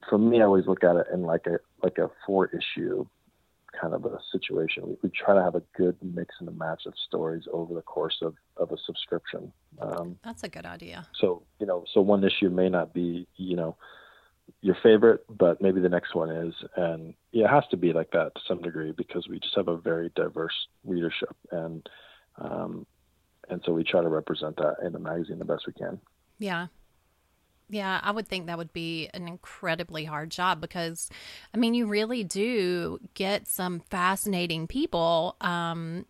for 0.10 0.18
me, 0.18 0.42
I 0.42 0.46
always 0.46 0.68
look 0.68 0.84
at 0.84 0.96
it 0.96 1.08
in 1.14 1.24
like 1.24 1.48
a 1.48 1.60
like 1.84 1.98
a 1.98 2.10
four 2.26 2.48
issue 2.48 3.06
kind 3.80 3.94
of 3.94 4.06
a 4.06 4.18
situation. 4.32 4.88
We, 4.88 4.96
we, 5.04 5.10
try 5.10 5.36
to 5.36 5.44
have 5.44 5.56
a 5.56 5.62
good 5.76 5.96
mix 6.02 6.36
and 6.40 6.50
a 6.50 6.52
match 6.52 6.84
of 6.86 6.94
stories 7.08 7.44
over 7.52 7.74
the 7.74 7.82
course 7.82 8.18
of, 8.22 8.34
of 8.56 8.72
a 8.72 8.78
subscription. 8.86 9.52
Um, 9.80 10.18
That's 10.24 10.44
a 10.44 10.50
good 10.50 10.66
idea. 10.66 11.08
So, 11.20 11.44
you 11.60 11.68
know, 11.68 11.84
so 11.94 12.02
one 12.02 12.24
issue 12.24 12.50
may 12.50 12.70
not 12.70 12.94
be, 12.94 13.28
you 13.36 13.56
know, 13.56 13.76
your 14.62 14.76
favorite, 14.82 15.24
but 15.30 15.62
maybe 15.62 15.80
the 15.80 15.90
next 15.90 16.16
one 16.16 16.30
is. 16.32 16.54
And 16.76 17.14
it 17.32 17.48
has 17.48 17.64
to 17.72 17.78
be 17.78 17.94
like 17.94 18.12
that 18.12 18.34
to 18.36 18.42
some 18.48 18.62
degree 18.62 18.92
because 18.92 19.28
we 19.28 19.40
just 19.40 19.56
have 19.56 19.68
a 19.68 19.78
very 19.78 20.12
diverse 20.16 20.68
readership. 20.84 21.36
And, 21.52 21.88
um, 22.38 22.86
and 23.50 23.62
so 23.66 23.74
we 23.74 23.84
try 23.84 24.02
to 24.02 24.10
represent 24.10 24.56
that 24.58 24.78
in 24.84 24.94
the 24.94 25.00
magazine 25.00 25.40
the 25.40 25.46
best 25.46 25.68
we 25.68 25.74
can. 25.74 26.00
Yeah. 26.40 26.68
Yeah, 27.70 28.00
I 28.02 28.12
would 28.12 28.28
think 28.28 28.46
that 28.46 28.58
would 28.58 28.72
be 28.72 29.10
an 29.14 29.28
incredibly 29.28 30.06
hard 30.06 30.32
job 30.32 30.62
because, 30.62 31.10
I 31.54 31.58
mean, 31.58 31.74
you 31.74 31.86
really 31.86 32.24
do 32.24 32.98
get 33.14 33.46
some 33.48 33.82
fascinating 33.90 34.68
people. 34.68 35.36
Um, 35.42 36.06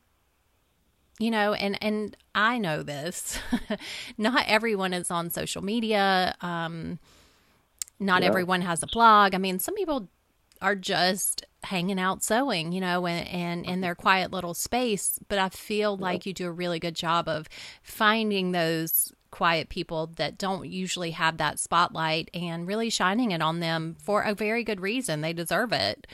you 1.20 1.32
know, 1.32 1.54
and 1.54 1.82
and 1.84 2.16
I 2.36 2.60
know 2.60 2.84
this. 2.84 3.40
not 4.20 4.44
everyone 4.48 4.94
is 4.94 5.10
on 5.10 5.32
social 5.32 5.64
media. 5.64 6.36
Um, 6.42 7.00
not 8.00 8.22
yeah. 8.22 8.28
everyone 8.28 8.62
has 8.62 8.84
a 8.84 8.88
blog. 8.88 9.34
I 9.34 9.38
mean, 9.38 9.60
some 9.60 9.76
people 9.76 10.10
are 10.62 10.76
just 10.76 11.46
hanging 11.64 12.00
out 12.00 12.24
sewing, 12.24 12.72
you 12.72 12.82
know, 12.82 13.06
and, 13.06 13.28
and 13.28 13.66
in 13.66 13.82
their 13.82 13.96
quiet 13.96 14.32
little 14.32 14.54
space. 14.54 15.20
But 15.28 15.40
I 15.40 15.50
feel 15.50 15.98
like 15.98 16.26
you 16.26 16.34
do 16.34 16.48
a 16.48 16.52
really 16.52 16.80
good 16.80 16.96
job 16.96 17.28
of 17.28 17.48
finding 17.82 18.52
those 18.52 19.12
quiet 19.32 19.70
people 19.70 20.08
that 20.16 20.38
don't 20.38 20.68
usually 20.68 21.12
have 21.12 21.38
that 21.38 21.60
spotlight 21.60 22.30
and 22.34 22.68
really 22.68 22.90
shining 22.90 23.32
it 23.32 23.42
on 23.42 23.60
them 23.60 23.96
for 24.00 24.22
a 24.22 24.34
very 24.34 24.64
good 24.64 24.80
reason. 24.80 25.22
They 25.22 25.34
deserve 25.34 25.74
it. 25.74 26.08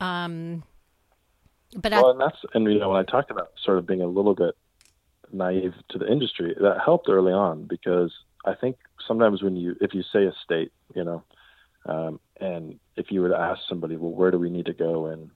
Um, 0.00 0.64
but 1.74 1.92
well, 1.92 2.08
I, 2.08 2.10
and 2.12 2.20
that's 2.20 2.38
and 2.54 2.72
you 2.72 2.78
know 2.78 2.90
when 2.90 2.98
I 2.98 3.10
talked 3.10 3.30
about 3.30 3.52
sort 3.62 3.78
of 3.78 3.86
being 3.86 4.02
a 4.02 4.06
little 4.06 4.34
bit 4.34 4.56
naive 5.32 5.74
to 5.90 5.98
the 5.98 6.10
industry, 6.10 6.54
that 6.60 6.78
helped 6.84 7.08
early 7.08 7.32
on 7.32 7.64
because 7.64 8.12
I 8.44 8.54
think 8.54 8.76
sometimes 9.06 9.42
when 9.42 9.56
you 9.56 9.76
if 9.80 9.94
you 9.94 10.02
say 10.12 10.24
a 10.24 10.32
state, 10.44 10.72
you 10.94 11.04
know, 11.04 11.22
um, 11.86 12.20
and 12.40 12.78
if 12.96 13.10
you 13.10 13.20
were 13.20 13.28
to 13.28 13.38
ask 13.38 13.60
somebody, 13.68 13.96
well, 13.96 14.12
where 14.12 14.30
do 14.30 14.38
we 14.38 14.50
need 14.50 14.66
to 14.66 14.72
go 14.72 15.06
in, 15.06 15.30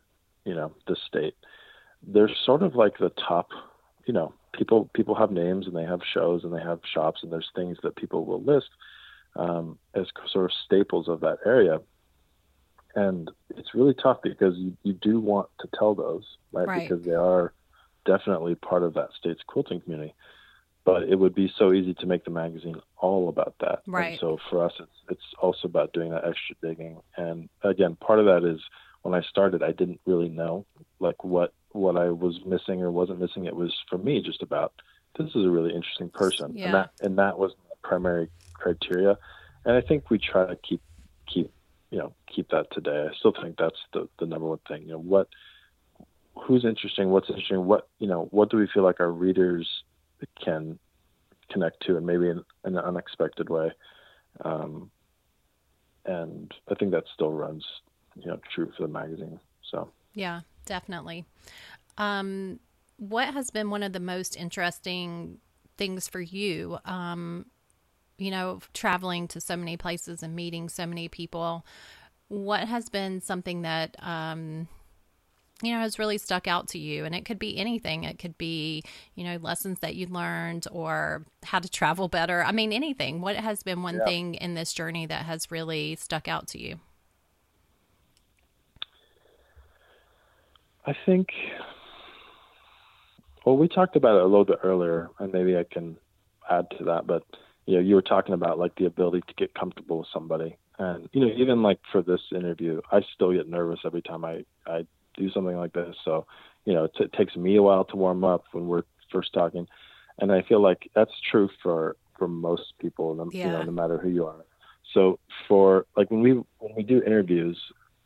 you 0.45 0.55
know, 0.55 0.73
this 0.87 0.99
state? 1.07 1.35
There's 2.07 2.37
sort 2.45 2.63
of 2.63 2.75
like 2.75 2.99
the 2.99 3.11
top, 3.11 3.51
you 4.07 4.15
know, 4.15 4.35
people 4.53 4.91
people 4.95 5.15
have 5.15 5.31
names 5.31 5.67
and 5.67 5.77
they 5.77 5.85
have 5.85 6.01
shows 6.13 6.45
and 6.45 6.53
they 6.53 6.63
have 6.63 6.81
shops 6.93 7.21
and 7.23 7.33
there's 7.33 7.51
things 7.55 7.79
that 7.83 7.97
people 7.97 8.25
will 8.25 8.43
list 8.43 8.71
um, 9.37 9.79
as 9.95 10.07
sort 10.33 10.47
of 10.47 10.53
staples 10.65 11.09
of 11.09 11.21
that 11.21 11.39
area. 11.47 11.81
And 12.97 13.31
it's 13.57 13.75
really 13.75 13.95
tough 13.95 14.19
because 14.23 14.57
you, 14.57 14.77
you 14.83 14.95
do 14.95 15.21
want 15.21 15.49
to 15.61 15.69
tell 15.79 15.95
those, 15.95 16.25
right? 16.53 16.67
right? 16.67 16.89
Because 16.89 17.05
they 17.05 17.15
are 17.15 17.53
definitely 18.05 18.57
part 18.57 18.83
of 18.83 18.95
that 18.95 19.11
state's 19.17 19.43
quilting 19.47 19.81
community. 19.81 20.15
But 20.93 21.09
it 21.09 21.19
would 21.19 21.35
be 21.35 21.53
so 21.57 21.73
easy 21.73 21.95
to 21.95 22.07
make 22.07 22.25
the 22.25 22.31
magazine 22.31 22.81
all 22.97 23.29
about 23.29 23.55
that. 23.61 23.83
Right. 23.87 24.13
And 24.13 24.21
so 24.21 24.39
for 24.49 24.65
us, 24.65 24.73
it's 24.79 24.91
it's 25.09 25.35
also 25.41 25.69
about 25.69 25.93
doing 25.93 26.11
that 26.11 26.25
extra 26.25 26.57
digging. 26.63 27.01
And 27.17 27.49
again, 27.63 27.97
part 27.97 28.19
of 28.19 28.27
that 28.27 28.45
is 28.45 28.61
when 29.03 29.15
I 29.15 29.23
started, 29.23 29.63
I 29.63 29.73
didn't 29.73 30.01
really 30.07 30.29
know 30.29 30.67
like 30.99 31.25
what 31.25 31.53
what 31.73 31.97
I 31.97 32.11
was 32.11 32.41
missing 32.45 32.83
or 32.83 32.91
wasn't 32.91 33.21
missing. 33.21 33.45
It 33.45 33.57
was 33.57 33.75
for 33.89 33.99
me 33.99 34.23
just 34.23 34.43
about 34.43 34.73
this 35.19 35.29
is 35.35 35.45
a 35.45 35.51
really 35.51 35.75
interesting 35.75 36.11
person, 36.11 36.57
yeah. 36.57 36.67
and 36.67 36.75
that 36.75 36.91
and 37.01 37.19
that 37.19 37.39
was 37.39 37.53
the 37.69 37.77
primary 37.83 38.29
criteria. 38.55 39.19
And 39.65 39.77
I 39.77 39.81
think 39.81 40.11
we 40.11 40.19
try 40.19 40.47
to 40.47 40.57
keep 40.57 40.81
keep 41.27 41.53
you 41.91 41.99
know 41.99 42.15
keep 42.27 42.49
that 42.51 42.71
today. 42.73 43.09
I 43.11 43.15
still 43.17 43.35
think 43.41 43.57
that's 43.59 43.81
the 43.93 44.09
the 44.19 44.27
number 44.27 44.47
one 44.47 44.61
thing. 44.69 44.83
You 44.83 44.93
know 44.93 44.99
what 44.99 45.29
who's 46.35 46.65
interesting, 46.65 47.11
what's 47.11 47.29
interesting, 47.29 47.65
what 47.65 47.89
you 47.99 48.09
know 48.09 48.29
what 48.31 48.51
do 48.51 48.57
we 48.57 48.67
feel 48.67 48.83
like 48.83 49.01
our 49.01 49.11
readers 49.11 49.67
can 50.43 50.79
connect 51.51 51.85
to, 51.87 51.97
and 51.97 52.07
maybe 52.07 52.29
in, 52.29 52.43
in 52.65 52.77
an 52.77 52.85
unexpected 52.85 53.49
way. 53.49 53.73
Um, 54.45 54.91
and 56.05 56.53
I 56.71 56.75
think 56.75 56.93
that 56.93 57.05
still 57.15 57.33
runs 57.33 57.65
you 58.17 58.27
know 58.27 58.41
true 58.55 58.73
for 58.77 58.87
the 58.87 58.93
magazine. 58.93 59.41
So 59.71 59.91
yeah, 60.15 60.41
definitely. 60.67 61.25
Um, 61.99 62.61
what 62.97 63.33
has 63.33 63.51
been 63.51 63.71
one 63.71 63.83
of 63.83 63.93
the 63.93 64.01
most 64.01 64.37
interesting 64.37 65.39
things 65.77 66.09
for 66.09 66.21
you? 66.21 66.79
Um, 66.85 67.47
you 68.19 68.31
know, 68.31 68.61
traveling 68.75 69.29
to 69.29 69.41
so 69.41 69.57
many 69.57 69.77
places 69.77 70.23
and 70.23 70.37
meeting 70.37 70.69
so 70.69 70.87
many 70.87 71.09
people. 71.09 71.65
What 72.29 72.69
has 72.69 72.89
been 72.89 73.21
something 73.21 73.63
that 73.63 73.97
um, 74.01 74.69
you 75.63 75.73
know 75.73 75.81
has 75.81 75.99
really 75.99 76.19
stuck 76.19 76.47
out 76.49 76.69
to 76.69 76.79
you? 76.79 77.05
And 77.05 77.15
it 77.15 77.25
could 77.25 77.39
be 77.39 77.59
anything. 77.59 78.05
It 78.05 78.19
could 78.19 78.37
be 78.39 78.83
you 79.15 79.25
know 79.25 79.37
lessons 79.37 79.81
that 79.81 79.95
you 79.95 80.07
learned 80.07 80.67
or 80.71 81.25
how 81.45 81.59
to 81.59 81.69
travel 81.69 82.09
better. 82.09 82.43
I 82.45 82.53
mean, 82.53 82.73
anything. 82.73 83.21
What 83.21 83.37
has 83.37 83.63
been 83.63 83.83
one 83.83 83.97
yeah. 83.97 84.05
thing 84.05 84.35
in 84.35 84.55
this 84.55 84.73
journey 84.73 85.07
that 85.07 85.25
has 85.25 85.51
really 85.51 85.97
stuck 85.97 86.29
out 86.29 86.49
to 86.49 86.61
you? 86.61 86.81
I 90.87 90.95
think. 91.07 91.29
Well, 93.45 93.57
we 93.57 93.69
talked 93.69 93.97
about 93.97 94.17
it 94.17 94.23
a 94.23 94.27
little 94.27 94.45
bit 94.45 94.59
earlier, 94.63 95.09
and 95.19 95.33
maybe 95.33 95.57
I 95.57 95.65
can 95.71 95.97
add 96.51 96.67
to 96.79 96.85
that. 96.85 97.07
But 97.07 97.23
you 97.67 97.77
know, 97.77 97.81
you 97.81 97.95
were 97.95 98.03
talking 98.03 98.35
about 98.35 98.59
like 98.59 98.75
the 98.77 98.87
ability 98.87 99.23
to 99.29 99.35
get 99.35 99.55
comfortable 99.55 99.99
with 99.99 100.09
somebody, 100.13 100.57
and 100.79 101.09
you 101.13 101.21
know, 101.21 101.33
even 101.37 101.63
like 101.63 101.79
for 101.93 102.03
this 102.03 102.21
interview, 102.35 102.81
I 102.91 103.01
still 103.15 103.33
get 103.33 103.49
nervous 103.49 103.81
every 103.85 104.03
time 104.03 104.25
I 104.25 104.45
I 104.67 104.87
do 105.17 105.31
something 105.31 105.57
like 105.57 105.73
this. 105.73 105.95
So, 106.05 106.27
you 106.65 106.75
know, 106.75 106.85
it, 106.85 106.93
t- 106.97 107.05
it 107.05 107.13
takes 107.13 107.37
me 107.37 107.57
a 107.57 107.63
while 107.63 107.85
to 107.87 107.97
warm 107.97 108.25
up 108.25 108.45
when 108.53 108.67
we're 108.67 108.83
first 109.11 109.33
talking, 109.33 109.67
and 110.19 110.33
I 110.33 110.43
feel 110.43 110.61
like 110.61 110.91
that's 110.95 111.13
true 111.31 111.49
for 111.63 111.97
for 112.19 112.29
most 112.29 112.75
people, 112.79 113.15
no, 113.15 113.31
yeah. 113.33 113.47
you 113.47 113.53
know, 113.53 113.63
no 113.63 113.73
matter 113.73 113.99
who 113.99 114.09
you 114.09 114.27
are. 114.27 114.45
So 114.93 115.19
for 115.49 115.87
like 115.97 116.11
when 116.11 116.21
we 116.21 116.33
when 116.33 116.75
we 116.77 116.83
do 116.83 117.03
interviews, 117.03 117.59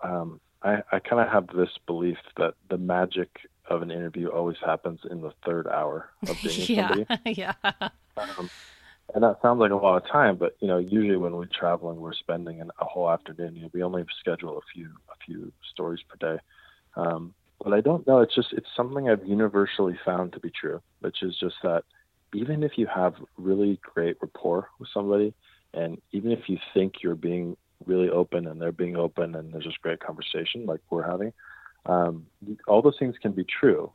um, 0.02 0.40
I, 0.62 0.82
I 0.92 0.98
kind 0.98 1.20
of 1.20 1.28
have 1.28 1.48
this 1.48 1.70
belief 1.86 2.18
that 2.36 2.54
the 2.70 2.78
magic 2.78 3.28
of 3.68 3.82
an 3.82 3.90
interview 3.90 4.28
always 4.28 4.56
happens 4.64 5.00
in 5.10 5.20
the 5.20 5.32
third 5.44 5.66
hour 5.66 6.10
of 6.28 6.36
being 6.42 6.66
yeah, 6.68 6.88
somebody. 6.88 7.06
yeah. 7.26 7.54
Um, 8.16 8.50
and 9.14 9.22
that 9.22 9.38
sounds 9.42 9.60
like 9.60 9.70
a 9.70 9.76
lot 9.76 10.02
of 10.02 10.10
time, 10.10 10.36
but 10.36 10.56
you 10.60 10.68
know, 10.68 10.78
usually 10.78 11.16
when 11.16 11.36
we're 11.36 11.46
traveling, 11.46 12.00
we're 12.00 12.14
spending 12.14 12.60
an, 12.60 12.70
a 12.80 12.84
whole 12.84 13.10
afternoon, 13.10 13.56
you 13.56 13.62
know, 13.62 13.70
we 13.72 13.82
only 13.82 14.04
schedule 14.20 14.56
a 14.58 14.62
few 14.72 14.88
a 15.10 15.16
few 15.24 15.52
stories 15.70 16.00
per 16.08 16.34
day. 16.34 16.40
Um, 16.96 17.34
but 17.62 17.72
I 17.72 17.80
don't 17.80 18.06
know. 18.06 18.20
It's 18.20 18.34
just 18.34 18.52
it's 18.52 18.68
something 18.76 19.08
I've 19.08 19.26
universally 19.26 19.98
found 20.04 20.32
to 20.32 20.40
be 20.40 20.50
true, 20.50 20.80
which 21.00 21.22
is 21.22 21.36
just 21.38 21.56
that 21.62 21.84
even 22.34 22.62
if 22.62 22.72
you 22.76 22.86
have 22.86 23.14
really 23.36 23.80
great 23.82 24.16
rapport 24.20 24.68
with 24.78 24.88
somebody, 24.92 25.32
and 25.72 26.00
even 26.12 26.32
if 26.32 26.48
you 26.48 26.58
think 26.72 27.02
you're 27.02 27.14
being 27.14 27.56
really 27.86 28.08
open 28.10 28.46
and 28.46 28.60
they're 28.60 28.72
being 28.72 28.96
open 28.96 29.34
and 29.34 29.52
there's 29.52 29.64
this 29.64 29.76
great 29.82 30.00
conversation 30.00 30.66
like 30.66 30.80
we're 30.90 31.08
having, 31.08 31.32
um, 31.86 32.26
all 32.66 32.82
those 32.82 32.98
things 32.98 33.16
can 33.20 33.32
be 33.32 33.44
true. 33.44 33.92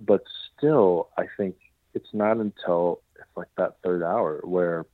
But 0.00 0.22
still, 0.56 1.08
I 1.16 1.26
think 1.36 1.56
it's 1.94 2.08
not 2.12 2.36
until 2.36 3.00
it's 3.16 3.36
like 3.36 3.48
that 3.56 3.76
third 3.82 4.02
hour 4.02 4.40
where 4.44 4.86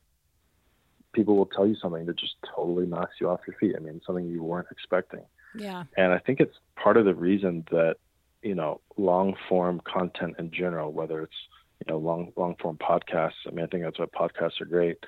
people 1.12 1.36
will 1.36 1.46
tell 1.46 1.66
you 1.66 1.76
something 1.76 2.06
that 2.06 2.18
just 2.18 2.34
totally 2.54 2.86
knocks 2.86 3.14
you 3.20 3.28
off 3.28 3.40
your 3.46 3.56
feet. 3.58 3.74
I 3.76 3.80
mean, 3.80 4.00
something 4.06 4.28
you 4.28 4.42
weren't 4.42 4.68
expecting. 4.70 5.22
Yeah. 5.54 5.84
And 5.96 6.12
I 6.12 6.18
think 6.18 6.40
it's 6.40 6.56
part 6.76 6.96
of 6.96 7.04
the 7.04 7.14
reason 7.14 7.64
that, 7.70 7.96
you 8.42 8.54
know, 8.54 8.80
long 8.96 9.34
form 9.48 9.80
content 9.84 10.36
in 10.38 10.50
general, 10.50 10.92
whether 10.92 11.22
it's, 11.22 11.48
you 11.80 11.92
know, 11.92 11.98
long 11.98 12.32
long 12.36 12.56
form 12.56 12.76
podcasts. 12.78 13.46
I 13.46 13.50
mean, 13.50 13.64
I 13.64 13.68
think 13.68 13.84
that's 13.84 13.98
why 13.98 14.06
podcasts 14.06 14.60
are 14.60 14.66
great. 14.66 14.98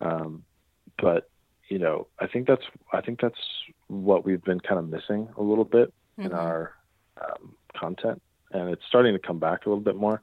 Um, 0.00 0.44
but 1.00 1.28
you 1.68 1.78
know, 1.78 2.06
I 2.18 2.26
think 2.26 2.46
that's 2.46 2.64
I 2.92 3.00
think 3.00 3.20
that's 3.20 3.38
what 3.88 4.24
we've 4.24 4.42
been 4.42 4.60
kind 4.60 4.78
of 4.78 4.88
missing 4.88 5.28
a 5.36 5.42
little 5.42 5.64
bit 5.64 5.92
mm-hmm. 6.18 6.26
in 6.26 6.32
our 6.32 6.74
um, 7.20 7.54
content, 7.76 8.22
and 8.52 8.70
it's 8.70 8.84
starting 8.86 9.12
to 9.12 9.18
come 9.18 9.38
back 9.38 9.66
a 9.66 9.68
little 9.68 9.84
bit 9.84 9.96
more. 9.96 10.20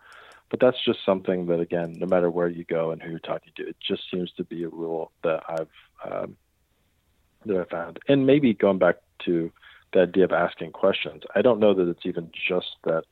But 0.49 0.59
that's 0.59 0.83
just 0.83 0.99
something 1.05 1.47
that, 1.47 1.59
again, 1.59 1.97
no 1.97 2.05
matter 2.05 2.29
where 2.29 2.47
you 2.47 2.63
go 2.65 2.91
and 2.91 3.01
who 3.01 3.09
you're 3.09 3.19
talking 3.19 3.51
to, 3.55 3.67
it 3.67 3.77
just 3.79 4.03
seems 4.11 4.31
to 4.33 4.43
be 4.43 4.63
a 4.63 4.69
rule 4.69 5.11
that 5.23 5.43
I've 5.49 6.11
um, 6.11 6.37
that 7.45 7.57
I 7.57 7.63
found. 7.65 7.99
And 8.07 8.25
maybe 8.25 8.53
going 8.53 8.77
back 8.77 8.97
to 9.25 9.51
the 9.95 10.01
idea 10.01 10.25
of 10.25 10.33
asking 10.33 10.71
questions, 10.71 11.23
I 11.35 11.41
don't 11.41 11.59
know 11.59 11.73
that 11.73 11.87
it's 11.87 12.05
even 12.05 12.29
just 12.47 12.67
that 12.83 13.05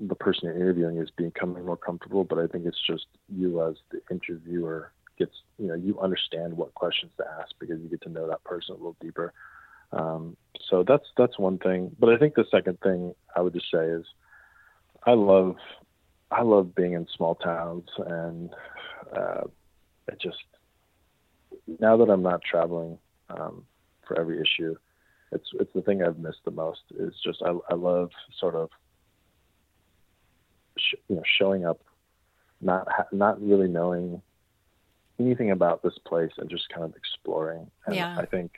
the 0.00 0.14
person 0.14 0.44
you're 0.44 0.56
interviewing 0.56 0.98
is 0.98 1.10
becoming 1.10 1.66
more 1.66 1.76
comfortable, 1.76 2.22
but 2.24 2.38
I 2.38 2.46
think 2.46 2.66
it's 2.66 2.80
just 2.86 3.06
you 3.28 3.66
as 3.66 3.74
the 3.90 4.00
interviewer 4.10 4.92
gets 5.18 5.32
you 5.58 5.68
know 5.68 5.74
you 5.74 5.98
understand 6.00 6.56
what 6.56 6.74
questions 6.74 7.12
to 7.16 7.24
ask 7.40 7.50
because 7.60 7.80
you 7.80 7.88
get 7.88 8.00
to 8.02 8.08
know 8.08 8.28
that 8.28 8.42
person 8.44 8.74
a 8.74 8.78
little 8.78 8.96
deeper. 9.00 9.32
Um, 9.92 10.36
so 10.70 10.84
that's 10.86 11.06
that's 11.16 11.38
one 11.38 11.58
thing. 11.58 11.94
But 11.98 12.10
I 12.10 12.16
think 12.16 12.34
the 12.34 12.46
second 12.50 12.78
thing 12.80 13.14
I 13.34 13.40
would 13.40 13.52
just 13.52 13.70
say 13.72 13.84
is 13.84 14.04
I 15.04 15.14
love 15.14 15.56
I 16.30 16.42
love 16.42 16.76
being 16.76 16.92
in 16.92 17.08
small 17.16 17.34
towns 17.34 17.88
and 18.06 18.50
uh, 19.16 19.42
it 20.08 20.20
just 20.20 20.38
now 21.80 21.96
that 21.96 22.10
I'm 22.10 22.22
not 22.22 22.40
traveling 22.42 22.98
um, 23.30 23.64
for 24.06 24.18
every 24.18 24.40
issue, 24.40 24.76
it's 25.34 25.48
it's 25.54 25.72
the 25.74 25.82
thing 25.82 26.02
I've 26.02 26.18
missed 26.18 26.44
the 26.44 26.50
most. 26.50 26.80
Is 26.98 27.14
just 27.24 27.42
I 27.42 27.52
I 27.70 27.74
love 27.74 28.10
sort 28.38 28.54
of 28.54 28.70
sh- 30.78 30.94
you 31.08 31.16
know 31.16 31.22
showing 31.38 31.66
up, 31.66 31.80
not 32.60 32.88
ha- 32.90 33.08
not 33.12 33.40
really 33.42 33.68
knowing 33.68 34.22
anything 35.18 35.50
about 35.50 35.82
this 35.82 35.98
place 36.06 36.32
and 36.38 36.50
just 36.50 36.68
kind 36.68 36.84
of 36.84 36.94
exploring. 36.96 37.70
And 37.86 37.94
yeah. 37.94 38.16
I 38.18 38.26
think, 38.26 38.52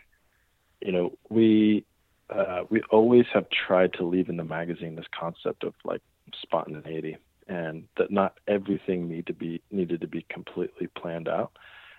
you 0.81 0.93
know, 0.93 1.12
we 1.29 1.85
uh, 2.31 2.64
we 2.70 2.83
always 2.91 3.27
have 3.33 3.47
tried 3.51 3.93
to 3.95 4.05
leave 4.05 4.29
in 4.29 4.37
the 4.37 4.45
magazine 4.45 4.97
this 4.97 5.07
concept 5.18 5.64
of 5.64 5.74
like 5.85 6.03
spontaneity 6.43 7.16
and 7.49 7.85
that 7.97 8.11
not 8.11 8.39
everything 8.49 9.09
need 9.09 9.27
to 9.27 9.33
be 9.33 9.62
needed 9.70 10.01
to 10.01 10.09
be 10.09 10.27
completely 10.29 10.89
planned 10.89 11.29
out. 11.29 11.53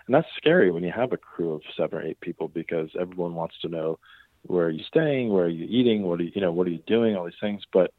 And 0.06 0.14
that's 0.14 0.28
scary 0.38 0.72
when 0.72 0.84
you 0.84 0.92
have 0.92 1.14
a 1.14 1.18
crew 1.18 1.54
of 1.54 1.62
seven 1.76 2.00
or 2.00 2.02
eight 2.02 2.20
people 2.22 2.48
because 2.48 2.90
everyone 3.00 3.36
wants 3.36 3.56
to 3.62 3.70
know 3.70 4.00
where 4.44 4.68
are 4.68 4.72
you 4.72 4.84
staying, 4.84 5.30
where 5.30 5.46
are 5.46 5.50
you 5.50 5.66
eating, 5.70 6.04
what 6.04 6.20
are 6.20 6.24
you, 6.24 6.32
you 6.36 6.42
know, 6.42 6.52
what 6.52 6.68
are 6.68 6.72
you 6.72 6.84
doing, 6.88 7.16
all 7.16 7.26
these 7.26 7.34
things. 7.42 7.64
But 7.72 7.94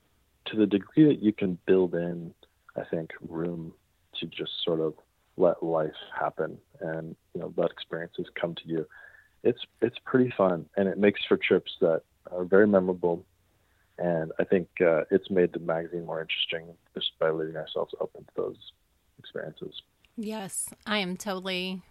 to 0.47 0.57
the 0.57 0.67
degree 0.67 1.05
that 1.07 1.23
you 1.23 1.33
can 1.33 1.59
build 1.67 1.95
in, 1.95 2.33
I 2.77 2.85
think, 2.85 3.11
room 3.29 3.73
to 4.21 4.27
just 4.27 4.53
sort 4.65 4.81
of 4.81 4.95
let 5.37 5.63
life 5.63 5.95
happen 6.19 6.59
and 6.81 7.15
you 7.33 7.41
know 7.41 7.53
let 7.57 7.71
experiences 7.71 8.27
come 8.35 8.57
to 8.57 8.63
you 8.67 8.85
it's 9.43 9.61
it's 9.81 9.97
pretty 10.05 10.33
fun. 10.37 10.67
And 10.77 10.89
it 10.89 10.99
makes 10.99 11.25
for 11.27 11.37
trips 11.37 11.73
that 11.81 12.03
are 12.31 12.45
very 12.45 12.67
memorable. 12.67 13.25
And 13.99 14.31
i 14.39 14.45
think 14.45 14.69
uh, 14.81 15.03
it's 15.11 15.29
made 15.29 15.53
the 15.53 15.59
magazine 15.59 16.07
more 16.07 16.21
interesting 16.21 16.67
just 16.95 17.19
by 17.19 17.31
leaving 17.31 17.57
ourselves 17.57 17.95
open 18.01 18.25
to 18.25 18.31
those 18.37 18.73
experiences. 19.19 19.83
Yes 20.17 20.69
i 20.87 20.99
am 20.99 21.17
totally 21.17 21.83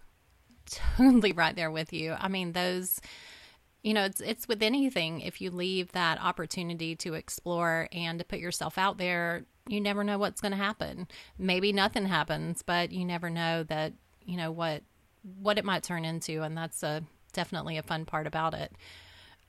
totally 0.70 1.32
right 1.32 1.56
there 1.56 1.70
with 1.70 1.92
you. 1.92 2.14
I 2.18 2.28
mean 2.28 2.52
those 2.52 3.00
you 3.82 3.94
know 3.94 4.04
it's 4.04 4.20
it's 4.20 4.48
with 4.48 4.62
anything 4.62 5.20
if 5.20 5.40
you 5.40 5.50
leave 5.50 5.92
that 5.92 6.20
opportunity 6.20 6.96
to 6.96 7.14
explore 7.14 7.88
and 7.92 8.18
to 8.18 8.24
put 8.24 8.38
yourself 8.38 8.76
out 8.76 8.98
there 8.98 9.44
you 9.68 9.80
never 9.80 10.02
know 10.02 10.18
what's 10.18 10.40
going 10.40 10.52
to 10.52 10.58
happen. 10.58 11.06
Maybe 11.38 11.72
nothing 11.72 12.06
happens, 12.06 12.62
but 12.62 12.90
you 12.90 13.04
never 13.04 13.30
know 13.30 13.62
that, 13.64 13.92
you 14.24 14.36
know, 14.36 14.50
what 14.50 14.82
what 15.40 15.58
it 15.58 15.64
might 15.64 15.82
turn 15.82 16.04
into 16.04 16.42
and 16.42 16.56
that's 16.56 16.82
a 16.82 17.02
definitely 17.32 17.76
a 17.76 17.82
fun 17.82 18.04
part 18.04 18.26
about 18.26 18.54
it. 18.54 18.72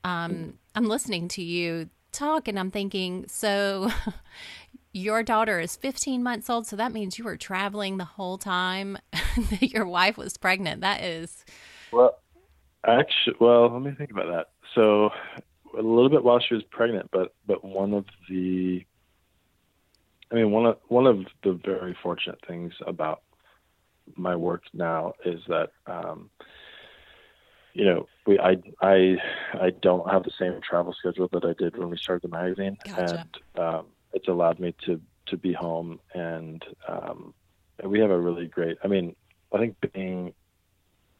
Um 0.04 0.54
I'm 0.74 0.86
listening 0.86 1.28
to 1.28 1.42
you 1.42 1.88
talk 2.12 2.48
and 2.48 2.58
I'm 2.58 2.70
thinking, 2.70 3.26
so 3.28 3.90
your 4.92 5.22
daughter 5.22 5.60
is 5.60 5.76
15 5.76 6.22
months 6.22 6.50
old, 6.50 6.66
so 6.66 6.76
that 6.76 6.92
means 6.92 7.18
you 7.18 7.24
were 7.24 7.36
traveling 7.36 7.96
the 7.96 8.04
whole 8.04 8.36
time 8.36 8.98
that 9.12 9.72
your 9.72 9.86
wife 9.86 10.18
was 10.18 10.36
pregnant. 10.36 10.82
That 10.82 11.02
is 11.02 11.44
Well, 11.92 12.18
actually, 12.86 13.36
well, 13.40 13.70
let 13.70 13.82
me 13.82 13.92
think 13.96 14.10
about 14.10 14.28
that. 14.30 14.48
So 14.74 15.10
a 15.76 15.82
little 15.82 16.08
bit 16.08 16.24
while 16.24 16.40
she 16.40 16.54
was 16.54 16.64
pregnant, 16.70 17.10
but 17.12 17.34
but 17.46 17.64
one 17.64 17.94
of 17.94 18.06
the 18.28 18.84
I 20.30 20.36
mean, 20.36 20.50
one 20.50 20.66
of 20.66 20.78
one 20.88 21.06
of 21.06 21.26
the 21.42 21.52
very 21.52 21.96
fortunate 22.02 22.38
things 22.46 22.72
about 22.86 23.22
my 24.16 24.34
work 24.36 24.62
now 24.72 25.14
is 25.24 25.40
that 25.48 25.70
um, 25.86 26.30
you 27.74 27.84
know 27.84 28.08
we 28.26 28.38
I 28.38 28.56
I 28.80 29.16
I 29.54 29.70
don't 29.82 30.10
have 30.10 30.24
the 30.24 30.32
same 30.38 30.60
travel 30.62 30.94
schedule 30.98 31.28
that 31.32 31.44
I 31.44 31.52
did 31.52 31.76
when 31.76 31.90
we 31.90 31.96
started 31.96 32.22
the 32.30 32.36
magazine, 32.36 32.76
gotcha. 32.84 33.26
and 33.56 33.62
um, 33.62 33.86
it's 34.12 34.28
allowed 34.28 34.60
me 34.60 34.74
to 34.86 35.00
to 35.26 35.36
be 35.36 35.52
home 35.52 36.00
and 36.14 36.64
um, 36.88 37.34
we 37.84 38.00
have 38.00 38.10
a 38.10 38.18
really 38.18 38.46
great. 38.46 38.78
I 38.82 38.88
mean, 38.88 39.14
I 39.52 39.58
think 39.58 39.76
being 39.92 40.34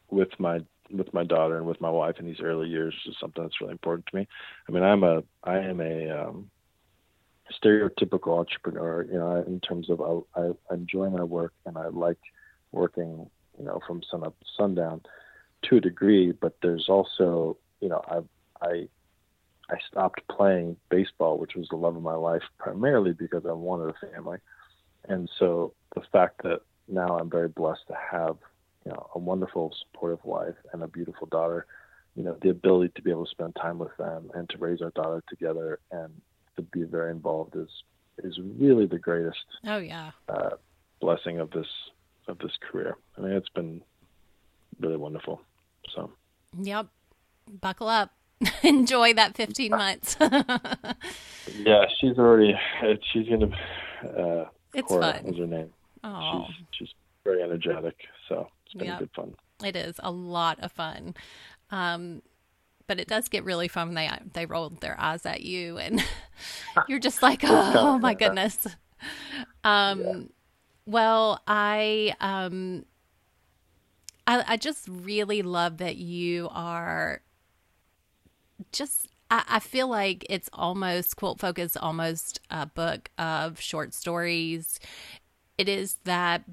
with 0.09 0.29
my 0.39 0.59
with 0.93 1.13
my 1.13 1.23
daughter 1.23 1.57
and 1.57 1.65
with 1.65 1.81
my 1.81 1.89
wife 1.89 2.15
in 2.19 2.25
these 2.25 2.41
early 2.41 2.69
years 2.69 2.93
is 3.07 3.15
something 3.19 3.43
that's 3.43 3.61
really 3.61 3.73
important 3.73 4.05
to 4.07 4.15
me. 4.15 4.27
I 4.67 4.71
mean, 4.71 4.83
I'm 4.83 5.03
a 5.03 5.23
I 5.43 5.59
am 5.59 5.81
a 5.81 6.09
um, 6.09 6.49
stereotypical 7.51 8.37
entrepreneur, 8.39 9.03
you 9.03 9.17
know, 9.17 9.43
in 9.45 9.59
terms 9.59 9.89
of 9.89 10.01
I, 10.01 10.41
I 10.41 10.73
enjoy 10.73 11.09
my 11.09 11.23
work 11.23 11.53
and 11.65 11.77
I 11.77 11.87
like 11.87 12.19
working, 12.71 13.29
you 13.57 13.65
know, 13.65 13.79
from 13.85 14.01
sun 14.09 14.25
up 14.25 14.37
to 14.39 14.45
sundown 14.57 15.01
to 15.63 15.77
a 15.77 15.81
degree, 15.81 16.31
but 16.31 16.55
there's 16.61 16.87
also, 16.89 17.57
you 17.81 17.89
know, 17.89 18.01
I, 18.07 18.65
I, 18.65 18.87
I 19.69 19.75
stopped 19.89 20.21
playing 20.29 20.77
baseball, 20.89 21.37
which 21.37 21.55
was 21.55 21.67
the 21.69 21.75
love 21.75 21.95
of 21.95 22.01
my 22.01 22.15
life, 22.15 22.41
primarily 22.57 23.13
because 23.13 23.45
I 23.45 23.51
wanted 23.51 23.93
a 23.95 24.13
family. 24.13 24.39
And 25.07 25.29
so 25.37 25.73
the 25.95 26.01
fact 26.11 26.43
that 26.43 26.61
now 26.87 27.17
I'm 27.17 27.29
very 27.29 27.47
blessed 27.47 27.87
to 27.87 27.95
have, 28.11 28.37
you 28.85 28.91
know, 28.91 29.07
a 29.15 29.19
wonderful 29.19 29.73
supportive 29.79 30.23
wife 30.23 30.55
and 30.73 30.83
a 30.83 30.87
beautiful 30.87 31.27
daughter, 31.27 31.65
you 32.15 32.23
know, 32.23 32.35
the 32.41 32.49
ability 32.49 32.91
to 32.95 33.01
be 33.01 33.11
able 33.11 33.25
to 33.25 33.31
spend 33.31 33.55
time 33.55 33.77
with 33.77 33.95
them 33.97 34.31
and 34.33 34.49
to 34.49 34.57
raise 34.57 34.81
our 34.81 34.91
daughter 34.91 35.23
together 35.29 35.79
and 35.91 36.09
to 36.55 36.61
be 36.61 36.83
very 36.83 37.11
involved 37.11 37.55
is 37.55 37.69
is 38.23 38.37
really 38.59 38.85
the 38.85 38.99
greatest. 38.99 39.45
Oh 39.65 39.77
yeah. 39.77 40.11
Uh, 40.27 40.51
blessing 40.99 41.39
of 41.39 41.51
this 41.51 41.67
of 42.27 42.37
this 42.39 42.51
career. 42.59 42.95
I 43.17 43.21
mean, 43.21 43.31
it's 43.33 43.49
been 43.49 43.81
really 44.79 44.97
wonderful. 44.97 45.41
So. 45.95 46.11
Yep. 46.59 46.87
Buckle 47.61 47.87
up. 47.87 48.11
enjoy 48.63 49.13
that 49.13 49.35
15 49.35 49.71
months. 49.71 50.17
yeah, 50.21 51.85
she's 51.99 52.17
already. 52.17 52.55
She's 53.11 53.27
gonna. 53.27 53.49
Uh, 54.03 54.45
it's 54.73 54.87
Cora 54.87 55.13
fun. 55.13 55.25
is 55.27 55.37
her 55.37 55.47
name. 55.47 55.69
Oh, 56.03 56.45
She's, 56.47 56.65
she's 56.71 56.89
very 57.23 57.43
energetic, 57.43 57.95
so 58.27 58.47
it's 58.71 58.79
been 58.79 58.87
Yep. 58.87 58.99
good 58.99 59.09
fun. 59.13 59.35
it 59.63 59.75
is 59.75 59.95
a 59.99 60.11
lot 60.11 60.59
of 60.61 60.71
fun. 60.71 61.13
Um, 61.69 62.21
but 62.87 62.99
it 62.99 63.07
does 63.07 63.27
get 63.29 63.43
really 63.43 63.67
fun 63.67 63.89
when 63.89 63.95
they 63.95 64.09
they 64.33 64.45
roll 64.45 64.69
their 64.69 64.99
eyes 64.99 65.25
at 65.25 65.41
you 65.41 65.77
and 65.77 66.03
you're 66.87 66.99
just 66.99 67.21
like, 67.21 67.41
oh 67.45 67.97
my 67.99 68.13
goodness. 68.13 68.67
Um, 69.63 70.29
well, 70.85 71.41
I 71.47 72.15
um, 72.19 72.85
I, 74.27 74.43
I 74.47 74.57
just 74.57 74.87
really 74.89 75.41
love 75.41 75.77
that 75.77 75.97
you 75.97 76.49
are 76.51 77.21
just. 78.71 79.07
I, 79.29 79.43
I 79.47 79.59
feel 79.59 79.87
like 79.87 80.25
it's 80.29 80.49
almost 80.51 81.15
QuiltFolk 81.15 81.59
is 81.59 81.77
almost 81.77 82.41
a 82.49 82.65
book 82.65 83.09
of 83.17 83.61
short 83.61 83.93
stories. 83.93 84.79
It 85.57 85.69
is 85.69 85.95
that 86.03 86.43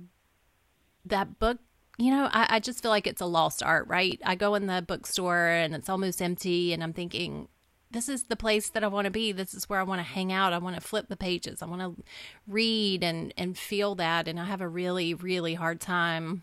that 1.04 1.38
book 1.38 1.58
you 1.98 2.10
know 2.10 2.28
I, 2.32 2.46
I 2.56 2.60
just 2.60 2.80
feel 2.82 2.90
like 2.90 3.06
it's 3.06 3.20
a 3.20 3.26
lost 3.26 3.62
art 3.62 3.86
right? 3.88 4.20
I 4.24 4.34
go 4.36 4.54
in 4.54 4.66
the 4.66 4.82
bookstore 4.86 5.48
and 5.48 5.74
it's 5.74 5.88
almost 5.88 6.22
empty 6.22 6.72
and 6.72 6.82
i'm 6.82 6.92
thinking 6.92 7.48
this 7.90 8.08
is 8.08 8.24
the 8.24 8.36
place 8.36 8.68
that 8.70 8.84
i 8.84 8.86
want 8.86 9.06
to 9.06 9.10
be. 9.10 9.32
This 9.32 9.54
is 9.54 9.68
where 9.68 9.80
i 9.80 9.82
want 9.82 9.98
to 9.98 10.02
hang 10.04 10.30
out. 10.32 10.52
I 10.52 10.58
want 10.58 10.76
to 10.76 10.80
flip 10.82 11.08
the 11.08 11.16
pages. 11.16 11.62
I 11.62 11.66
want 11.66 11.80
to 11.82 12.02
read 12.46 13.02
and 13.02 13.32
and 13.36 13.56
feel 13.58 13.94
that. 13.96 14.28
And 14.28 14.38
i 14.38 14.44
have 14.44 14.60
a 14.60 14.68
really 14.68 15.14
really 15.14 15.54
hard 15.54 15.80
time 15.80 16.42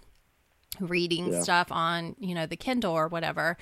reading 0.79 1.31
Yeah. 1.31 1.41
stuff 1.41 1.71
on 1.71 2.15
you 2.19 2.35
know 2.35 2.45
the 2.45 2.57
kindle 2.57 2.93
or 2.93 3.07
whatever 3.07 3.57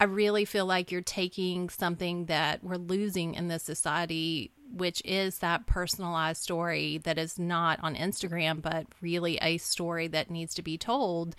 i 0.00 0.04
really 0.04 0.44
feel 0.44 0.66
like 0.66 0.90
you're 0.90 1.00
taking 1.00 1.68
something 1.68 2.26
that 2.26 2.62
we're 2.62 2.76
losing 2.76 3.34
in 3.34 3.48
this 3.48 3.62
society 3.62 4.50
which 4.76 5.00
is 5.04 5.38
that 5.38 5.66
personalized 5.66 6.42
story 6.42 6.98
that 6.98 7.18
is 7.18 7.38
not 7.38 7.78
on 7.82 7.94
instagram 7.94 8.60
but 8.60 8.86
really 9.00 9.38
a 9.40 9.58
story 9.58 10.08
that 10.08 10.30
needs 10.30 10.54
to 10.54 10.62
be 10.62 10.76
told. 10.76 11.36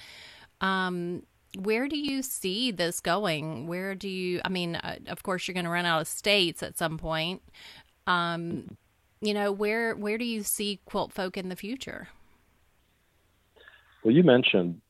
Um 0.61 1.23
where 1.57 1.87
do 1.87 1.97
you 1.97 2.21
see 2.21 2.71
this 2.71 2.99
going? 2.99 3.67
Where 3.67 3.95
do 3.95 4.09
you 4.09 4.41
i 4.45 4.49
mean 4.49 4.75
uh, 4.75 4.97
of 5.07 5.23
course 5.23 5.47
you're 5.47 5.53
going 5.53 5.65
to 5.65 5.71
run 5.71 5.85
out 5.85 6.01
of 6.01 6.07
states 6.07 6.63
at 6.63 6.77
some 6.77 6.97
point. 6.97 7.41
Um 8.07 8.77
you 9.21 9.33
know 9.33 9.51
where 9.51 9.95
where 9.95 10.17
do 10.17 10.25
you 10.25 10.43
see 10.43 10.79
QuiltFolk 10.89 11.37
in 11.37 11.49
the 11.49 11.55
future? 11.55 12.09
Well, 14.03 14.13
you 14.13 14.23
mentioned 14.23 14.81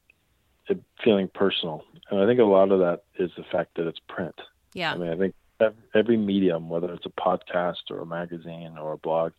it 0.70 0.82
feeling 1.04 1.30
personal, 1.34 1.84
and 2.10 2.20
I 2.20 2.26
think 2.26 2.40
a 2.40 2.44
lot 2.44 2.72
of 2.72 2.80
that 2.80 3.04
is 3.20 3.32
the 3.38 3.44
fact 3.44 3.76
that 3.76 3.88
it's 3.88 4.00
print. 4.08 4.36
yeah 4.74 4.94
I 4.94 4.98
mean, 4.98 5.10
I 5.10 5.16
think 5.16 5.36
every 5.94 6.18
medium, 6.18 6.70
whether 6.70 6.94
it's 6.94 7.06
a 7.06 7.10
podcast 7.10 7.90
or 7.90 8.00
a 8.00 8.06
magazine 8.06 8.78
or 8.78 8.94
a 8.94 8.98
blog, 8.98 9.34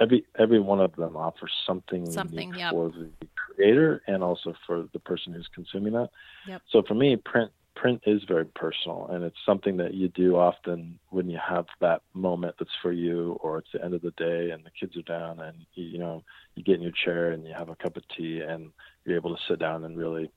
every 0.00 0.24
every 0.38 0.60
one 0.60 0.80
of 0.80 0.94
them 0.96 1.16
offers 1.16 1.52
something, 1.66 2.10
Something, 2.10 2.48
unique 2.48 2.60
yep. 2.60 2.72
for 2.72 2.90
the 2.90 3.10
creator 3.36 4.02
and 4.06 4.22
also 4.22 4.54
for 4.66 4.88
the 4.92 4.98
person 4.98 5.32
who's 5.32 5.48
consuming 5.54 5.92
that. 5.94 6.10
Yep. 6.46 6.62
So 6.70 6.82
for 6.82 6.94
me, 6.94 7.16
print 7.16 7.50
print 7.74 8.02
is 8.06 8.22
very 8.24 8.44
personal, 8.44 9.08
and 9.10 9.24
it's 9.24 9.36
something 9.44 9.76
that 9.78 9.94
you 9.94 10.08
do 10.08 10.36
often 10.36 10.98
when 11.10 11.28
you 11.28 11.38
have 11.46 11.66
that 11.80 12.02
moment 12.12 12.54
that's 12.58 12.70
for 12.82 12.92
you, 12.92 13.38
or 13.42 13.58
it's 13.58 13.68
the 13.72 13.84
end 13.84 13.94
of 13.94 14.02
the 14.02 14.12
day 14.12 14.50
and 14.50 14.64
the 14.64 14.70
kids 14.70 14.96
are 14.96 15.02
down, 15.02 15.40
and 15.40 15.56
you, 15.74 15.84
you 15.84 15.98
know 15.98 16.22
you 16.54 16.62
get 16.62 16.76
in 16.76 16.82
your 16.82 16.92
chair 16.92 17.32
and 17.32 17.44
you 17.44 17.52
have 17.56 17.68
a 17.68 17.76
cup 17.76 17.96
of 17.96 18.02
tea, 18.16 18.40
and 18.40 18.70
you're 19.04 19.16
able 19.16 19.34
to 19.34 19.42
sit 19.48 19.58
down 19.58 19.84
and 19.84 19.96
really 19.96 20.30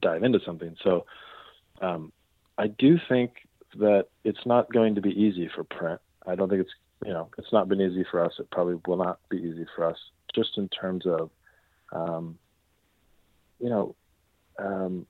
dive 0.00 0.22
into 0.22 0.40
something. 0.44 0.76
So 0.82 1.06
um, 1.80 2.12
I 2.56 2.68
do 2.68 2.98
think 3.08 3.32
that 3.76 4.06
it's 4.24 4.46
not 4.46 4.72
going 4.72 4.94
to 4.94 5.00
be 5.00 5.10
easy 5.10 5.50
for 5.54 5.64
print. 5.64 6.00
I 6.26 6.34
don't 6.34 6.48
think 6.48 6.62
it's 6.62 6.74
you 7.04 7.12
know 7.12 7.30
it's 7.38 7.52
not 7.52 7.68
been 7.68 7.80
easy 7.80 8.04
for 8.10 8.24
us. 8.24 8.32
It 8.38 8.50
probably 8.50 8.78
will 8.86 8.96
not 8.96 9.18
be 9.28 9.38
easy 9.38 9.66
for 9.74 9.84
us, 9.84 9.98
just 10.34 10.56
in 10.56 10.68
terms 10.68 11.04
of 11.06 11.30
um, 11.92 12.38
you 13.58 13.68
know 13.68 13.94
um, 14.58 15.06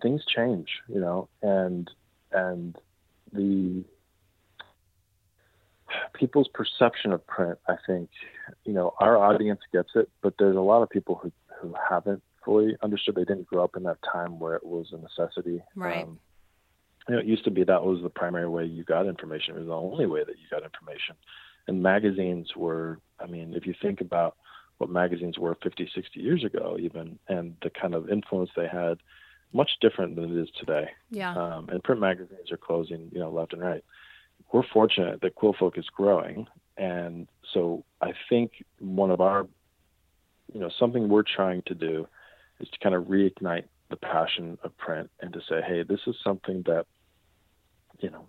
things 0.00 0.22
change. 0.24 0.68
You 0.88 1.00
know, 1.00 1.28
and 1.42 1.90
and 2.32 2.76
the 3.32 3.84
people's 6.14 6.48
perception 6.52 7.12
of 7.12 7.26
print. 7.26 7.58
I 7.68 7.76
think 7.86 8.10
you 8.64 8.72
know 8.72 8.94
our 8.98 9.16
audience 9.16 9.60
gets 9.72 9.90
it, 9.94 10.08
but 10.22 10.34
there's 10.38 10.56
a 10.56 10.60
lot 10.60 10.82
of 10.82 10.90
people 10.90 11.20
who 11.22 11.32
who 11.60 11.74
haven't 11.88 12.22
fully 12.44 12.76
understood. 12.82 13.14
They 13.14 13.24
didn't 13.24 13.46
grow 13.46 13.64
up 13.64 13.76
in 13.76 13.82
that 13.84 13.98
time 14.10 14.38
where 14.38 14.54
it 14.54 14.64
was 14.64 14.92
a 14.92 14.98
necessity. 14.98 15.62
Right. 15.74 16.04
Um, 16.04 16.18
you 17.08 17.14
know, 17.14 17.20
it 17.20 17.26
used 17.26 17.44
to 17.44 17.50
be 17.50 17.64
that 17.64 17.84
was 17.84 18.02
the 18.02 18.10
primary 18.10 18.48
way 18.48 18.64
you 18.64 18.84
got 18.84 19.06
information. 19.06 19.56
It 19.56 19.60
was 19.60 19.68
the 19.68 19.74
only 19.74 20.06
way 20.06 20.20
that 20.20 20.38
you 20.38 20.44
got 20.50 20.62
information. 20.62 21.16
And 21.66 21.82
magazines 21.82 22.50
were, 22.56 23.00
I 23.18 23.26
mean, 23.26 23.54
if 23.54 23.66
you 23.66 23.74
think 23.80 24.00
about 24.00 24.36
what 24.78 24.90
magazines 24.90 25.38
were 25.38 25.56
50, 25.62 25.90
60 25.94 26.20
years 26.20 26.44
ago, 26.44 26.76
even, 26.78 27.18
and 27.28 27.56
the 27.62 27.70
kind 27.70 27.94
of 27.94 28.08
influence 28.08 28.50
they 28.56 28.68
had, 28.68 28.98
much 29.52 29.70
different 29.80 30.16
than 30.16 30.36
it 30.36 30.42
is 30.42 30.48
today. 30.58 30.90
yeah 31.10 31.32
Um, 31.34 31.68
and 31.68 31.82
print 31.82 32.00
magazines 32.00 32.52
are 32.52 32.56
closing, 32.56 33.10
you 33.12 33.18
know, 33.18 33.30
left 33.30 33.52
and 33.52 33.62
right. 33.62 33.84
We're 34.52 34.62
fortunate 34.72 35.20
that 35.20 35.36
QuiltFolk 35.36 35.78
is 35.78 35.86
growing, 35.94 36.46
and 36.76 37.28
so 37.52 37.84
I 38.00 38.12
think 38.28 38.64
one 38.78 39.10
of 39.10 39.20
our, 39.20 39.46
you 40.52 40.60
know, 40.60 40.70
something 40.78 41.08
we're 41.08 41.22
trying 41.22 41.62
to 41.66 41.74
do 41.74 42.06
is 42.58 42.68
to 42.70 42.78
kind 42.78 42.94
of 42.94 43.04
reignite 43.04 43.64
the 43.90 43.96
passion 43.96 44.58
of 44.64 44.76
print 44.78 45.10
and 45.20 45.32
to 45.32 45.40
say, 45.48 45.60
hey, 45.66 45.82
this 45.82 46.00
is 46.06 46.16
something 46.24 46.62
that, 46.66 46.86
you 47.98 48.10
know, 48.10 48.26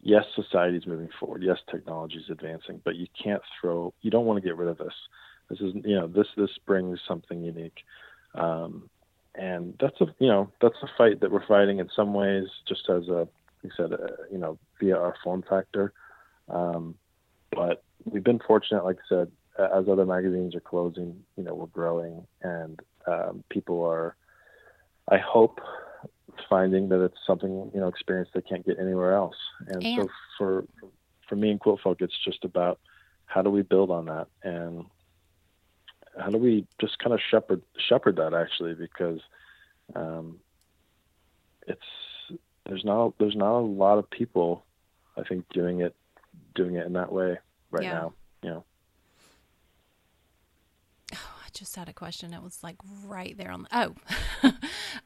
yes, 0.00 0.24
society 0.34 0.76
is 0.76 0.86
moving 0.86 1.08
forward, 1.18 1.42
yes, 1.42 1.58
technology 1.70 2.16
is 2.16 2.30
advancing, 2.30 2.80
but 2.84 2.96
you 2.96 3.06
can't 3.22 3.42
throw, 3.60 3.92
you 4.00 4.10
don't 4.10 4.26
want 4.26 4.42
to 4.42 4.46
get 4.46 4.56
rid 4.56 4.68
of 4.68 4.78
this. 4.78 4.94
This 5.50 5.60
is, 5.60 5.74
you 5.84 5.96
know, 5.96 6.06
this 6.06 6.28
this 6.36 6.50
brings 6.66 6.98
something 7.06 7.42
unique. 7.42 7.84
Um, 8.34 8.88
and 9.34 9.74
that's 9.80 10.00
a 10.00 10.06
you 10.18 10.28
know 10.28 10.50
that's 10.60 10.76
a 10.82 10.88
fight 10.96 11.20
that 11.20 11.30
we're 11.30 11.46
fighting 11.46 11.78
in 11.78 11.88
some 11.94 12.12
ways 12.14 12.44
just 12.68 12.88
as 12.88 13.08
a 13.08 13.28
like 13.62 13.72
I 13.72 13.76
said 13.76 13.92
uh, 13.92 14.06
you 14.30 14.38
know 14.38 14.58
via 14.80 14.96
our 14.96 15.14
form 15.22 15.42
factor. 15.48 15.92
Um, 16.48 16.96
but 17.50 17.82
we've 18.04 18.24
been 18.24 18.40
fortunate 18.40 18.84
like 18.84 18.96
I 18.96 19.08
said 19.08 19.30
as 19.58 19.88
other 19.88 20.06
magazines 20.06 20.54
are 20.54 20.60
closing 20.60 21.22
you 21.36 21.44
know 21.44 21.54
we're 21.54 21.66
growing 21.66 22.26
and 22.42 22.80
um, 23.06 23.44
people 23.48 23.84
are 23.84 24.16
I 25.08 25.18
hope 25.18 25.60
finding 26.48 26.88
that 26.88 27.04
it's 27.04 27.18
something 27.26 27.70
you 27.74 27.80
know 27.80 27.88
experience 27.88 28.30
they 28.34 28.42
can't 28.42 28.64
get 28.66 28.78
anywhere 28.78 29.14
else. 29.14 29.36
And, 29.68 29.82
And- 29.84 30.02
so 30.02 30.08
for 30.38 30.64
for 31.28 31.36
me 31.36 31.50
and 31.50 31.60
QuiltFolk 31.60 32.02
it's 32.02 32.18
just 32.24 32.44
about 32.44 32.78
how 33.26 33.40
do 33.40 33.48
we 33.50 33.62
build 33.62 33.90
on 33.90 34.04
that? 34.06 34.26
And 34.42 34.84
how 36.18 36.30
do 36.30 36.38
we 36.38 36.66
just 36.80 36.98
kind 36.98 37.12
of 37.14 37.20
shepherd 37.30 37.62
shepherd 37.88 38.16
that 38.16 38.34
actually 38.34 38.74
because 38.74 39.20
um, 39.94 40.38
it's 41.66 41.80
there's 42.68 42.84
not 42.84 43.14
there's 43.18 43.36
not 43.36 43.58
a 43.58 43.60
lot 43.60 43.98
of 43.98 44.08
people 44.10 44.64
I 45.16 45.22
think 45.24 45.44
doing 45.52 45.80
it 45.80 45.94
doing 46.54 46.76
it 46.76 46.86
in 46.86 46.92
that 46.94 47.12
way 47.12 47.38
right 47.70 47.84
Yeah. 47.84 47.92
now 47.92 48.12
you 48.42 48.50
know 48.50 48.64
Oh, 51.14 51.40
I 51.44 51.48
just 51.52 51.76
had 51.76 51.90
a 51.90 51.92
question. 51.92 52.32
It 52.32 52.42
was 52.42 52.62
like 52.62 52.76
right 53.04 53.36
there 53.36 53.50
on 53.50 53.64
the. 53.70 53.94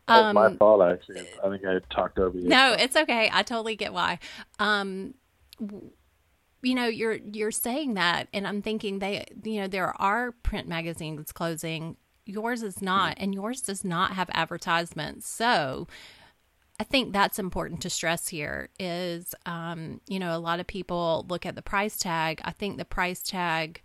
Oh, 0.09 0.33
my 0.33 0.47
um, 0.47 0.57
fault 0.57 0.83
actually 0.83 1.27
I 1.45 1.49
think 1.49 1.65
I 1.65 1.81
talked 1.93 2.19
over 2.21 2.39
you 2.39 2.49
no, 2.49 2.75
it's 2.79 2.95
okay. 2.95 3.29
I 3.33 3.43
totally 3.43 3.75
get 3.75 3.93
why. 3.93 4.21
Um, 4.61 5.15
w- 5.61 5.91
you 6.63 6.75
know, 6.75 6.87
you're 6.87 7.15
you're 7.15 7.51
saying 7.51 7.95
that, 7.95 8.29
and 8.33 8.47
I'm 8.47 8.63
thinking 8.63 8.99
they, 8.99 9.25
you 9.45 9.61
know, 9.61 9.69
there 9.69 10.01
are 10.01 10.33
print 10.33 10.69
magazines 10.69 11.33
closing. 11.33 11.97
Yours 12.25 12.63
is 12.63 12.83
not, 12.83 13.15
and 13.19 13.35
yours 13.35 13.61
does 13.61 13.85
not 13.85 14.13
have 14.13 14.29
advertisements. 14.33 15.29
So, 15.29 15.87
I 16.81 16.85
think 16.85 17.13
that's 17.13 17.39
important 17.39 17.81
to 17.83 17.91
stress 17.91 18.29
here. 18.29 18.71
Is 18.81 19.35
um, 19.45 20.01
you 20.09 20.19
know, 20.19 20.37
a 20.37 20.41
lot 20.41 20.61
of 20.61 20.67
people 20.67 21.25
look 21.29 21.47
at 21.47 21.55
the 21.55 21.63
price 21.63 21.99
tag. 21.99 22.41
I 22.45 22.53
think 22.53 22.79
the 22.79 22.85
price 22.85 23.23
tag 23.23 23.83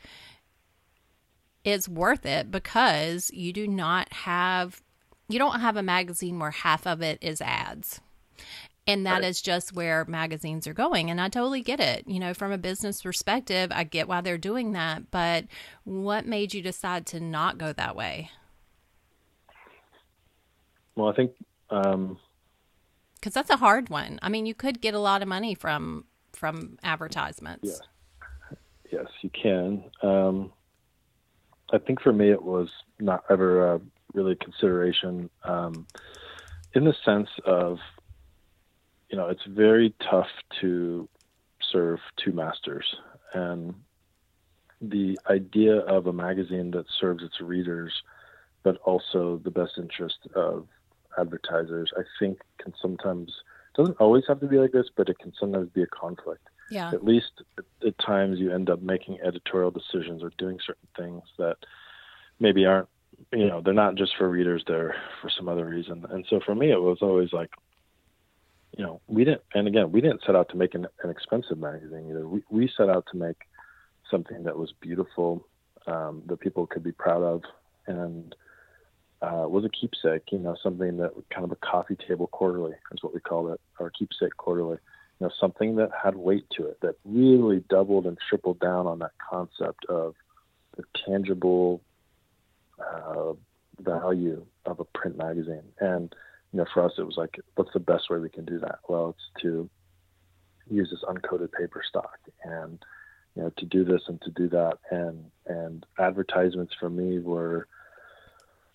is 1.63 1.87
worth 1.87 2.25
it 2.25 2.49
because 2.49 3.29
you 3.31 3.53
do 3.53 3.67
not 3.67 4.11
have 4.13 4.81
you 5.29 5.39
don't 5.39 5.61
have 5.61 5.77
a 5.77 5.83
magazine 5.83 6.39
where 6.39 6.51
half 6.51 6.85
of 6.85 7.01
it 7.01 7.17
is 7.21 7.41
ads. 7.41 8.01
And 8.87 9.05
that 9.05 9.23
is 9.23 9.37
Right. 9.39 9.43
just 9.53 9.73
where 9.73 10.05
magazines 10.05 10.65
are 10.67 10.73
going. 10.73 11.09
And 11.11 11.21
I 11.21 11.29
totally 11.29 11.61
get 11.61 11.79
it. 11.79 12.07
You 12.07 12.19
know, 12.19 12.33
from 12.33 12.51
a 12.51 12.57
business 12.57 13.01
perspective, 13.01 13.71
I 13.73 13.83
get 13.83 14.07
why 14.07 14.21
they're 14.21 14.37
doing 14.39 14.71
that. 14.73 15.11
But 15.11 15.45
what 15.83 16.25
made 16.25 16.53
you 16.53 16.61
decide 16.61 17.05
to 17.07 17.19
not 17.19 17.57
go 17.57 17.73
that 17.73 17.95
way? 17.95 18.31
well 20.95 21.07
I 21.09 21.13
think 21.15 21.31
um, 21.69 22.17
Because 23.15 23.33
that's 23.33 23.49
a 23.49 23.57
hard 23.57 23.89
one. 23.89 24.19
I 24.21 24.29
mean, 24.29 24.45
you 24.45 24.53
could 24.53 24.81
get 24.81 24.93
a 24.93 24.99
lot 24.99 25.21
of 25.21 25.27
money 25.27 25.55
from 25.55 26.05
from 26.33 26.77
advertisements. 26.83 27.81
Yeah. 28.51 28.57
yes 28.91 29.05
you 29.21 29.29
can 29.29 29.83
um, 30.01 30.51
I 31.71 31.77
think 31.77 32.01
for 32.01 32.11
me 32.11 32.31
it 32.31 32.41
was 32.41 32.67
not 32.99 33.23
ever 33.29 33.75
a 33.75 33.81
really 34.13 34.35
consideration 34.35 35.29
um, 35.43 35.85
in 36.73 36.83
the 36.83 36.93
sense 37.05 37.29
of 37.45 37.77
you 39.11 39.17
know, 39.17 39.27
it's 39.27 39.45
very 39.45 39.93
tough 40.09 40.29
to 40.61 41.07
serve 41.61 41.99
two 42.17 42.31
masters. 42.31 42.95
And 43.33 43.75
the 44.79 45.19
idea 45.29 45.79
of 45.79 46.07
a 46.07 46.13
magazine 46.13 46.71
that 46.71 46.85
serves 46.99 47.21
its 47.21 47.41
readers, 47.41 47.91
but 48.63 48.77
also 48.77 49.41
the 49.43 49.51
best 49.51 49.73
interest 49.77 50.19
of 50.33 50.67
advertisers, 51.19 51.91
I 51.97 52.03
think 52.19 52.39
can 52.57 52.73
sometimes 52.81 53.31
doesn't 53.75 53.97
always 53.97 54.23
have 54.27 54.39
to 54.41 54.47
be 54.47 54.57
like 54.57 54.71
this, 54.71 54.87
but 54.95 55.07
it 55.07 55.19
can 55.19 55.33
sometimes 55.39 55.69
be 55.69 55.83
a 55.83 55.87
conflict. 55.87 56.47
Yeah. 56.69 56.89
At 56.93 57.03
least 57.03 57.43
at 57.85 57.97
times 57.99 58.39
you 58.39 58.53
end 58.53 58.69
up 58.69 58.81
making 58.81 59.19
editorial 59.21 59.71
decisions 59.71 60.23
or 60.23 60.31
doing 60.37 60.57
certain 60.65 60.87
things 60.97 61.23
that 61.37 61.57
maybe 62.39 62.65
aren't 62.65 62.87
you 63.33 63.47
know 63.47 63.61
they're 63.61 63.73
not 63.73 63.95
just 63.95 64.13
for 64.17 64.27
readers 64.27 64.63
they're 64.65 64.95
for 65.21 65.29
some 65.29 65.47
other 65.47 65.65
reason 65.65 66.03
and 66.09 66.25
so 66.27 66.39
for 66.43 66.55
me 66.55 66.71
it 66.71 66.81
was 66.81 66.97
always 67.01 67.31
like 67.31 67.51
you 68.77 68.83
know 68.83 69.01
we 69.07 69.23
didn't 69.23 69.41
and 69.53 69.67
again 69.67 69.91
we 69.91 70.01
didn't 70.01 70.21
set 70.25 70.35
out 70.35 70.49
to 70.49 70.57
make 70.57 70.73
an, 70.75 70.87
an 71.03 71.09
expensive 71.09 71.57
magazine 71.57 72.07
either 72.09 72.27
we, 72.27 72.41
we 72.49 72.71
set 72.75 72.89
out 72.89 73.05
to 73.11 73.17
make 73.17 73.37
something 74.09 74.43
that 74.43 74.57
was 74.57 74.73
beautiful 74.81 75.45
um, 75.87 76.21
that 76.27 76.39
people 76.39 76.67
could 76.67 76.83
be 76.83 76.91
proud 76.91 77.23
of 77.23 77.41
and 77.87 78.35
uh, 79.21 79.45
was 79.47 79.65
a 79.65 79.69
keepsake 79.69 80.31
you 80.31 80.39
know 80.39 80.55
something 80.61 80.97
that 80.97 81.11
kind 81.29 81.43
of 81.43 81.51
a 81.51 81.55
coffee 81.57 81.97
table 82.07 82.27
quarterly 82.27 82.73
is 82.91 83.03
what 83.03 83.13
we 83.13 83.19
call 83.19 83.51
it 83.51 83.59
or 83.79 83.89
keepsake 83.89 84.35
quarterly 84.37 84.77
you 85.19 85.27
know 85.27 85.31
something 85.39 85.75
that 85.75 85.91
had 86.03 86.15
weight 86.15 86.45
to 86.49 86.65
it 86.65 86.79
that 86.81 86.95
really 87.05 87.63
doubled 87.69 88.05
and 88.05 88.17
tripled 88.29 88.59
down 88.59 88.87
on 88.87 88.99
that 88.99 89.11
concept 89.29 89.85
of 89.85 90.15
the 90.77 90.83
tangible 91.05 91.81
uh, 92.79 93.33
value 93.79 94.45
of 94.65 94.79
a 94.79 94.85
print 94.85 95.17
magazine. 95.17 95.63
And 95.79 96.13
you 96.51 96.57
know, 96.57 96.65
for 96.73 96.83
us, 96.83 96.93
it 96.97 97.03
was 97.03 97.17
like, 97.17 97.39
what's 97.55 97.73
the 97.73 97.79
best 97.79 98.09
way 98.09 98.19
we 98.19 98.29
can 98.29 98.45
do 98.45 98.59
that? 98.59 98.79
Well, 98.87 99.15
it's 99.15 99.43
to 99.43 99.69
use 100.69 100.89
this 100.89 101.03
uncoated 101.03 101.51
paper 101.51 101.81
stock, 101.87 102.19
and 102.43 102.79
you 103.35 103.43
know, 103.43 103.51
to 103.57 103.65
do 103.65 103.83
this 103.85 104.01
and 104.07 104.21
to 104.21 104.31
do 104.31 104.49
that, 104.49 104.77
and 104.89 105.25
and 105.45 105.85
advertisements 105.97 106.73
for 106.79 106.89
me 106.89 107.19
were 107.19 107.67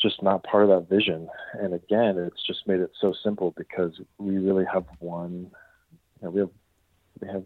just 0.01 0.23
not 0.23 0.45
part 0.45 0.65
of 0.65 0.69
that 0.71 0.95
vision. 0.95 1.29
And 1.55 1.75
again, 1.75 2.19
it's 2.19 2.45
just 2.47 2.67
made 2.67 2.81
it 2.81 2.93
so 3.01 3.15
simple 3.23 3.55
because 3.57 3.99
we 4.19 4.39
really 4.39 4.65
have 4.73 4.85
one. 4.99 5.51
You 6.21 6.23
know, 6.23 6.31
we 6.31 6.41
have 6.41 6.51
we 7.21 7.29
have 7.29 7.45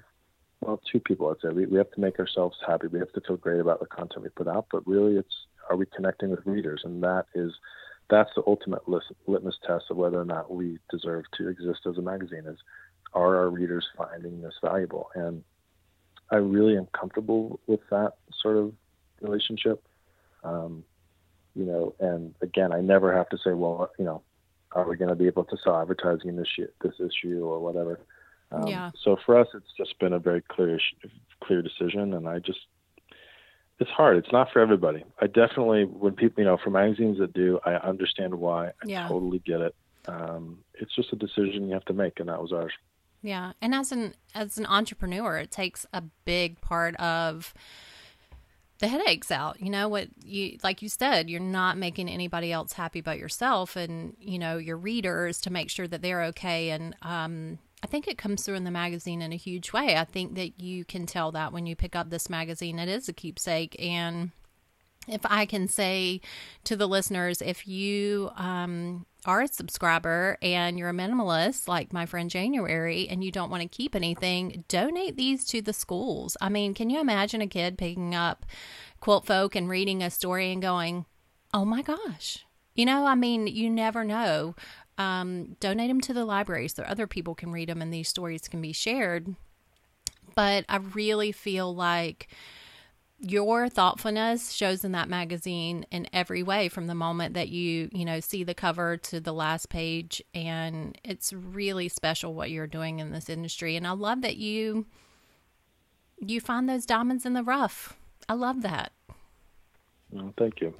well 0.61 0.81
two 0.91 1.01
people. 1.01 1.29
I'd 1.29 1.41
say 1.41 1.53
we 1.53 1.67
we 1.67 1.79
have 1.79 1.91
to 1.93 2.01
make 2.01 2.21
ourselves 2.21 2.57
happy. 2.67 2.87
We 2.87 3.01
have 3.01 3.13
to 3.13 3.21
feel 3.21 3.37
great 3.37 3.61
about 3.61 3.81
the 3.81 3.87
content 3.87 4.23
we 4.23 4.29
put 4.31 4.49
out, 4.49 4.67
but 4.71 4.87
really, 4.87 5.17
it's 5.17 5.47
are 5.69 5.77
we 5.77 5.87
connecting 5.87 6.31
with 6.31 6.47
readers? 6.47 6.83
And 6.85 7.03
that 7.03 7.27
is 7.35 7.53
that's 8.11 8.31
the 8.35 8.43
ultimate 8.47 8.83
litmus 8.89 9.59
test 9.67 9.85
of 9.91 9.97
whether 9.97 10.21
or 10.21 10.25
not 10.25 10.53
we 10.53 10.79
deserve 10.91 11.25
to 11.39 11.49
exist 11.49 11.81
as 11.89 11.97
a 11.97 12.03
magazine. 12.03 12.45
Is 12.47 12.59
are 13.13 13.37
our 13.37 13.49
readers 13.49 13.87
finding 13.97 14.41
this 14.41 14.55
valuable? 14.63 15.11
And 15.15 15.43
I 16.31 16.37
really 16.37 16.77
am 16.77 16.87
comfortable 16.99 17.61
with 17.67 17.81
that 17.91 18.15
sort 18.41 18.57
of 18.57 18.73
relationship. 19.21 19.83
Um, 20.45 20.85
you 21.55 21.65
know, 21.65 21.95
and 21.99 22.35
again, 22.43 22.73
I 22.73 22.81
never 22.81 23.15
have 23.17 23.29
to 23.31 23.39
say, 23.39 23.53
well, 23.53 23.91
you 23.99 24.05
know, 24.05 24.23
are 24.73 24.89
we 24.89 24.97
going 24.97 25.09
to 25.09 25.17
be 25.17 25.27
able 25.27 25.45
to 25.45 25.57
sell 25.63 25.81
advertising 25.81 26.31
in 26.31 26.37
this 26.37 26.49
this 26.81 26.95
issue 27.01 27.45
or 27.45 27.59
whatever? 27.59 28.01
Um, 28.53 28.67
yeah. 28.67 28.91
So 29.03 29.17
for 29.27 29.39
us, 29.39 29.49
it's 29.55 29.73
just 29.77 29.99
been 29.99 30.13
a 30.13 30.19
very 30.19 30.43
clear 30.43 30.79
clear 31.43 31.63
decision, 31.63 32.15
and 32.15 32.29
I 32.29 32.39
just 32.39 32.61
it's 33.81 33.91
hard. 33.91 34.19
It's 34.19 34.31
not 34.31 34.53
for 34.53 34.61
everybody. 34.61 35.05
I 35.21 35.27
definitely, 35.27 35.85
when 35.85 36.13
people, 36.13 36.43
you 36.43 36.49
know, 36.49 36.59
for 36.63 36.71
magazines 36.71 37.19
that 37.19 37.33
do, 37.33 37.59
I 37.65 37.75
understand 37.75 38.35
why. 38.35 38.69
I 38.69 38.73
yeah. 38.85 39.09
totally 39.09 39.41
get 39.41 39.61
it. 39.61 39.75
Um, 40.07 40.59
it's 40.75 40.95
just 40.95 41.13
a 41.13 41.17
decision 41.17 41.67
you 41.67 41.73
have 41.73 41.85
to 41.87 41.95
make, 41.95 42.21
and 42.21 42.29
that 42.29 42.41
was 42.41 42.53
ours. 42.53 42.73
Yeah, 43.23 43.53
and 43.61 43.75
as 43.75 43.91
an 43.93 44.15
as 44.35 44.59
an 44.59 44.67
entrepreneur, 44.67 45.39
it 45.39 45.51
takes 45.51 45.87
a 45.93 46.03
big 46.25 46.61
part 46.61 46.95
of 46.97 47.53
the 48.81 48.89
headaches 48.89 49.31
out. 49.31 49.61
You 49.61 49.71
know 49.71 49.89
what 49.89 50.09
you 50.25 50.59
like 50.63 50.83
you 50.83 50.89
said, 50.89 51.29
you're 51.29 51.41
not 51.41 51.77
making 51.77 52.09
anybody 52.09 52.51
else 52.51 52.73
happy 52.73 53.01
but 53.01 53.19
yourself 53.19 53.77
and, 53.77 54.17
you 54.19 54.39
know, 54.39 54.57
your 54.57 54.79
readers 54.79 55.41
to 55.43 55.53
make 55.53 55.71
sure 55.71 55.87
that 55.87 56.03
they're 56.03 56.25
okay 56.25 56.71
and 56.71 56.97
um 57.03 57.59
I 57.83 57.87
think 57.87 58.07
it 58.07 58.19
comes 58.19 58.43
through 58.43 58.57
in 58.57 58.65
the 58.65 58.71
magazine 58.71 59.23
in 59.23 59.33
a 59.33 59.37
huge 59.37 59.73
way. 59.73 59.97
I 59.97 60.05
think 60.05 60.35
that 60.35 60.61
you 60.61 60.85
can 60.85 61.07
tell 61.07 61.33
that 61.33 61.53
when 61.53 61.67
you 61.67 61.75
pick 61.75 61.97
up 61.97 62.11
this 62.11 62.29
magazine, 62.29 62.79
it 62.79 62.89
is 62.89 63.09
a 63.09 63.13
keepsake. 63.13 63.75
And 63.79 64.33
if 65.09 65.23
I 65.25 65.47
can 65.47 65.67
say 65.67 66.21
to 66.65 66.77
the 66.77 66.87
listeners, 66.87 67.41
if 67.41 67.67
you 67.67 68.31
um, 68.37 69.07
are 69.25 69.43
a 69.43 69.49
subscriber 69.49 70.37
and 70.43 70.79
you're 70.79 70.91
a 70.91 70.95
minimalist 70.95 71.69
like 71.69 71.93
my 71.93 72.05
friend 72.05 72.29
January 72.29 73.09
and 73.09 73.25
you 73.25 73.33
don't 73.33 73.51
want 73.51 73.63
to 73.63 73.69
keep 73.69 73.95
anything, 73.95 74.65
donate 74.69 75.17
these 75.17 75.45
to 75.47 75.63
the 75.63 75.73
schools. 75.73 76.37
I 76.41 76.51
mean, 76.51 76.75
can 76.75 76.91
you 76.91 77.01
imagine 77.01 77.41
a 77.41 77.47
kid 77.47 77.79
picking 77.79 78.15
up 78.15 78.45
QuiltFolk 79.03 79.57
and 79.57 79.69
reading 79.69 80.03
a 80.03 80.11
story 80.11 80.53
and 80.53 80.61
going, 80.61 81.07
oh 81.55 81.65
my 81.65 81.81
gosh? 81.81 82.45
You 82.75 82.87
know, 82.87 83.05
I 83.05 83.15
mean, 83.15 83.47
you 83.47 83.69
never 83.69 84.05
know 84.05 84.55
um, 85.01 85.57
donate 85.61 85.89
them 85.89 86.03
to 86.03 86.13
the 86.13 86.27
library 86.27 86.69
so 86.69 86.83
other 86.83 87.07
people 87.07 87.35
can 87.35 87.51
read 87.51 87.71
them 87.71 87.81
and 87.81 87.91
these 87.93 88.09
stories 88.09 88.47
can 88.49 88.61
be 88.61 88.73
shared. 88.73 89.35
But 90.35 90.67
I 90.69 90.77
really 90.77 91.33
feel 91.33 91.75
like 91.75 92.29
your 93.19 93.71
thoughtfulness 93.71 94.53
shows 94.53 94.85
in 94.85 94.93
that 94.93 95.09
magazine 95.09 95.87
in 95.91 96.07
every 96.13 96.43
way 96.43 96.69
from 96.69 96.87
the 96.87 96.95
moment 96.95 97.33
that 97.35 97.49
you 97.49 97.89
you 97.93 98.05
know 98.05 98.21
see 98.21 98.45
the 98.45 98.55
cover 98.55 98.99
to 98.99 99.21
the 99.21 99.33
last 99.33 99.71
page. 99.71 100.23
And 100.35 100.99
it's 101.03 101.33
really 101.33 101.89
special 101.89 102.35
what 102.35 102.51
you're 102.51 102.67
doing 102.67 102.99
in 102.99 103.11
this 103.11 103.31
industry. 103.31 103.77
And 103.77 103.87
i 103.87 103.93
love 103.93 104.21
that 104.21 104.37
you 104.37 104.85
you 106.19 106.43
find 106.43 106.69
those 106.69 106.85
diamonds 106.85 107.25
in 107.25 107.33
the 107.33 107.43
rough. 107.43 107.97
I 108.29 108.35
love 108.35 108.61
that. 108.63 108.93
Well, 110.11 110.35
thank 110.37 110.61
you. 110.61 110.75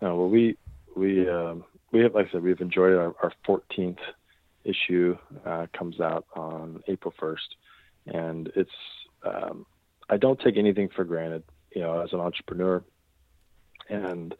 Well 0.00 0.28
we 0.28 0.56
we 0.94 1.28
um, 1.28 1.64
we 1.92 2.00
have, 2.00 2.14
like 2.14 2.28
I 2.28 2.32
said, 2.32 2.42
we've 2.42 2.60
enjoyed 2.60 2.94
our, 2.94 3.14
our 3.22 3.32
14th 3.46 3.98
issue 4.64 5.16
uh, 5.44 5.66
comes 5.76 6.00
out 6.00 6.26
on 6.34 6.82
April 6.86 7.12
1st, 7.20 8.14
and 8.14 8.52
it's 8.54 8.70
um, 9.24 9.66
I 10.08 10.16
don't 10.16 10.40
take 10.40 10.56
anything 10.56 10.88
for 10.94 11.04
granted, 11.04 11.42
you 11.74 11.82
know, 11.82 12.00
as 12.00 12.12
an 12.12 12.20
entrepreneur, 12.20 12.82
and 13.88 14.34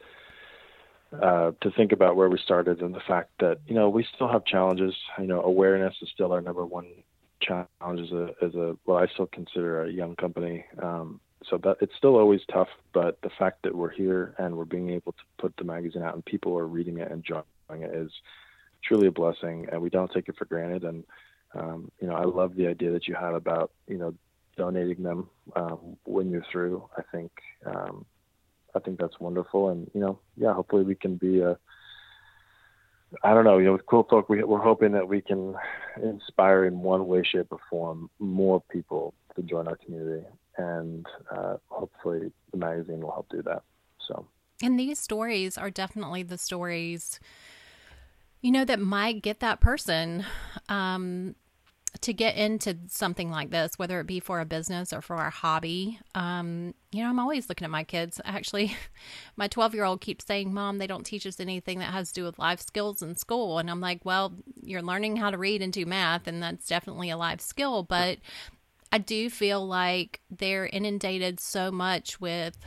uh, 1.21 1.51
to 1.61 1.71
think 1.71 1.91
about 1.91 2.15
where 2.15 2.29
we 2.29 2.37
started 2.37 2.81
and 2.81 2.95
the 2.95 3.01
fact 3.07 3.31
that 3.39 3.59
you 3.67 3.75
know 3.75 3.89
we 3.89 4.05
still 4.15 4.27
have 4.27 4.45
challenges. 4.45 4.95
You 5.19 5.27
know, 5.27 5.41
awareness 5.41 5.95
is 6.01 6.09
still 6.13 6.31
our 6.31 6.41
number 6.41 6.65
one 6.65 6.87
challenge 7.41 7.99
as 7.99 8.11
a 8.11 8.29
as 8.41 8.55
a 8.55 8.77
well, 8.85 8.97
I 8.97 9.07
still 9.07 9.27
consider 9.27 9.83
a 9.83 9.91
young 9.91 10.15
company. 10.15 10.65
Um, 10.81 11.19
so 11.49 11.57
that 11.57 11.77
it's 11.81 11.95
still 11.97 12.17
always 12.17 12.41
tough, 12.51 12.67
but 12.93 13.19
the 13.21 13.31
fact 13.37 13.63
that 13.63 13.75
we're 13.75 13.89
here 13.89 14.35
and 14.37 14.55
we're 14.55 14.65
being 14.65 14.89
able 14.91 15.11
to 15.13 15.23
put 15.39 15.53
the 15.57 15.63
magazine 15.63 16.03
out 16.03 16.13
and 16.13 16.23
people 16.25 16.57
are 16.57 16.67
reading 16.67 16.99
it 16.99 17.11
and 17.11 17.23
enjoying 17.25 17.43
it 17.83 17.95
is 17.95 18.11
truly 18.83 19.07
a 19.07 19.11
blessing, 19.11 19.67
and 19.71 19.81
we 19.81 19.89
don't 19.89 20.11
take 20.11 20.27
it 20.27 20.37
for 20.37 20.45
granted. 20.45 20.83
And 20.83 21.03
um, 21.53 21.91
you 21.99 22.07
know, 22.07 22.15
I 22.15 22.23
love 22.23 22.55
the 22.55 22.67
idea 22.67 22.91
that 22.91 23.07
you 23.07 23.15
had 23.15 23.33
about 23.33 23.71
you 23.87 23.97
know 23.97 24.13
donating 24.57 25.03
them 25.03 25.29
um, 25.55 25.97
when 26.05 26.29
you're 26.29 26.45
through. 26.51 26.87
I 26.97 27.01
think 27.11 27.31
um, 27.65 28.05
I 28.75 28.79
think 28.79 28.99
that's 28.99 29.19
wonderful, 29.19 29.69
and 29.69 29.89
you 29.93 30.01
know, 30.01 30.19
yeah, 30.37 30.53
hopefully 30.53 30.83
we 30.83 30.95
can 30.95 31.15
be 31.15 31.41
a 31.41 31.57
I 33.23 33.33
don't 33.33 33.43
know. 33.43 33.57
You 33.57 33.65
know, 33.65 33.71
with 33.73 33.85
QuiltFolk, 33.85 34.29
we, 34.29 34.43
we're 34.43 34.61
hoping 34.61 34.93
that 34.93 35.07
we 35.07 35.21
can 35.21 35.55
inspire 36.01 36.65
in 36.65 36.79
one 36.79 37.07
way, 37.07 37.23
shape, 37.23 37.47
or 37.51 37.59
form 37.69 38.09
more 38.19 38.61
people 38.71 39.13
to 39.35 39.41
join 39.41 39.67
our 39.67 39.75
community 39.75 40.25
and 40.57 41.05
uh, 41.31 41.57
hopefully 41.67 42.31
the 42.51 42.57
magazine 42.57 43.01
will 43.01 43.11
help 43.11 43.29
do 43.29 43.41
that. 43.43 43.63
So, 44.07 44.27
and 44.61 44.79
these 44.79 44.99
stories 44.99 45.57
are 45.57 45.69
definitely 45.69 46.23
the 46.23 46.37
stories, 46.37 47.19
you 48.41 48.51
know, 48.51 48.65
that 48.65 48.79
might 48.79 49.21
get 49.21 49.39
that 49.39 49.59
person 49.59 50.25
um, 50.69 51.35
to 51.99 52.13
get 52.13 52.35
into 52.35 52.77
something 52.87 53.29
like 53.29 53.51
this, 53.51 53.77
whether 53.77 53.99
it 53.99 54.07
be 54.07 54.19
for 54.19 54.39
a 54.39 54.45
business 54.45 54.93
or 54.93 55.01
for 55.01 55.17
a 55.17 55.29
hobby. 55.29 55.99
Um, 56.15 56.73
you 56.91 57.03
know, 57.03 57.09
I'm 57.09 57.19
always 57.19 57.49
looking 57.49 57.65
at 57.65 57.71
my 57.71 57.83
kids. 57.83 58.21
Actually, 58.23 58.75
my 59.35 59.47
12 59.47 59.75
year 59.75 59.83
old 59.83 59.99
keeps 59.99 60.25
saying, 60.25 60.53
Mom, 60.53 60.77
they 60.77 60.87
don't 60.87 61.05
teach 61.05 61.25
us 61.25 61.39
anything 61.39 61.79
that 61.79 61.91
has 61.91 62.09
to 62.09 62.21
do 62.21 62.23
with 62.23 62.39
life 62.39 62.61
skills 62.61 63.01
in 63.01 63.15
school. 63.15 63.59
And 63.59 63.69
I'm 63.69 63.81
like, 63.81 64.05
Well, 64.05 64.33
you're 64.61 64.81
learning 64.81 65.17
how 65.17 65.31
to 65.31 65.37
read 65.37 65.61
and 65.61 65.73
do 65.73 65.85
math, 65.85 66.27
and 66.27 66.41
that's 66.41 66.67
definitely 66.67 67.09
a 67.09 67.17
life 67.17 67.41
skill. 67.41 67.83
But 67.83 68.19
I 68.91 68.97
do 68.97 69.29
feel 69.29 69.65
like 69.65 70.19
they're 70.29 70.67
inundated 70.67 71.39
so 71.39 71.71
much 71.71 72.19
with 72.19 72.57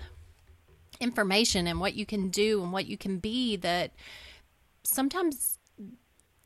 information 1.00 1.66
and 1.66 1.80
what 1.80 1.94
you 1.94 2.06
can 2.06 2.30
do 2.30 2.62
and 2.62 2.72
what 2.72 2.86
you 2.86 2.96
can 2.96 3.18
be 3.18 3.56
that 3.56 3.92
sometimes 4.84 5.58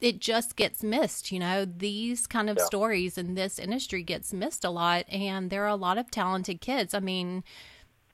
it 0.01 0.21
just 0.21 0.57
gets 0.57 0.83
missed 0.83 1.31
you 1.31 1.39
know 1.39 1.65
these 1.65 2.27
kind 2.27 2.49
of 2.49 2.57
yeah. 2.57 2.65
stories 2.65 3.19
in 3.19 3.35
this 3.35 3.59
industry 3.59 4.03
gets 4.03 4.33
missed 4.33 4.65
a 4.65 4.71
lot 4.71 5.05
and 5.11 5.51
there 5.51 5.65
are 5.65 5.69
a 5.69 5.77
lot 5.77 5.99
of 5.99 6.11
talented 6.11 6.61
kids 6.61 6.95
i 6.95 7.01
mean 7.01 7.45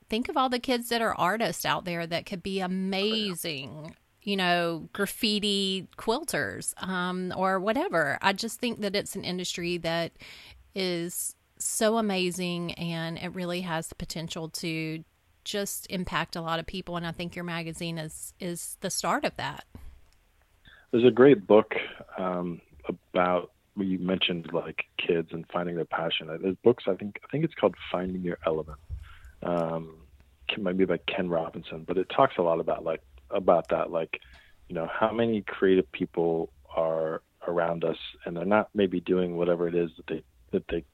think 0.09 0.29
of 0.29 0.37
all 0.37 0.49
the 0.49 0.59
kids 0.59 0.89
that 0.89 1.01
are 1.01 1.15
artists 1.15 1.65
out 1.65 1.85
there 1.85 2.07
that 2.07 2.27
could 2.27 2.43
be 2.43 2.59
amazing 2.59 3.95
you 4.25 4.37
know, 4.37 4.89
graffiti 4.93 5.87
quilters 5.99 6.73
um, 6.83 7.33
or 7.37 7.61
whatever. 7.61 8.19
I 8.23 8.33
just 8.33 8.59
think 8.59 8.81
that 8.81 8.97
it's 8.97 9.15
an 9.15 9.23
industry 9.23 9.77
that 9.79 10.13
is 10.75 11.37
so 11.67 11.99
amazing 11.99 12.73
and 12.75 13.19
it 13.19 13.35
really 13.35 13.63
has 13.63 13.89
the 13.89 13.95
potential 13.95 14.49
to 14.49 15.05
just 15.45 15.87
impact 15.91 16.37
a 16.37 16.41
lot 16.41 16.59
of 16.59 16.67
people. 16.67 16.97
And 16.97 17.07
I 17.07 17.13
think 17.13 17.37
your 17.37 17.45
magazine 17.45 17.99
is 17.99 18.35
is 18.41 18.77
the 18.81 18.91
start 18.91 19.25
of 19.25 19.37
that. 19.37 19.65
There's 20.91 21.05
a 21.05 21.11
great 21.11 21.47
book 21.47 21.75
um, 22.19 22.61
about 22.89 23.51
you 23.77 23.99
mentioned 23.99 24.51
like 24.53 24.85
kids 24.99 25.31
and 25.33 25.45
finding 25.53 25.77
their 25.77 25.85
passion. 25.85 26.29
There's 26.41 26.57
books 26.63 26.85
I 26.87 26.95
think 26.95 27.21
I 27.25 27.31
think 27.31 27.45
it's 27.45 27.55
called 27.55 27.75
Finding 27.91 28.23
Your 28.23 28.39
Element. 28.47 28.79
Um, 29.43 29.97
it 30.49 30.63
might 30.63 30.77
be 30.77 30.85
by 30.85 30.99
Ken 30.99 31.29
Robinson, 31.29 31.85
but 31.87 31.99
it 31.99 32.09
talks 32.15 32.35
a 32.39 32.43
lot 32.43 32.61
about 32.61 32.85
like 32.85 33.03
about 33.31 33.69
that, 33.71 33.91
like 33.91 34.21
you 34.69 34.75
know 34.75 34.89
how 34.91 35.13
many 35.13 35.43
creative 35.43 35.91
people 35.93 36.51
are 36.75 37.23
around 37.47 37.85
us, 37.85 37.99
and 38.25 38.37
they're 38.37 38.45
not 38.45 38.69
maybe 38.75 39.01
doing 39.01 39.37
whatever 39.37 39.69
it 39.69 39.75
is 39.75 39.91
that 39.97 40.07
they 40.07 40.23
that 40.53 40.69
they 40.69 40.85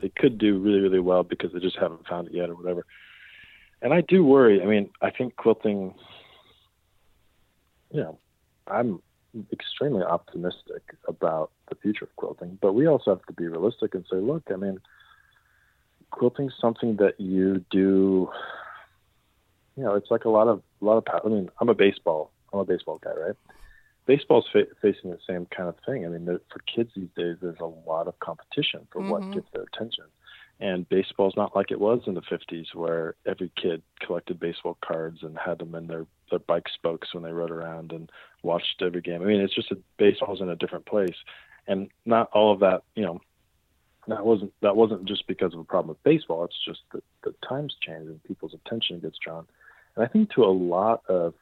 they 0.00 0.10
could 0.10 0.38
do 0.38 0.58
really 0.58 0.80
really 0.80 1.00
well 1.00 1.22
because 1.22 1.52
they 1.52 1.60
just 1.60 1.78
haven't 1.78 2.06
found 2.06 2.28
it 2.28 2.34
yet 2.34 2.50
or 2.50 2.54
whatever. 2.54 2.84
And 3.82 3.92
I 3.92 4.00
do 4.00 4.24
worry. 4.24 4.62
I 4.62 4.66
mean, 4.66 4.90
I 5.02 5.10
think 5.10 5.36
quilting. 5.36 5.94
You 7.90 8.00
know, 8.00 8.18
I'm 8.66 9.00
extremely 9.52 10.02
optimistic 10.02 10.82
about 11.06 11.50
the 11.68 11.74
future 11.76 12.04
of 12.04 12.16
quilting, 12.16 12.58
but 12.60 12.72
we 12.72 12.86
also 12.86 13.10
have 13.10 13.24
to 13.26 13.32
be 13.32 13.46
realistic 13.46 13.94
and 13.94 14.04
say, 14.10 14.16
look, 14.16 14.42
I 14.52 14.56
mean, 14.56 14.78
quilting's 16.10 16.54
something 16.60 16.96
that 16.96 17.20
you 17.20 17.64
do. 17.70 18.28
You 19.76 19.84
know, 19.84 19.94
it's 19.94 20.10
like 20.10 20.24
a 20.24 20.30
lot 20.30 20.48
of 20.48 20.62
a 20.80 20.84
lot 20.84 20.96
of. 20.96 21.04
I 21.24 21.28
mean, 21.28 21.50
I'm 21.60 21.68
a 21.68 21.74
baseball. 21.74 22.32
I'm 22.52 22.60
a 22.60 22.64
baseball 22.64 22.98
guy, 23.02 23.12
right? 23.12 23.36
Baseball's 24.06 24.46
fa- 24.52 24.66
facing 24.80 25.10
the 25.10 25.18
same 25.28 25.46
kind 25.46 25.68
of 25.68 25.76
thing. 25.84 26.04
I 26.04 26.08
mean, 26.08 26.26
for 26.26 26.60
kids 26.60 26.90
these 26.94 27.08
days, 27.16 27.36
there's 27.40 27.60
a 27.60 27.64
lot 27.64 28.08
of 28.08 28.18
competition 28.20 28.86
for 28.90 29.00
mm-hmm. 29.00 29.10
what 29.10 29.32
gets 29.32 29.46
their 29.52 29.64
attention. 29.64 30.04
And 30.58 30.88
baseball's 30.88 31.36
not 31.36 31.54
like 31.54 31.70
it 31.70 31.80
was 31.80 32.00
in 32.06 32.14
the 32.14 32.22
50s, 32.22 32.74
where 32.74 33.14
every 33.26 33.52
kid 33.60 33.82
collected 34.00 34.40
baseball 34.40 34.78
cards 34.80 35.18
and 35.22 35.36
had 35.36 35.58
them 35.58 35.74
in 35.74 35.86
their 35.86 36.06
their 36.30 36.38
bike 36.40 36.66
spokes 36.74 37.14
when 37.14 37.22
they 37.22 37.30
rode 37.30 37.50
around 37.50 37.92
and 37.92 38.10
watched 38.42 38.80
every 38.80 39.02
game. 39.02 39.22
I 39.22 39.26
mean, 39.26 39.40
it's 39.40 39.54
just 39.54 39.70
a 39.70 39.78
baseball's 39.98 40.40
in 40.40 40.48
a 40.48 40.56
different 40.56 40.86
place, 40.86 41.14
and 41.66 41.90
not 42.06 42.30
all 42.32 42.52
of 42.52 42.60
that. 42.60 42.84
You 42.94 43.04
know, 43.04 43.20
that 44.08 44.24
wasn't 44.24 44.52
that 44.62 44.76
wasn't 44.76 45.04
just 45.04 45.26
because 45.26 45.52
of 45.52 45.60
a 45.60 45.64
problem 45.64 45.88
with 45.88 46.02
baseball. 46.04 46.44
It's 46.44 46.64
just 46.64 46.80
that 46.92 47.02
the 47.22 47.34
times 47.46 47.76
change 47.82 48.06
and 48.06 48.22
people's 48.24 48.54
attention 48.54 49.00
gets 49.00 49.18
drawn. 49.18 49.46
And 49.94 50.04
I 50.04 50.08
think 50.08 50.30
to 50.30 50.44
a 50.44 50.46
lot 50.46 51.02
of 51.08 51.34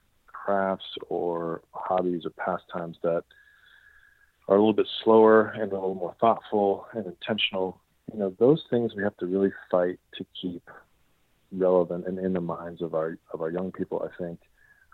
crafts 0.45 0.85
or 1.09 1.63
hobbies 1.73 2.25
or 2.25 2.31
pastimes 2.31 2.97
that 3.03 3.25
are 4.49 4.57
a 4.57 4.59
little 4.59 4.75
bit 4.75 4.89
slower 5.03 5.49
and 5.49 5.73
a 5.73 5.75
little 5.75 5.95
more 5.95 6.15
thoughtful 6.21 6.87
and 6.93 7.07
intentional, 7.07 7.81
you 8.13 8.19
know, 8.19 8.35
those 8.39 8.63
things 8.69 8.95
we 8.95 9.03
have 9.03 9.17
to 9.17 9.27
really 9.27 9.53
fight 9.71 9.99
to 10.19 10.27
keep 10.41 10.69
relevant 11.53 12.07
and 12.07 12.19
in 12.19 12.33
the 12.33 12.41
minds 12.41 12.83
of 12.83 12.95
our 12.95 13.17
of 13.33 13.41
our 13.41 13.51
young 13.51 13.73
people. 13.73 14.07
I 14.07 14.23
think 14.23 14.41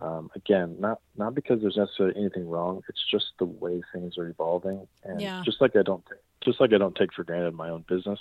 um, 0.00 0.30
again, 0.36 0.76
not 0.78 1.00
not 1.16 1.34
because 1.34 1.60
there's 1.60 1.76
necessarily 1.76 2.18
anything 2.18 2.48
wrong. 2.48 2.82
It's 2.88 3.04
just 3.10 3.26
the 3.38 3.46
way 3.46 3.82
things 3.92 4.18
are 4.18 4.28
evolving, 4.28 4.86
and 5.04 5.20
yeah. 5.20 5.42
just 5.44 5.60
like 5.60 5.74
I 5.74 5.82
don't 5.82 6.04
just 6.44 6.60
like 6.60 6.72
I 6.72 6.78
don't 6.78 6.94
take 6.94 7.12
for 7.12 7.24
granted 7.24 7.54
my 7.54 7.70
own 7.70 7.84
business, 7.88 8.20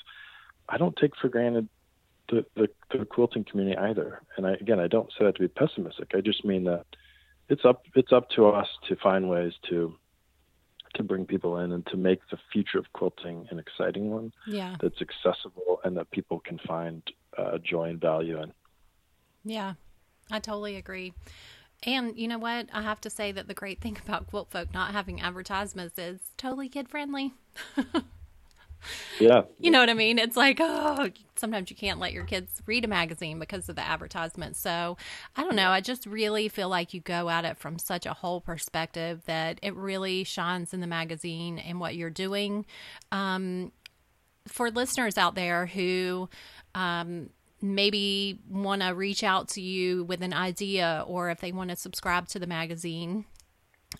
I 0.68 0.78
don't 0.78 0.96
take 0.96 1.16
for 1.16 1.30
granted 1.30 1.70
the, 2.30 2.46
the, 2.56 2.70
the 2.92 3.06
quilting 3.06 3.44
community 3.44 3.78
either. 3.78 4.22
And 4.38 4.46
I, 4.46 4.54
again, 4.54 4.80
I 4.80 4.88
don't 4.88 5.10
say 5.18 5.26
that 5.26 5.36
to 5.36 5.42
be 5.42 5.48
pessimistic. 5.48 6.12
I 6.14 6.22
just 6.22 6.46
mean 6.46 6.66
that 6.66 6.86
it's 7.50 7.66
up 7.66 7.84
it's 7.96 8.12
up 8.12 8.30
to 8.32 8.48
us 8.48 8.68
to 8.88 8.96
find 8.96 9.30
ways 9.30 9.54
to 9.70 9.94
to 10.96 11.04
bring 11.04 11.26
people 11.26 11.58
in 11.60 11.72
and 11.72 11.86
to 11.88 11.98
make 11.98 12.20
the 12.32 12.38
future 12.52 12.80
of 12.80 12.92
quilting 12.94 13.48
an 13.52 13.60
exciting 13.60 14.10
one 14.10 14.32
yeah. 14.48 14.76
that's 14.82 15.00
accessible 15.02 15.80
and 15.84 15.96
that 15.96 16.10
people 16.12 16.40
can 16.40 16.60
find 16.68 17.04
uh, 17.38 17.58
joy 17.60 17.90
and 17.90 18.02
value 18.02 18.42
in. 18.42 18.52
Yeah, 19.46 19.74
I 20.32 20.40
totally 20.40 20.78
agree. 20.78 21.14
And 21.84 22.18
you 22.18 22.28
know 22.28 22.40
what? 22.40 22.70
I 22.74 22.82
have 22.82 23.00
to 23.02 23.10
say 23.10 23.32
that 23.32 23.48
the 23.48 23.54
great 23.54 23.82
thing 23.82 23.98
about 24.04 24.30
QuiltFolk 24.32 24.74
not 24.74 24.92
having 24.92 25.22
advertisements 25.22 25.98
is 25.98 26.20
totally 26.38 26.70
kid 26.70 26.90
friendly. 26.90 27.34
yeah. 29.20 29.44
You 29.60 29.72
know 29.72 29.80
what 29.80 29.90
I 29.90 29.94
mean? 29.94 30.20
It's 30.20 30.38
like, 30.38 30.60
oh, 30.62 31.10
sometimes 31.36 31.70
you 31.70 31.76
can't 31.76 32.00
let 32.00 32.14
your 32.14 32.26
kids 32.26 32.62
read 32.66 32.86
a 32.86 32.88
magazine 32.88 33.40
because 33.40 33.70
of 33.70 33.76
the 33.76 33.88
advertisements. 33.88 34.60
So 34.60 34.98
I 35.36 35.44
don't 35.44 35.56
know. 35.56 35.70
I 35.70 35.82
just 35.82 36.06
really 36.06 36.48
feel 36.50 36.70
like 36.70 36.94
you 36.94 37.02
go 37.02 37.30
at 37.30 37.46
it 37.46 37.58
from 37.58 37.80
such 37.80 38.06
a 38.06 38.14
whole 38.14 38.42
perspective 38.42 39.24
that 39.26 39.60
it 39.62 39.76
really 39.76 40.24
shines 40.24 40.74
in 40.74 40.82
the 40.82 40.88
magazine 40.88 41.60
and 41.60 41.80
what 41.80 41.96
you're 41.96 42.10
doing. 42.10 42.66
Um, 43.12 43.72
for 44.48 44.72
listeners 44.72 45.18
out 45.18 45.36
there 45.36 45.68
who, 45.68 46.30
um, 46.74 47.30
maybe 47.62 48.40
want 48.50 48.82
to 48.82 48.90
reach 48.90 49.24
out 49.24 49.50
to 49.50 49.62
you 49.62 50.04
with 50.06 50.22
an 50.22 50.34
idea 50.34 51.04
or 51.08 51.30
if 51.30 51.40
they 51.42 51.52
want 51.52 51.70
to 51.70 51.76
subscribe 51.76 52.28
to 52.30 52.40
the 52.40 52.48
magazine. 52.48 53.26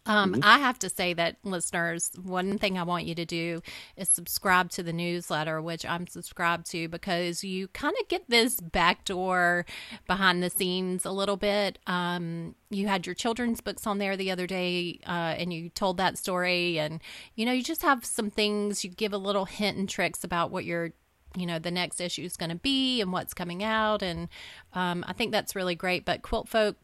Um, 0.06 0.34
mm-hmm. 0.34 0.42
I 0.44 0.60
have 0.60 0.78
to 0.80 0.90
say 0.90 1.14
that 1.14 1.38
listeners, 1.44 2.12
one 2.22 2.58
thing 2.58 2.78
I 2.78 2.84
want 2.84 3.06
you 3.06 3.16
to 3.16 3.26
do 3.26 3.62
is 3.98 4.08
subscribe 4.08 4.70
to 4.72 4.84
the 4.84 4.94
newsletter, 4.94 5.62
which 5.62 5.86
I'm 5.86 6.06
subscribed 6.06 6.70
to 6.72 6.88
because 6.88 7.44
you 7.44 7.68
kind 7.70 7.96
of 8.00 8.08
get 8.08 8.30
this 8.30 8.60
backdoor 8.60 9.66
behind 10.08 10.44
the 10.44 10.50
scenes 10.50 11.06
a 11.06 11.12
little 11.12 11.38
bit. 11.38 11.80
Um, 11.88 12.56
you 12.70 12.88
had 12.88 13.08
your 13.08 13.16
children's 13.16 13.62
books 13.62 13.88
on 13.88 13.98
there 13.98 14.16
the 14.16 14.30
other 14.30 14.46
day, 14.46 15.00
uh, 15.08 15.36
and 15.38 15.52
you 15.52 15.70
told 15.70 15.98
that 15.98 16.18
story, 16.18 16.80
and 16.80 17.02
you 17.36 17.46
know, 17.46 17.52
you 17.52 17.64
just 17.64 17.82
have 17.82 18.06
some 18.06 18.30
things. 18.30 18.84
You 18.84 18.92
give 18.92 19.14
a 19.14 19.18
little 19.18 19.46
hint 19.46 19.78
and 19.78 19.90
tricks 19.90 20.24
about 20.24 20.52
what 20.52 20.66
you're 20.66 20.92
you 21.36 21.46
know 21.46 21.60
the 21.60 21.70
next 21.70 22.02
issue 22.02 22.24
is 22.24 22.36
going 22.36 22.50
to 22.50 22.56
be 22.56 23.02
and 23.02 23.14
what's 23.14 23.36
coming 23.36 23.64
out 23.64 24.02
and 24.02 24.30
um, 24.74 25.06
i 25.08 25.14
think 25.14 25.32
that's 25.32 25.56
really 25.56 25.76
great 25.76 26.04
but 26.04 26.24
QuiltFolk 26.24 26.76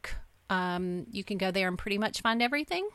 um, 0.50 1.06
you 1.12 1.24
can 1.24 1.38
go 1.38 1.52
there 1.52 1.68
and 1.68 1.78
pretty 1.78 1.98
much 1.98 2.22
find 2.22 2.42
everything 2.42 2.88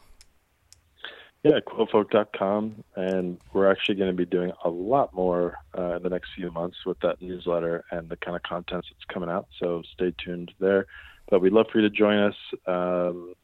yeah 1.43 1.59
quiltfolk.com 1.67 2.85
and 2.97 3.39
we're 3.53 3.71
actually 3.71 3.95
going 3.95 4.11
to 4.11 4.17
be 4.17 4.27
doing 4.27 4.53
a 4.65 4.71
lot 4.71 5.13
more 5.15 5.57
uh, 5.77 5.97
in 5.97 6.03
the 6.03 6.11
next 6.11 6.31
few 6.35 6.51
months 6.51 6.79
with 6.85 6.99
that 7.01 7.21
newsletter 7.23 7.85
and 7.91 8.09
the 8.09 8.17
kind 8.17 8.37
of 8.37 8.43
content 8.43 8.85
that's 8.91 9.05
coming 9.13 9.31
out 9.31 9.49
so 9.59 9.83
stay 9.95 10.13
tuned 10.23 10.53
there 10.61 10.87
but 11.31 11.41
we'd 11.41 11.53
love 11.53 11.67
for 11.73 11.81
you 11.81 11.89
to 11.89 11.95
join 11.95 12.19
us 12.19 12.35
um, 12.67 13.35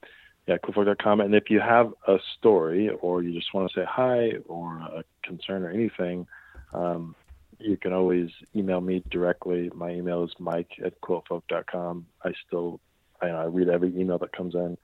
yeah, 0.46 0.58
quiltfolk.com. 0.58 1.20
And 1.20 1.34
if 1.34 1.50
you 1.50 1.60
have 1.60 1.92
a 2.06 2.18
story 2.38 2.88
or 3.00 3.22
you 3.22 3.32
just 3.32 3.52
want 3.52 3.70
to 3.70 3.80
say 3.80 3.84
hi 3.88 4.32
or 4.46 4.78
a 4.78 5.04
concern 5.24 5.64
or 5.64 5.70
anything, 5.70 6.26
um, 6.72 7.14
you 7.58 7.76
can 7.76 7.92
always 7.92 8.30
email 8.54 8.80
me 8.80 9.02
directly. 9.10 9.70
My 9.74 9.90
email 9.90 10.22
is 10.24 10.30
mike 10.38 10.70
at 10.84 11.00
quiltfolk.com. 11.00 12.06
I 12.24 12.32
still 12.46 12.80
I, 13.22 13.26
I 13.28 13.44
read 13.44 13.68
every 13.68 13.98
email 13.98 14.18
that 14.18 14.36
comes 14.36 14.54
in. 14.54 14.76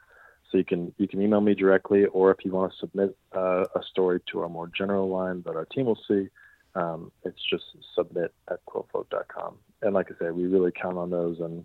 So 0.51 0.59
you 0.59 0.65
can 0.65 0.93
you 0.99 1.09
can 1.09 1.23
email 1.23 1.41
me 1.41 1.55
directly, 1.55 2.05
or 2.07 2.31
if 2.31 2.45
you 2.45 2.53
want 2.53 2.73
to 2.73 2.79
submit 2.79 3.17
uh, 3.35 3.65
a 3.75 3.83
story 3.91 4.21
to 4.31 4.41
our 4.41 4.49
more 4.49 4.71
general 4.77 5.09
line 5.09 5.43
that 5.47 5.57
our 5.57 5.65
team 5.65 5.87
will 5.87 5.99
see, 6.07 6.29
um, 6.75 7.11
it's 7.25 7.41
just 7.49 7.65
submit 7.95 8.35
at 8.51 8.65
quiltfolk.com. 8.67 9.57
And 9.81 9.95
like 9.95 10.09
I 10.11 10.25
say, 10.25 10.31
we 10.31 10.47
really 10.47 10.71
count 10.71 10.99
on 10.99 11.11
those 11.11 11.41
and 11.41 11.65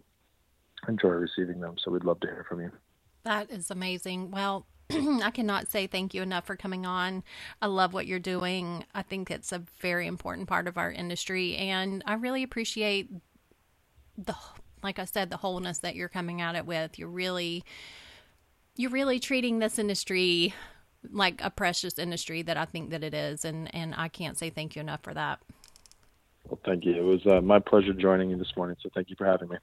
enjoy 0.88 1.10
receiving 1.10 1.60
them. 1.60 1.76
So 1.84 1.92
we'd 1.92 2.04
love 2.04 2.20
to 2.22 2.28
hear 2.28 2.46
from 2.48 2.62
you. 2.62 2.72
That 3.24 3.52
is 3.52 3.70
amazing. 3.70 4.32
Well, 4.32 4.66
I 4.90 5.32
cannot 5.32 5.68
say 5.68 5.88
thank 5.88 6.14
you 6.14 6.22
enough 6.22 6.46
for 6.46 6.56
coming 6.56 6.86
on. 6.86 7.24
I 7.62 7.68
love 7.68 7.94
what 7.94 8.08
you're 8.08 8.20
doing. 8.20 8.86
I 8.96 9.02
think 9.02 9.30
it's 9.30 9.52
a 9.52 9.64
very 9.82 10.08
important 10.08 10.48
part 10.48 10.68
of 10.68 10.78
our 10.78 10.92
industry, 10.92 11.58
and 11.58 12.04
I 12.06 12.14
really 12.14 12.44
appreciate 12.44 13.10
the, 14.18 14.36
like 14.84 15.00
I 15.00 15.06
said, 15.06 15.30
the 15.30 15.38
wholeness 15.38 15.80
that 15.80 15.96
you're 15.96 16.10
coming 16.10 16.42
at 16.42 16.56
it 16.56 16.66
with. 16.66 16.98
You're 17.00 17.10
really, 17.10 17.64
you're 18.76 18.92
really 18.92 19.20
treating 19.20 19.60
this 19.60 19.80
industry 19.80 20.54
like 21.12 21.42
a 21.44 21.50
precious 21.50 21.98
industry 22.00 22.42
that 22.42 22.58
I 22.58 22.66
think 22.66 22.90
that 22.90 23.04
it 23.04 23.14
is, 23.14 23.46
and 23.46 23.74
and 23.74 23.94
I 23.96 24.08
can't 24.08 24.38
say 24.38 24.50
thank 24.50 24.76
you 24.76 24.82
enough 24.82 25.02
for 25.04 25.14
that. 25.14 25.40
Well, 26.46 26.60
thank 26.66 26.86
you. 26.86 26.96
It 26.96 27.04
was 27.04 27.26
uh, 27.26 27.42
my 27.42 27.60
pleasure 27.60 27.94
joining 27.94 28.30
you 28.30 28.38
this 28.38 28.52
morning. 28.56 28.78
So 28.82 28.90
thank 28.94 29.10
you 29.10 29.16
for 29.18 29.26
having 29.26 29.50
me. 29.50 29.58